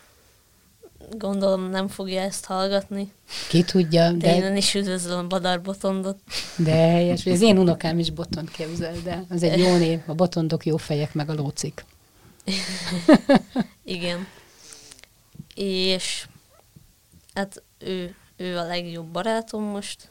gondolom 1.12 1.70
nem 1.70 1.88
fogja 1.88 2.22
ezt 2.22 2.46
hallgatni, 2.46 3.14
ki 3.50 3.64
tudja, 3.64 4.12
de 4.12 4.18
de, 4.18 4.36
innen 4.36 4.58
is 4.58 4.76
üdvözlöm 4.76 5.28
Badar 5.28 5.62
Botondot. 5.62 6.18
de 6.58 6.72
helyes. 6.72 7.26
Az 7.26 7.42
én 7.42 7.58
unokám 7.58 8.00
is 8.00 8.10
botont 8.10 8.52
képzel, 8.52 8.96
de 9.04 9.26
az 9.30 9.44
egy 9.44 9.60
jó 9.60 9.78
név. 9.78 10.00
A 10.06 10.14
botondok 10.14 10.66
jó 10.66 10.78
fejek, 10.78 11.14
meg 11.14 11.30
a 11.30 11.34
lócik. 11.34 11.86
Igen. 13.84 14.28
És 15.56 16.28
hát 17.40 17.64
ő, 17.78 18.16
ő 18.38 18.58
a 18.58 18.64
legjobb 18.64 19.08
barátom 19.08 19.64
most, 19.64 20.10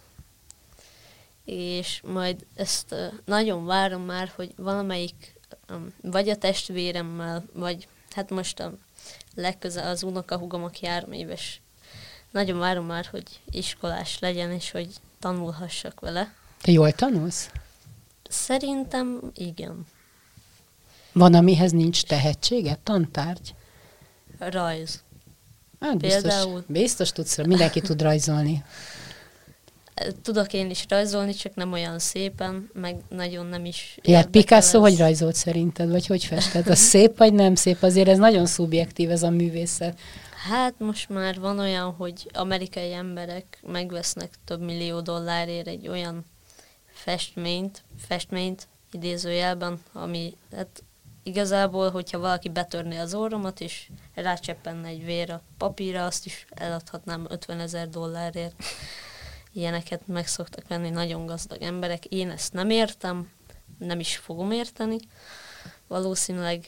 és 1.44 2.00
majd 2.04 2.46
ezt 2.54 2.94
nagyon 3.24 3.64
várom 3.64 4.02
már, 4.02 4.32
hogy 4.36 4.52
valamelyik 4.56 5.40
um, 5.70 5.94
vagy 6.02 6.28
a 6.28 6.36
testvéremmel, 6.36 7.44
vagy 7.52 7.88
hát 8.10 8.30
most 8.30 8.60
a 8.60 8.72
legközel 9.34 9.88
az 9.88 10.02
unokahúgom, 10.02 10.64
aki 10.64 10.86
három 10.86 11.12
éves. 11.12 11.60
Nagyon 12.30 12.58
várom 12.58 12.86
már, 12.86 13.06
hogy 13.06 13.40
iskolás 13.50 14.18
legyen, 14.18 14.50
és 14.52 14.70
hogy 14.70 14.88
tanulhassak 15.18 16.00
vele. 16.00 16.34
Te 16.62 16.72
jól 16.72 16.92
tanulsz? 16.92 17.50
Szerintem 18.28 19.20
igen. 19.34 19.86
Van, 21.12 21.34
amihez 21.34 21.72
nincs 21.72 22.04
tehetsége? 22.04 22.78
Tantárgy? 22.82 23.54
Rajz. 24.38 25.02
Hát 25.80 25.96
biztos, 25.98 26.22
Például? 26.22 26.64
biztos 26.66 27.12
tudsz, 27.12 27.36
mindenki 27.46 27.80
tud 27.80 28.02
rajzolni. 28.02 28.64
Tudok 30.22 30.52
én 30.52 30.70
is 30.70 30.84
rajzolni, 30.88 31.34
csak 31.34 31.54
nem 31.54 31.72
olyan 31.72 31.98
szépen, 31.98 32.70
meg 32.72 32.96
nagyon 33.08 33.46
nem 33.46 33.64
is 33.64 33.98
Ja, 34.02 34.16
hát 34.16 34.26
Picasso 34.26 34.76
ez. 34.76 34.82
hogy 34.82 34.98
rajzolt 34.98 35.34
szerinted, 35.34 35.90
vagy 35.90 36.06
hogy 36.06 36.24
festett? 36.24 36.68
Az 36.68 36.78
szép 36.92 37.18
vagy 37.18 37.32
nem 37.32 37.54
szép? 37.54 37.82
Azért 37.82 38.08
ez 38.08 38.18
nagyon 38.18 38.46
szubjektív 38.46 39.10
ez 39.10 39.22
a 39.22 39.30
művészet. 39.30 39.98
Hát 40.50 40.74
most 40.78 41.08
már 41.08 41.40
van 41.40 41.58
olyan, 41.58 41.94
hogy 41.94 42.30
amerikai 42.32 42.92
emberek 42.92 43.58
megvesznek 43.66 44.30
több 44.44 44.60
millió 44.60 45.00
dollárért 45.00 45.66
egy 45.66 45.88
olyan 45.88 46.24
festményt, 46.92 47.82
festményt 48.08 48.68
idézőjelben, 48.92 49.82
ami 49.92 50.36
hát 50.56 50.82
igazából, 51.22 51.90
hogyha 51.90 52.18
valaki 52.18 52.48
betörné 52.48 52.98
az 52.98 53.14
orromat, 53.14 53.60
és 53.60 53.90
rácseppenne 54.14 54.88
egy 54.88 55.04
vér 55.04 55.30
a 55.30 55.42
papírra, 55.58 56.04
azt 56.04 56.26
is 56.26 56.46
eladhatnám 56.50 57.26
50 57.28 57.60
ezer 57.60 57.88
dollárért. 57.88 58.54
Ilyeneket 59.52 60.06
meg 60.06 60.26
szoktak 60.26 60.68
venni 60.68 60.90
nagyon 60.90 61.26
gazdag 61.26 61.62
emberek. 61.62 62.04
Én 62.04 62.30
ezt 62.30 62.52
nem 62.52 62.70
értem, 62.70 63.30
nem 63.78 64.00
is 64.00 64.16
fogom 64.16 64.50
érteni, 64.50 64.96
valószínűleg. 65.86 66.66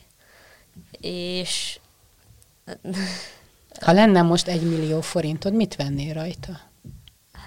És 1.00 1.80
Ha 3.80 3.92
lenne 3.92 4.22
most 4.22 4.48
egy 4.48 4.62
millió 4.62 5.00
forintod, 5.00 5.54
mit 5.54 5.76
vennél 5.76 6.14
rajta? 6.14 6.60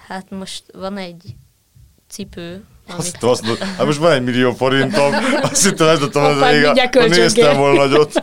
Hát 0.06 0.30
most 0.30 0.64
van 0.72 0.96
egy 0.96 1.36
cipő, 2.08 2.64
Azt, 2.88 3.22
azt, 3.22 3.46
hát 3.46 3.86
most 3.86 3.98
van 3.98 4.12
egy 4.12 4.22
millió 4.22 4.52
forintom, 4.52 5.12
azt 5.42 5.64
hittem, 5.68 5.88
ez 5.88 5.98
tudtam, 5.98 6.22
hogy 6.24 6.78
ha 6.78 6.88
kölcsön 6.88 7.20
néztem 7.20 7.56
volna 7.56 7.84
nagyot. 7.84 8.22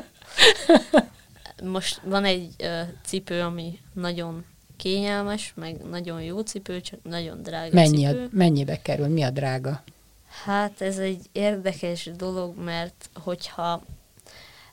most 1.64 2.02
van 2.04 2.26
egy 2.26 2.50
uh, 2.60 2.82
cipő, 3.06 3.42
ami 3.42 3.80
nagyon 3.94 4.46
kényelmes, 4.78 5.54
meg 5.56 5.76
nagyon 5.90 6.22
jó 6.22 6.40
cipő, 6.40 6.82
csak 6.82 7.00
nagyon 7.04 7.42
drága 7.42 7.74
Mennyi 7.74 8.06
a, 8.06 8.10
cipő. 8.10 8.30
mennyibe 8.32 8.82
kerül? 8.82 9.08
Mi 9.08 9.24
a 9.24 9.30
drága? 9.30 9.84
Hát 10.44 10.82
ez 10.82 10.98
egy 10.98 11.22
érdekes 11.32 12.10
dolog, 12.16 12.58
mert 12.64 13.10
hogyha 13.14 13.82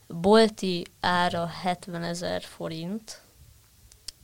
bolti 0.06 0.86
ára 1.00 1.50
70 1.62 2.02
ezer 2.02 2.42
forint, 2.42 3.20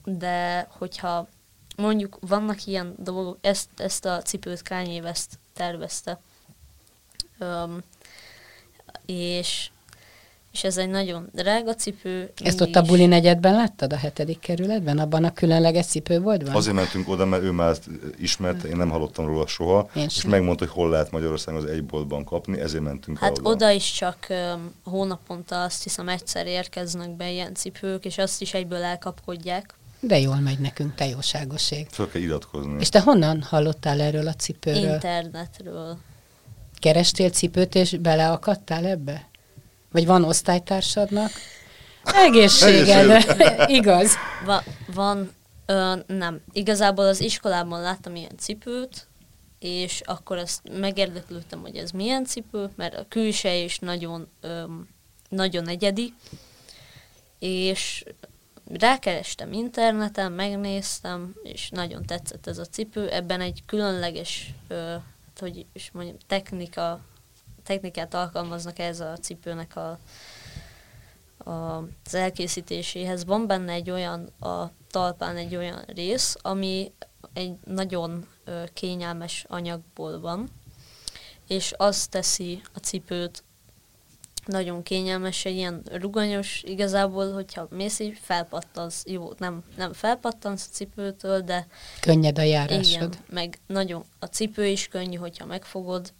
de 0.04 0.68
hogyha 0.78 1.28
mondjuk 1.76 2.18
vannak 2.20 2.66
ilyen 2.66 2.94
dolgok, 2.98 3.38
ezt, 3.40 3.68
ezt 3.76 4.04
a 4.04 4.22
cipőt 4.22 4.62
Kanye 4.62 5.02
West 5.02 5.28
tervezte, 5.52 6.20
um, 7.40 7.78
és, 9.06 9.68
és 10.52 10.64
ez 10.64 10.76
egy 10.76 10.88
nagyon 10.88 11.28
drága 11.32 11.74
cipő. 11.74 12.32
Ezt 12.42 12.60
ott 12.60 12.74
a 12.74 12.82
buli 12.82 13.06
negyedben 13.06 13.54
láttad 13.54 13.92
a 13.92 13.96
hetedik 13.96 14.38
kerületben? 14.38 14.98
Abban 14.98 15.24
a 15.24 15.32
különleges 15.32 15.86
cipőboltban? 15.86 16.54
Azért 16.54 16.76
mentünk 16.76 17.08
oda, 17.08 17.24
mert 17.24 17.42
ő 17.42 17.50
már 17.50 17.70
ezt 17.70 17.88
ismerte, 18.18 18.68
én 18.68 18.76
nem 18.76 18.90
hallottam 18.90 19.26
róla 19.26 19.46
soha, 19.46 19.88
Én 19.94 20.04
és 20.04 20.12
sem. 20.14 20.30
megmondta, 20.30 20.64
hogy 20.64 20.74
hol 20.74 20.90
lehet 20.90 21.10
Magyarországon 21.10 21.62
az 21.62 21.70
egy 21.70 21.84
boltban 21.84 22.24
kapni, 22.24 22.60
ezért 22.60 22.82
mentünk 22.82 23.18
Hát 23.18 23.38
oda. 23.38 23.50
oda 23.50 23.70
is 23.70 23.92
csak 23.92 24.26
um, 24.28 24.72
hónaponta 24.84 25.62
azt 25.62 25.82
hiszem 25.82 26.08
egyszer 26.08 26.46
érkeznek 26.46 27.10
be 27.10 27.30
ilyen 27.30 27.54
cipők, 27.54 28.04
és 28.04 28.18
azt 28.18 28.40
is 28.40 28.54
egyből 28.54 28.82
elkapkodják. 28.82 29.74
De 30.06 30.18
jól 30.18 30.36
megy 30.36 30.58
nekünk, 30.58 30.94
te 30.94 31.06
jóságoség. 31.06 31.86
Föl 31.90 32.10
kell 32.10 32.20
iratkozni. 32.20 32.76
És 32.80 32.88
te 32.88 33.00
honnan 33.00 33.42
hallottál 33.42 34.00
erről 34.00 34.26
a 34.26 34.34
cipőről? 34.34 34.92
Internetről. 34.92 35.98
Kerestél 36.78 37.30
cipőt, 37.30 37.74
és 37.74 37.96
beleakadtál 37.96 38.84
ebbe? 38.84 39.28
Vagy 39.92 40.06
van 40.06 40.24
osztálytársadnak? 40.24 41.30
Egészségedre. 42.04 43.24
Igaz. 43.78 44.12
Va, 44.44 44.62
van, 44.94 45.30
ö, 45.66 45.94
nem. 46.06 46.40
Igazából 46.52 47.04
az 47.06 47.20
iskolában 47.20 47.80
láttam 47.80 48.14
ilyen 48.14 48.36
cipőt, 48.38 49.06
és 49.58 50.00
akkor 50.04 50.38
ezt 50.38 50.60
megérdeklődtem, 50.78 51.60
hogy 51.60 51.76
ez 51.76 51.90
milyen 51.90 52.24
cipő, 52.24 52.70
mert 52.76 52.94
a 52.94 53.06
külseje 53.08 53.64
is 53.64 53.78
nagyon, 53.78 54.28
ö, 54.40 54.64
nagyon 55.28 55.68
egyedi, 55.68 56.14
és 57.38 58.04
rákerestem 58.66 59.52
interneten, 59.52 60.32
megnéztem, 60.32 61.34
és 61.42 61.70
nagyon 61.70 62.02
tetszett 62.04 62.46
ez 62.46 62.58
a 62.58 62.64
cipő. 62.64 63.08
Ebben 63.08 63.40
egy 63.40 63.62
különleges, 63.66 64.54
ö, 64.68 64.94
hogy 65.36 65.66
is 65.72 65.90
mondjam, 65.90 66.16
technika, 66.26 67.00
technikát 67.62 68.14
alkalmaznak 68.14 68.78
ez 68.78 69.00
a 69.00 69.16
cipőnek 69.16 69.76
a, 69.76 69.98
a, 71.50 71.78
az 72.04 72.14
elkészítéséhez. 72.14 73.24
Van 73.24 73.46
benne 73.46 73.72
egy 73.72 73.90
olyan, 73.90 74.26
a 74.40 74.70
talpán 74.90 75.36
egy 75.36 75.56
olyan 75.56 75.84
rész, 75.86 76.36
ami 76.42 76.92
egy 77.32 77.56
nagyon 77.64 78.26
ö, 78.44 78.62
kényelmes 78.72 79.44
anyagból 79.48 80.20
van, 80.20 80.48
és 81.48 81.74
az 81.76 82.06
teszi 82.06 82.62
a 82.74 82.78
cipőt 82.78 83.44
nagyon 84.46 84.82
kényelmes, 84.82 85.44
egy 85.44 85.54
ilyen 85.54 85.82
ruganyos, 85.92 86.62
igazából, 86.66 87.32
hogyha 87.32 87.66
mész 87.70 87.98
így, 87.98 88.18
felpattansz, 88.22 89.02
jó, 89.06 89.30
nem, 89.38 89.62
nem 89.76 89.92
felpattansz 89.92 90.66
a 90.70 90.74
cipőtől, 90.74 91.40
de 91.40 91.66
Könnyed 92.00 92.38
a 92.38 92.42
igen, 92.42 92.54
járásod. 92.54 93.18
meg 93.28 93.58
nagyon, 93.66 94.04
a 94.18 94.26
cipő 94.26 94.66
is 94.66 94.88
könnyű, 94.88 95.16
hogyha 95.16 95.46
megfogod, 95.46 96.12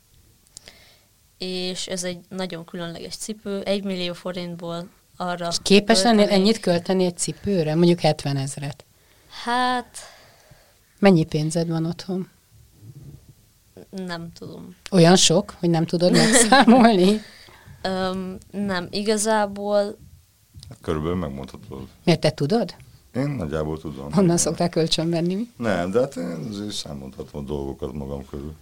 és 1.39 1.87
ez 1.87 2.05
egy 2.05 2.19
nagyon 2.29 2.65
különleges 2.65 3.17
cipő, 3.17 3.63
egy 3.63 3.85
millió 3.85 4.13
forintból 4.13 4.89
arra 5.17 5.49
És 5.51 5.57
képes 5.63 6.03
lennél 6.03 6.29
ennyit 6.29 6.61
költeni 6.61 7.05
egy 7.05 7.17
cipőre? 7.17 7.75
Mondjuk 7.75 8.01
70 8.01 8.37
ezret. 8.37 8.85
Hát, 9.45 9.99
Mennyi 10.99 11.25
pénzed 11.25 11.69
van 11.69 11.87
otthon? 11.87 12.29
nem 13.91 14.33
tudom. 14.39 14.77
Olyan 14.91 15.17
sok, 15.17 15.55
hogy 15.59 15.71
nem 15.71 15.87
tudod 15.87 16.13
megszámolni? 16.13 17.21
Öm, 17.85 18.39
nem, 18.51 18.87
igazából 18.91 19.97
Hát 20.69 20.79
körülbelül 20.81 21.17
megmondhatod. 21.17 21.87
Miért 22.05 22.21
te 22.21 22.31
tudod? 22.31 22.75
Én 23.15 23.29
nagyjából 23.29 23.79
tudom. 23.79 24.13
Honnan 24.13 24.37
szoktál 24.37 24.69
kölcsön 24.69 25.11
venni? 25.11 25.35
mi? 25.35 25.49
Nem, 25.57 25.91
de 25.91 26.01
hát 26.01 26.17
én 26.17 26.47
azért 26.51 26.73
számolhatom 26.73 27.41
a 27.41 27.45
dolgokat 27.45 27.93
magam 27.93 28.27
körül. 28.31 28.55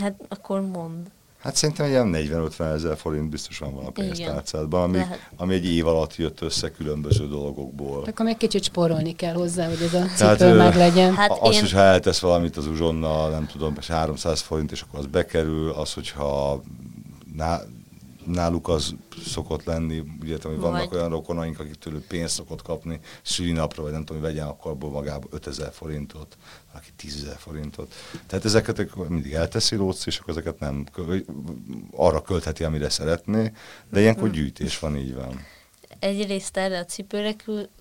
Hát 0.00 0.14
akkor 0.28 0.60
mond. 0.60 1.10
Hát 1.38 1.56
szerintem 1.56 1.86
egy 1.86 1.90
ilyen 1.90 2.12
40-50 2.14 2.74
ezer 2.74 2.96
forint 2.96 3.28
biztosan 3.28 3.74
van 3.74 3.84
a 3.84 3.90
pénztárcádban, 3.90 4.82
ami, 4.82 5.00
ami 5.36 5.54
egy 5.54 5.64
év 5.64 5.86
alatt 5.86 6.16
jött 6.16 6.40
össze 6.40 6.70
különböző 6.70 7.28
dolgokból. 7.28 8.04
Akkor 8.04 8.24
még 8.24 8.36
kicsit 8.36 8.62
spórolni 8.62 9.12
kell 9.12 9.34
hozzá, 9.34 9.68
hogy 9.68 9.82
ez 9.82 9.94
a 9.94 10.04
cipő 10.04 10.56
meg 10.56 10.76
legyen. 10.76 11.14
Hát 11.14 11.30
az, 11.40 11.54
én... 11.54 11.60
hogyha 11.60 11.78
eltesz 11.78 12.18
valamit 12.18 12.56
az 12.56 12.66
uzsonnal, 12.66 13.30
nem 13.30 13.46
tudom, 13.46 13.74
300 13.88 14.40
forint, 14.40 14.72
és 14.72 14.80
akkor 14.80 14.98
az 14.98 15.06
bekerül, 15.06 15.70
az, 15.70 15.92
hogyha 15.92 16.62
náluk 18.28 18.68
az 18.68 18.94
szokott 19.26 19.64
lenni, 19.64 20.02
ugye, 20.20 20.36
hogy 20.42 20.58
vannak 20.58 20.88
Vagy. 20.88 20.98
olyan 20.98 21.10
rokonaink, 21.10 21.60
akik 21.60 21.74
tőlük 21.74 22.06
pénzt 22.06 22.34
szokott 22.34 22.62
kapni 22.62 23.00
szülinapra, 23.22 23.82
vagy 23.82 23.92
nem 23.92 24.04
tudom, 24.04 24.22
hogy 24.22 24.30
vegyen 24.30 24.46
akkor 24.46 24.70
abból 24.70 24.90
magából 24.90 25.30
5000 25.32 25.72
forintot, 25.72 26.36
valaki 26.72 26.88
10 26.96 27.34
forintot. 27.36 27.94
Tehát 28.26 28.44
ezeket 28.44 29.08
mindig 29.08 29.32
elteszi 29.32 29.76
Lóc, 29.76 30.06
és 30.06 30.18
akkor 30.18 30.30
ezeket 30.30 30.58
nem, 30.58 30.86
arra 31.92 32.22
költheti, 32.22 32.64
amire 32.64 32.90
szeretné, 32.90 33.52
de 33.90 34.00
ilyenkor 34.00 34.30
gyűjtés 34.30 34.78
van, 34.78 34.96
így 34.96 35.14
van. 35.14 35.46
Egyrészt 35.98 36.56
erre 36.56 36.78
a 36.78 36.84
cipőre 36.84 37.34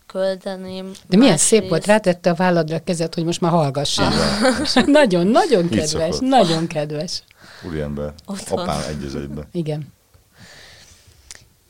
költeném. 0.06 0.91
De 1.08 1.18
milyen 1.18 1.38
szép 1.38 1.60
részt... 1.60 1.70
volt, 1.72 1.86
rátette 1.86 2.30
a 2.30 2.34
válladra 2.34 2.76
a 2.76 2.84
kezet, 2.84 3.14
hogy 3.16 3.24
most 3.24 3.41
már 3.41 3.52
hallgass. 3.52 4.00
nagyon, 4.86 5.28
nagyon 5.28 5.70
kedves, 5.70 6.18
nagyon 6.20 6.68
kedves. 6.68 7.24
Úriember, 7.68 8.14
apám 8.50 8.82
egy 8.89 9.30
Igen. 9.52 9.95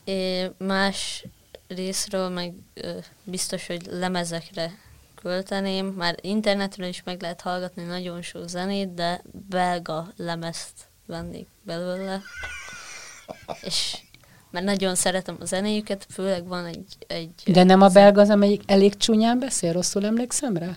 É, 0.08 0.50
más 0.58 1.24
részről 1.66 2.28
meg 2.28 2.52
ö, 2.74 2.90
biztos, 3.24 3.66
hogy 3.66 3.86
lemezekre 3.90 4.70
költeném. 5.22 5.86
Már 5.86 6.14
internetről 6.20 6.88
is 6.88 7.02
meg 7.02 7.20
lehet 7.20 7.40
hallgatni 7.40 7.82
nagyon 7.82 8.22
sok 8.22 8.48
zenét, 8.48 8.94
de 8.94 9.22
belga 9.48 10.12
lemezt 10.16 10.72
vennék 11.06 11.46
belőle. 11.62 12.20
És 13.60 13.96
mert 14.50 14.64
nagyon 14.64 14.94
szeretem 14.94 15.36
a 15.40 15.44
zenéjüket, 15.44 16.06
főleg 16.10 16.46
van 16.46 16.64
egy... 16.64 16.96
egy 17.06 17.30
de 17.46 17.62
nem 17.62 17.80
a 17.80 17.88
belga 17.88 18.20
az, 18.20 18.30
amelyik 18.30 18.62
elég 18.66 18.96
csúnyán 18.96 19.38
beszél, 19.38 19.72
rosszul 19.72 20.06
emlékszem 20.06 20.56
rá? 20.56 20.76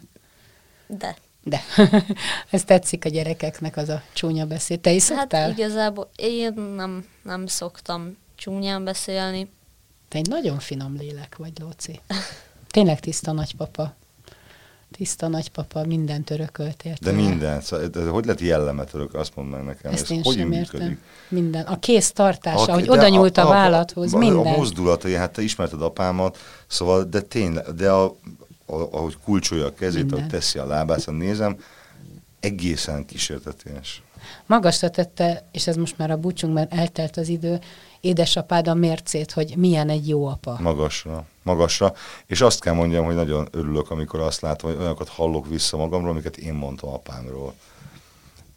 De. 0.88 1.16
De. 1.44 1.62
Ez 2.50 2.64
tetszik 2.64 3.06
a 3.06 3.10
gyerekeknek, 3.10 3.78
az 3.78 3.90
a 3.90 4.04
csúnya 4.14 4.46
beszéd. 4.46 4.80
Te 4.80 4.92
is 4.92 5.08
hát 5.10 5.20
szoktál? 5.20 5.42
Hát 5.50 5.58
igazából 5.58 6.10
én 6.16 6.54
nem, 6.54 7.08
nem 7.24 7.48
szoktam 7.48 8.18
csúnyán 8.42 8.84
beszélni. 8.84 9.50
Te 10.08 10.18
egy 10.18 10.28
nagyon 10.28 10.60
finom 10.60 10.96
lélek 10.98 11.36
vagy, 11.38 11.52
Lóci. 11.60 12.00
Tényleg 12.70 13.00
tiszta 13.00 13.32
nagypapa. 13.32 13.94
Tiszta 14.92 15.28
nagypapa, 15.28 15.86
mindent 15.86 16.30
örökölt 16.30 16.84
érte. 16.84 17.12
De 17.12 17.12
minden. 17.12 17.62
Szóval, 17.62 17.88
de 17.88 18.10
hogy 18.10 18.26
lehet 18.26 18.42
jellemet 18.42 18.94
örök? 18.94 19.14
Azt 19.14 19.36
mondd 19.36 19.50
meg 19.50 19.64
nekem. 19.64 19.92
Ezt 19.92 20.04
Ez 20.04 20.12
én 20.12 20.24
hogy 20.24 20.36
sem 20.36 20.48
működik? 20.48 20.74
értem. 20.74 21.00
Minden. 21.28 21.66
A 21.66 21.80
kész 21.80 22.12
tartása, 22.12 22.72
a, 22.72 22.74
hogy 22.74 22.90
oda 22.90 23.08
nyúlt 23.08 23.38
a, 23.38 23.42
a, 23.42 23.46
a 23.46 23.50
vállathoz, 23.50 24.14
a, 24.14 24.18
minden. 24.18 24.54
A 24.54 24.58
mozdulatai, 24.58 25.14
hát 25.14 25.32
te 25.32 25.42
ismerted 25.42 25.82
apámat, 25.82 26.38
szóval, 26.68 27.04
de 27.04 27.22
tényleg, 27.22 27.66
de 27.66 27.92
a, 27.92 28.04
a, 28.66 28.76
ahogy 28.92 29.18
kulcsolja 29.24 29.66
a 29.66 29.74
kezét, 29.74 30.02
minden. 30.02 30.18
ahogy 30.18 30.30
teszi 30.30 30.60
a 30.60 30.66
lábát, 30.66 31.00
szóval 31.00 31.22
nézem, 31.22 31.58
egészen 32.40 33.06
kísértetés. 33.06 34.02
Magasra 34.46 34.90
tette, 34.90 35.48
és 35.52 35.68
ez 35.68 35.76
most 35.76 35.98
már 35.98 36.12
a 36.12 36.18
búcsunk, 36.18 36.54
mert 36.54 36.74
eltelt 36.74 37.18
az 37.18 37.28
idő, 37.28 37.60
édesapád 38.02 38.68
a 38.68 38.74
mércét, 38.74 39.32
hogy 39.32 39.54
milyen 39.58 39.90
egy 39.90 40.08
jó 40.08 40.26
apa. 40.26 40.58
Magasra, 40.60 41.26
magasra. 41.44 41.94
És 42.26 42.42
azt 42.42 42.62
kell 42.62 42.74
mondjam, 42.74 43.06
hogy 43.06 43.16
nagyon 43.16 43.48
örülök, 43.52 43.92
amikor 43.92 44.20
azt 44.20 44.42
látom, 44.42 44.70
hogy 44.72 44.80
olyanokat 44.80 45.10
hallok 45.10 45.48
vissza 45.48 45.78
magamról, 45.78 46.12
amiket 46.12 46.38
én 46.38 46.54
mondtam 46.54 46.90
apámról. 46.90 47.54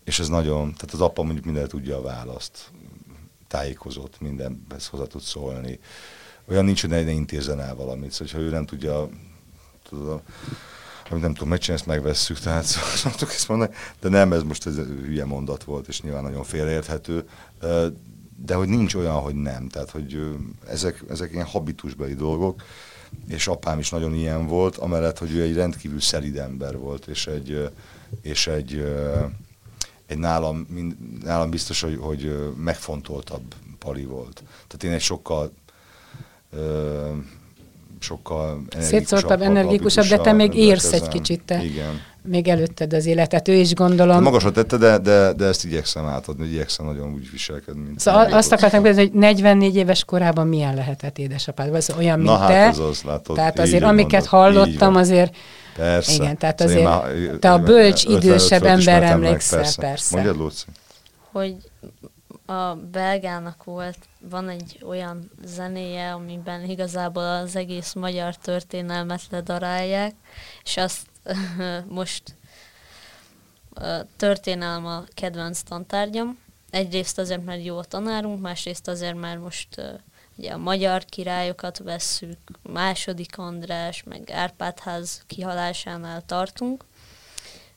És 0.05 0.19
ez 0.19 0.29
nagyon, 0.29 0.63
tehát 0.63 0.93
az 0.93 1.01
apa 1.01 1.23
mondjuk 1.23 1.45
minden 1.45 1.69
tudja 1.69 1.97
a 1.97 2.03
választ, 2.03 2.71
tájékozott, 3.49 4.21
mindenhez 4.21 4.87
hozzá 4.87 5.05
tud 5.05 5.21
szólni. 5.21 5.79
Olyan 6.49 6.65
nincs, 6.65 6.81
hogy 6.81 6.91
ne, 6.91 7.03
ne 7.03 7.11
intézzen 7.11 7.61
el 7.61 7.75
valamit, 7.75 8.13
szóval, 8.13 8.35
ha 8.35 8.41
ő 8.41 8.51
nem 8.51 8.67
tudja, 8.67 9.09
tudod, 9.89 10.21
amit 11.11 11.23
nem 11.23 11.33
tudom 11.33 11.49
megcsinálni, 11.49 11.83
ezt 11.83 11.97
megvesszük, 11.97 12.39
tehát 12.39 12.65
szoktuk 13.05 13.29
ezt 13.29 13.49
mondani, 13.49 13.75
de 14.01 14.09
nem, 14.09 14.33
ez 14.33 14.43
most 14.43 14.67
ez 14.67 14.75
hülye 14.77 15.25
mondat 15.25 15.65
volt, 15.65 15.89
és 15.89 16.01
nyilván 16.01 16.23
nagyon 16.23 16.45
félreérthető, 16.45 17.29
de 18.37 18.55
hogy 18.55 18.69
nincs 18.69 18.95
olyan, 18.95 19.15
hogy 19.21 19.35
nem. 19.35 19.69
Tehát, 19.69 19.91
hogy 19.91 20.37
ezek, 20.69 21.05
ezek 21.09 21.33
ilyen 21.33 21.47
habitusbeli 21.47 22.15
dolgok, 22.15 22.63
és 23.29 23.47
apám 23.47 23.79
is 23.79 23.91
nagyon 23.91 24.15
ilyen 24.15 24.47
volt, 24.47 24.77
amellett, 24.77 25.19
hogy 25.19 25.33
ő 25.33 25.43
egy 25.43 25.55
rendkívül 25.55 26.01
szelid 26.01 26.37
ember 26.37 26.79
volt, 26.79 27.07
és 27.07 27.27
egy, 27.27 27.71
és 28.23 28.47
egy, 28.47 28.85
egy 30.07 30.19
nálam, 30.19 30.67
nálam 31.23 31.51
biztos, 31.51 31.81
hogy, 31.81 31.97
hogy 32.01 32.53
megfontoltabb 32.57 33.55
pali 33.79 34.05
volt. 34.05 34.43
Tehát 34.67 34.85
én 34.85 34.93
egy 34.93 35.01
sokkal 35.01 35.53
sokkal 38.05 38.63
Szétszórtabb, 38.79 39.43
energikusabb, 39.43 40.05
de 40.05 40.19
te 40.19 40.33
még 40.33 40.55
érsz 40.55 40.93
egy 40.93 41.09
kicsit, 41.09 41.43
te. 41.43 41.65
Igen 41.65 42.01
még 42.29 42.49
előtted 42.49 42.93
az 42.93 43.07
életet, 43.07 43.49
ő 43.49 43.53
is 43.53 43.75
gondolom. 43.75 44.23
Magasra 44.23 44.51
tette, 44.51 44.77
de, 44.77 44.99
de, 44.99 45.33
de 45.33 45.45
ezt 45.45 45.65
igyekszem 45.65 46.07
átadni, 46.07 46.47
igyekszem 46.47 46.87
nagyon 46.87 47.13
úgy 47.13 47.31
viselkedni. 47.31 47.83
Mint 47.83 48.01
szóval 48.01 48.33
azt 48.33 48.53
akartam 48.53 48.83
kérdezni, 48.83 49.11
hogy 49.11 49.21
44 49.21 49.77
éves 49.77 50.05
korában 50.05 50.47
milyen 50.47 50.75
lehetett 50.75 51.19
édesapád? 51.19 51.71
Vagy 51.71 51.85
olyan, 51.99 52.19
mint 52.19 52.31
Na, 52.31 52.37
hát 52.37 52.49
te. 52.49 52.55
Hát 52.55 52.73
ez 52.73 52.79
az, 52.79 53.03
látod, 53.03 53.37
tehát 53.37 53.59
azért, 53.59 53.83
amiket 53.83 54.31
mondod, 54.31 54.63
hallottam, 54.63 54.97
azért 54.97 55.37
Persze. 55.77 56.13
Igen, 56.13 56.37
tehát 56.37 56.61
azért 56.61 56.85
már, 56.85 57.03
te 57.41 57.53
a 57.53 57.59
bölcs, 57.59 58.05
idősebb 58.05 58.65
ember 58.65 59.03
emlékszel, 59.03 59.59
persze. 59.59 59.81
persze. 59.81 60.15
Mondjad, 60.15 60.37
Luci. 60.37 60.65
Hogy 61.33 61.57
a 62.47 62.75
belgának 62.75 63.65
volt, 63.65 63.99
van 64.21 64.49
egy 64.49 64.79
olyan 64.83 65.31
zenéje, 65.45 66.13
amiben 66.13 66.71
igazából 66.71 67.25
az 67.25 67.57
egész 67.57 67.93
magyar 67.93 68.37
történelmet 68.37 69.23
ledarálják, 69.31 70.15
és 70.65 70.77
azt 70.77 71.07
most 71.89 72.35
történelm 74.17 74.87
a 74.87 75.05
kedvenc 75.15 75.63
tantárgyam. 75.63 76.39
Egyrészt 76.71 77.19
azért, 77.19 77.45
mert 77.45 77.65
jó 77.65 77.79
a 77.79 77.85
tanárunk, 77.85 78.41
másrészt 78.41 78.89
azért, 78.89 79.17
mert 79.17 79.41
most 79.41 79.99
ugye 80.37 80.53
a 80.53 80.57
magyar 80.57 81.05
királyokat 81.05 81.79
vesszük, 81.79 82.39
második 82.63 83.39
András, 83.39 84.03
meg 84.03 84.31
Árpádház 84.31 85.23
kihalásánál 85.27 86.23
tartunk, 86.27 86.85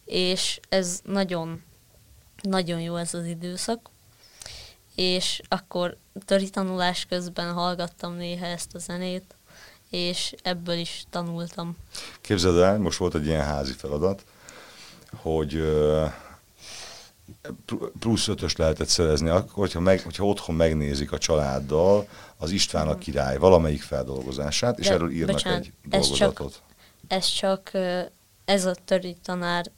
és 0.05 0.59
ez 0.70 0.99
nagyon, 1.03 1.63
nagyon 2.41 2.80
jó 2.80 2.95
ez 2.95 3.13
az 3.13 3.26
időszak. 3.26 3.89
És 4.97 5.41
akkor 5.47 5.97
töri 6.25 6.49
tanulás 6.49 7.05
közben 7.05 7.53
hallgattam 7.53 8.13
néha 8.13 8.45
ezt 8.45 8.75
a 8.75 8.79
zenét, 8.79 9.35
és 9.89 10.35
ebből 10.43 10.77
is 10.77 11.05
tanultam. 11.09 11.77
Képzeld 12.21 12.57
el, 12.57 12.77
most 12.77 12.97
volt 12.97 13.15
egy 13.15 13.25
ilyen 13.25 13.43
házi 13.43 13.73
feladat, 13.73 14.25
hogy 15.15 15.63
plusz 17.99 18.27
ötös 18.27 18.55
lehetett 18.55 18.87
szerezni, 18.87 19.29
akkor, 19.29 19.53
hogyha, 19.53 19.79
meg, 19.79 20.01
hogyha 20.01 20.25
otthon 20.25 20.55
megnézik 20.55 21.11
a 21.11 21.17
családdal 21.17 22.07
az 22.37 22.51
István 22.51 22.87
a 22.87 22.91
mhm. 22.91 22.99
király 22.99 23.37
valamelyik 23.37 23.81
feldolgozását, 23.81 24.79
és 24.79 24.87
De, 24.87 24.93
erről 24.93 25.11
írnak 25.11 25.35
bocsánat, 25.35 25.59
egy 25.59 25.71
dolgozatot. 25.89 26.61
Ez 27.07 27.31
csak, 27.31 27.73
ez 27.73 27.73
csak 27.73 28.11
ez 28.45 28.65
a 28.65 28.75
töri 28.85 29.15
tanár 29.23 29.71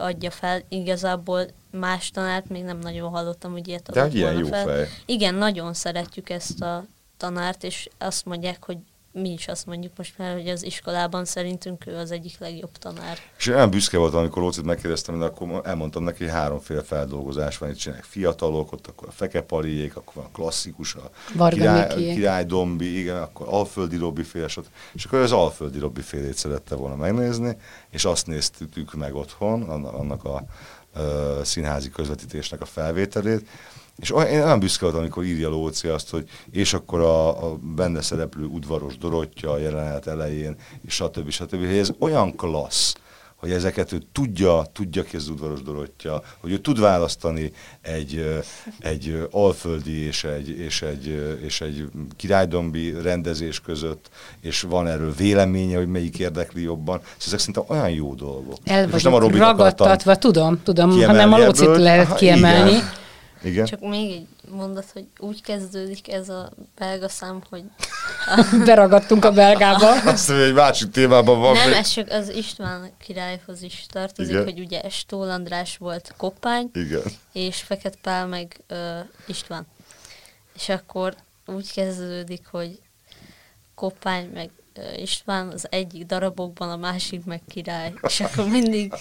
adja 0.00 0.30
fel, 0.30 0.62
igazából 0.68 1.46
más 1.70 2.10
tanárt 2.10 2.48
még 2.48 2.62
nem 2.64 2.78
nagyon 2.78 3.10
hallottam, 3.10 3.52
hogy 3.52 3.68
ilyet 3.68 3.88
adott 3.88 4.10
De 4.10 4.16
ilyen 4.18 4.38
jó 4.38 4.46
fel. 4.46 4.64
fej. 4.64 4.88
Igen, 5.06 5.34
nagyon 5.34 5.74
szeretjük 5.74 6.30
ezt 6.30 6.62
a 6.62 6.84
tanárt, 7.16 7.64
és 7.64 7.88
azt 7.98 8.24
mondják, 8.24 8.64
hogy 8.64 8.78
mi 9.16 9.32
is 9.32 9.48
azt 9.48 9.66
mondjuk 9.66 9.92
most 9.96 10.18
már, 10.18 10.32
hogy 10.32 10.48
az 10.48 10.62
iskolában 10.64 11.24
szerintünk 11.24 11.86
ő 11.86 11.96
az 11.96 12.10
egyik 12.10 12.38
legjobb 12.38 12.78
tanár. 12.78 13.18
És 13.38 13.46
én 13.46 13.54
olyan 13.54 13.70
büszke 13.70 13.98
voltam, 13.98 14.18
amikor 14.18 14.42
Lócit 14.42 14.64
megkérdeztem, 14.64 15.18
de 15.18 15.24
akkor 15.24 15.60
elmondtam 15.64 16.02
neki, 16.02 16.24
hogy 16.24 16.32
háromféle 16.32 16.82
feldolgozás 16.82 17.58
van, 17.58 17.70
itt 17.70 17.76
csinálják 17.76 18.04
fiatalok, 18.06 18.72
ott 18.72 18.86
akkor 18.86 19.08
a 19.08 19.12
fekepaliék, 19.12 19.96
akkor 19.96 20.14
van 20.14 20.24
a 20.24 20.30
klasszikus, 20.32 20.94
a 20.94 21.10
király, 21.48 21.94
király 21.94 22.44
dombi, 22.44 22.98
igen, 22.98 23.16
akkor 23.16 23.46
alföldi 23.50 23.96
robbi 23.96 24.22
féle, 24.22 24.46
és 24.92 25.04
akkor 25.04 25.18
az 25.18 25.32
alföldi 25.32 25.78
robbi 25.78 26.00
félét 26.00 26.36
szerette 26.36 26.74
volna 26.74 26.96
megnézni, 26.96 27.56
és 27.90 28.04
azt 28.04 28.26
néztük 28.26 28.94
meg 28.94 29.14
otthon, 29.14 29.62
annak 29.84 30.24
a, 30.24 30.44
a, 30.92 31.00
a 31.00 31.44
színházi 31.44 31.90
közvetítésnek 31.90 32.60
a 32.60 32.64
felvételét, 32.64 33.48
és 33.96 34.12
én 34.30 34.38
nem 34.38 34.58
büszke 34.58 34.82
voltam, 34.82 35.00
amikor 35.00 35.24
írja 35.24 35.48
Lóci 35.48 35.88
azt, 35.88 36.10
hogy 36.10 36.28
és 36.50 36.74
akkor 36.74 37.00
a, 37.00 37.46
a 37.46 37.56
benne 37.76 38.02
szereplő 38.02 38.44
udvaros 38.44 38.98
Dorottya 38.98 39.50
a 39.50 39.58
jelenet 39.58 40.06
elején, 40.06 40.56
és 40.86 40.94
stb. 40.94 41.30
stb. 41.30 41.66
Hogy 41.66 41.76
ez 41.76 41.90
olyan 41.98 42.36
klassz, 42.36 42.94
hogy 43.36 43.50
ezeket 43.50 43.92
ő 43.92 44.02
tudja, 44.12 44.66
tudja 44.72 45.02
ki 45.02 45.16
az 45.16 45.28
udvaros 45.28 45.62
Dorottya, 45.62 46.22
hogy 46.40 46.52
ő 46.52 46.58
tud 46.58 46.80
választani 46.80 47.52
egy, 47.80 48.42
egy 48.78 49.28
alföldi 49.30 50.04
és 50.06 50.24
egy, 50.24 50.48
és, 50.48 50.82
egy, 50.82 51.38
és 51.44 51.60
egy 51.60 51.84
királydombi 52.16 52.94
rendezés 53.02 53.60
között, 53.60 54.10
és 54.40 54.60
van 54.60 54.86
erről 54.86 55.12
véleménye, 55.12 55.76
hogy 55.76 55.88
melyik 55.88 56.18
érdekli 56.18 56.62
jobban. 56.62 56.98
Szóval 56.98 57.16
ezek 57.26 57.38
szerintem 57.38 57.64
olyan 57.66 57.90
jó 57.90 58.14
dolgok. 58.14 58.56
El 58.64 58.88
vagyok 58.88 59.02
nem 59.02 59.14
a 59.14 59.38
ragadtatva, 59.46 60.16
tudom, 60.16 60.62
tudom, 60.62 60.90
hanem 60.90 61.32
a 61.32 61.38
Lócit 61.38 61.76
lehet 61.76 62.14
kiemelni. 62.14 62.70
Igen 62.70 63.04
Igen? 63.42 63.64
Csak 63.66 63.80
még 63.80 64.12
egy 64.12 64.26
mondat, 64.50 64.90
hogy 64.92 65.06
úgy 65.18 65.42
kezdődik 65.42 66.12
ez 66.12 66.28
a 66.28 66.50
belga 66.78 67.08
szám, 67.08 67.42
hogy 67.50 67.62
Beragadtunk 68.66 69.24
a 69.24 69.32
belgába. 69.32 69.90
Azt 70.02 70.28
mondja, 70.28 70.46
egy 70.46 70.54
másik 70.54 70.90
témában 70.90 71.40
van. 71.40 71.52
nem, 71.54 71.68
még- 71.68 71.76
ez 71.78 71.88
csak 71.88 72.10
az 72.10 72.28
István 72.28 72.90
királyhoz 72.98 73.62
is 73.62 73.86
tartozik, 73.90 74.32
Igen. 74.32 74.44
hogy 74.44 74.58
ugye 74.60 74.88
Stól 74.88 75.30
András 75.30 75.76
volt 75.76 76.14
Koppány, 76.16 76.70
Igen. 76.72 77.02
és 77.32 77.56
Fekete 77.62 77.98
Pál 78.02 78.26
meg 78.26 78.60
ö, 78.66 78.98
István. 79.26 79.66
És 80.54 80.68
akkor 80.68 81.14
úgy 81.46 81.72
kezdődik, 81.72 82.46
hogy 82.50 82.78
Koppány 83.74 84.30
meg 84.34 84.50
István 84.96 85.48
az 85.48 85.66
egyik 85.70 86.06
darabokban, 86.06 86.70
a 86.70 86.76
másik 86.76 87.24
meg 87.24 87.40
király. 87.48 87.92
És 88.02 88.20
akkor 88.20 88.48
mindig 88.48 88.92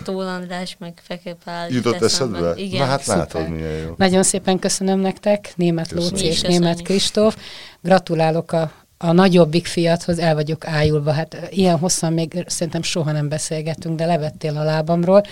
Stól 0.00 0.26
András 0.26 0.76
meg 0.78 1.00
Fekete 1.02 1.36
Pál 1.44 1.68
jut 1.68 1.84
Jutott 1.84 2.02
eszedbe? 2.02 2.52
Igen. 2.56 2.80
Na 2.80 2.86
hát 2.86 3.00
Szuper. 3.00 3.18
látod, 3.18 3.48
milyen 3.48 3.72
jó. 3.72 3.94
Nagyon 3.96 4.22
szépen 4.22 4.58
köszönöm 4.58 4.98
nektek, 4.98 5.52
német. 5.56 5.90
Lóci 5.90 6.24
és 6.24 6.40
német. 6.40 6.82
Kristóf. 6.82 7.36
Gratulálok 7.80 8.52
a, 8.52 8.72
a 8.98 9.12
nagyobbik 9.12 9.66
fiathoz, 9.66 10.18
el 10.18 10.34
vagyok 10.34 10.66
ájulva. 10.66 11.12
Hát 11.12 11.36
ilyen 11.50 11.78
hosszan 11.78 12.12
még 12.12 12.44
szerintem 12.46 12.82
soha 12.82 13.12
nem 13.12 13.28
beszélgetünk, 13.28 13.96
de 13.96 14.06
levettél 14.06 14.56
a 14.56 14.62
lábamról. 14.62 15.22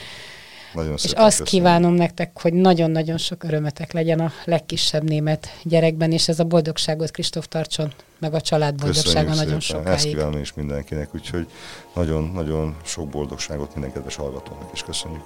Nagyon 0.75 0.93
És 0.93 1.05
azt 1.05 1.15
köszönöm. 1.17 1.45
kívánom 1.45 1.95
nektek, 1.95 2.41
hogy 2.41 2.53
nagyon-nagyon 2.53 3.19
sok 3.19 3.45
örömetek 3.45 3.93
legyen 3.93 4.21
a 4.21 4.33
legkisebb 4.45 5.03
német 5.03 5.49
gyerekben, 5.63 6.13
és 6.13 6.29
ez 6.29 6.39
a 6.39 6.45
boldogságot 6.45 7.11
Kristóf 7.11 7.47
tartson, 7.49 7.93
meg 8.19 8.35
a 8.35 8.41
család 8.41 8.75
boldogsága 8.75 9.29
Köszönjük 9.29 9.45
nagyon 9.45 9.61
szépen. 9.61 9.87
Ezt 9.87 10.01
sokáig. 10.01 10.17
kívánom 10.17 10.41
is 10.41 10.55
mindenkinek, 10.55 11.15
úgyhogy 11.15 11.47
nagyon-nagyon 11.95 12.77
sok 12.85 13.09
boldogságot 13.09 13.73
minden 13.75 13.93
kedves 13.93 14.17
hallgatónak 14.17 14.71
is 14.73 14.83
köszönjük. 14.83 15.25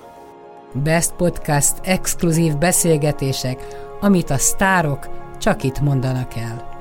Best 0.73 1.13
Podcast 1.13 1.75
exkluzív 1.83 2.57
beszélgetések, 2.57 3.67
amit 4.01 4.31
a 4.31 4.39
sztárok 4.39 5.09
csak 5.39 5.63
itt 5.63 5.81
mondanak 5.81 6.37
el. 6.37 6.76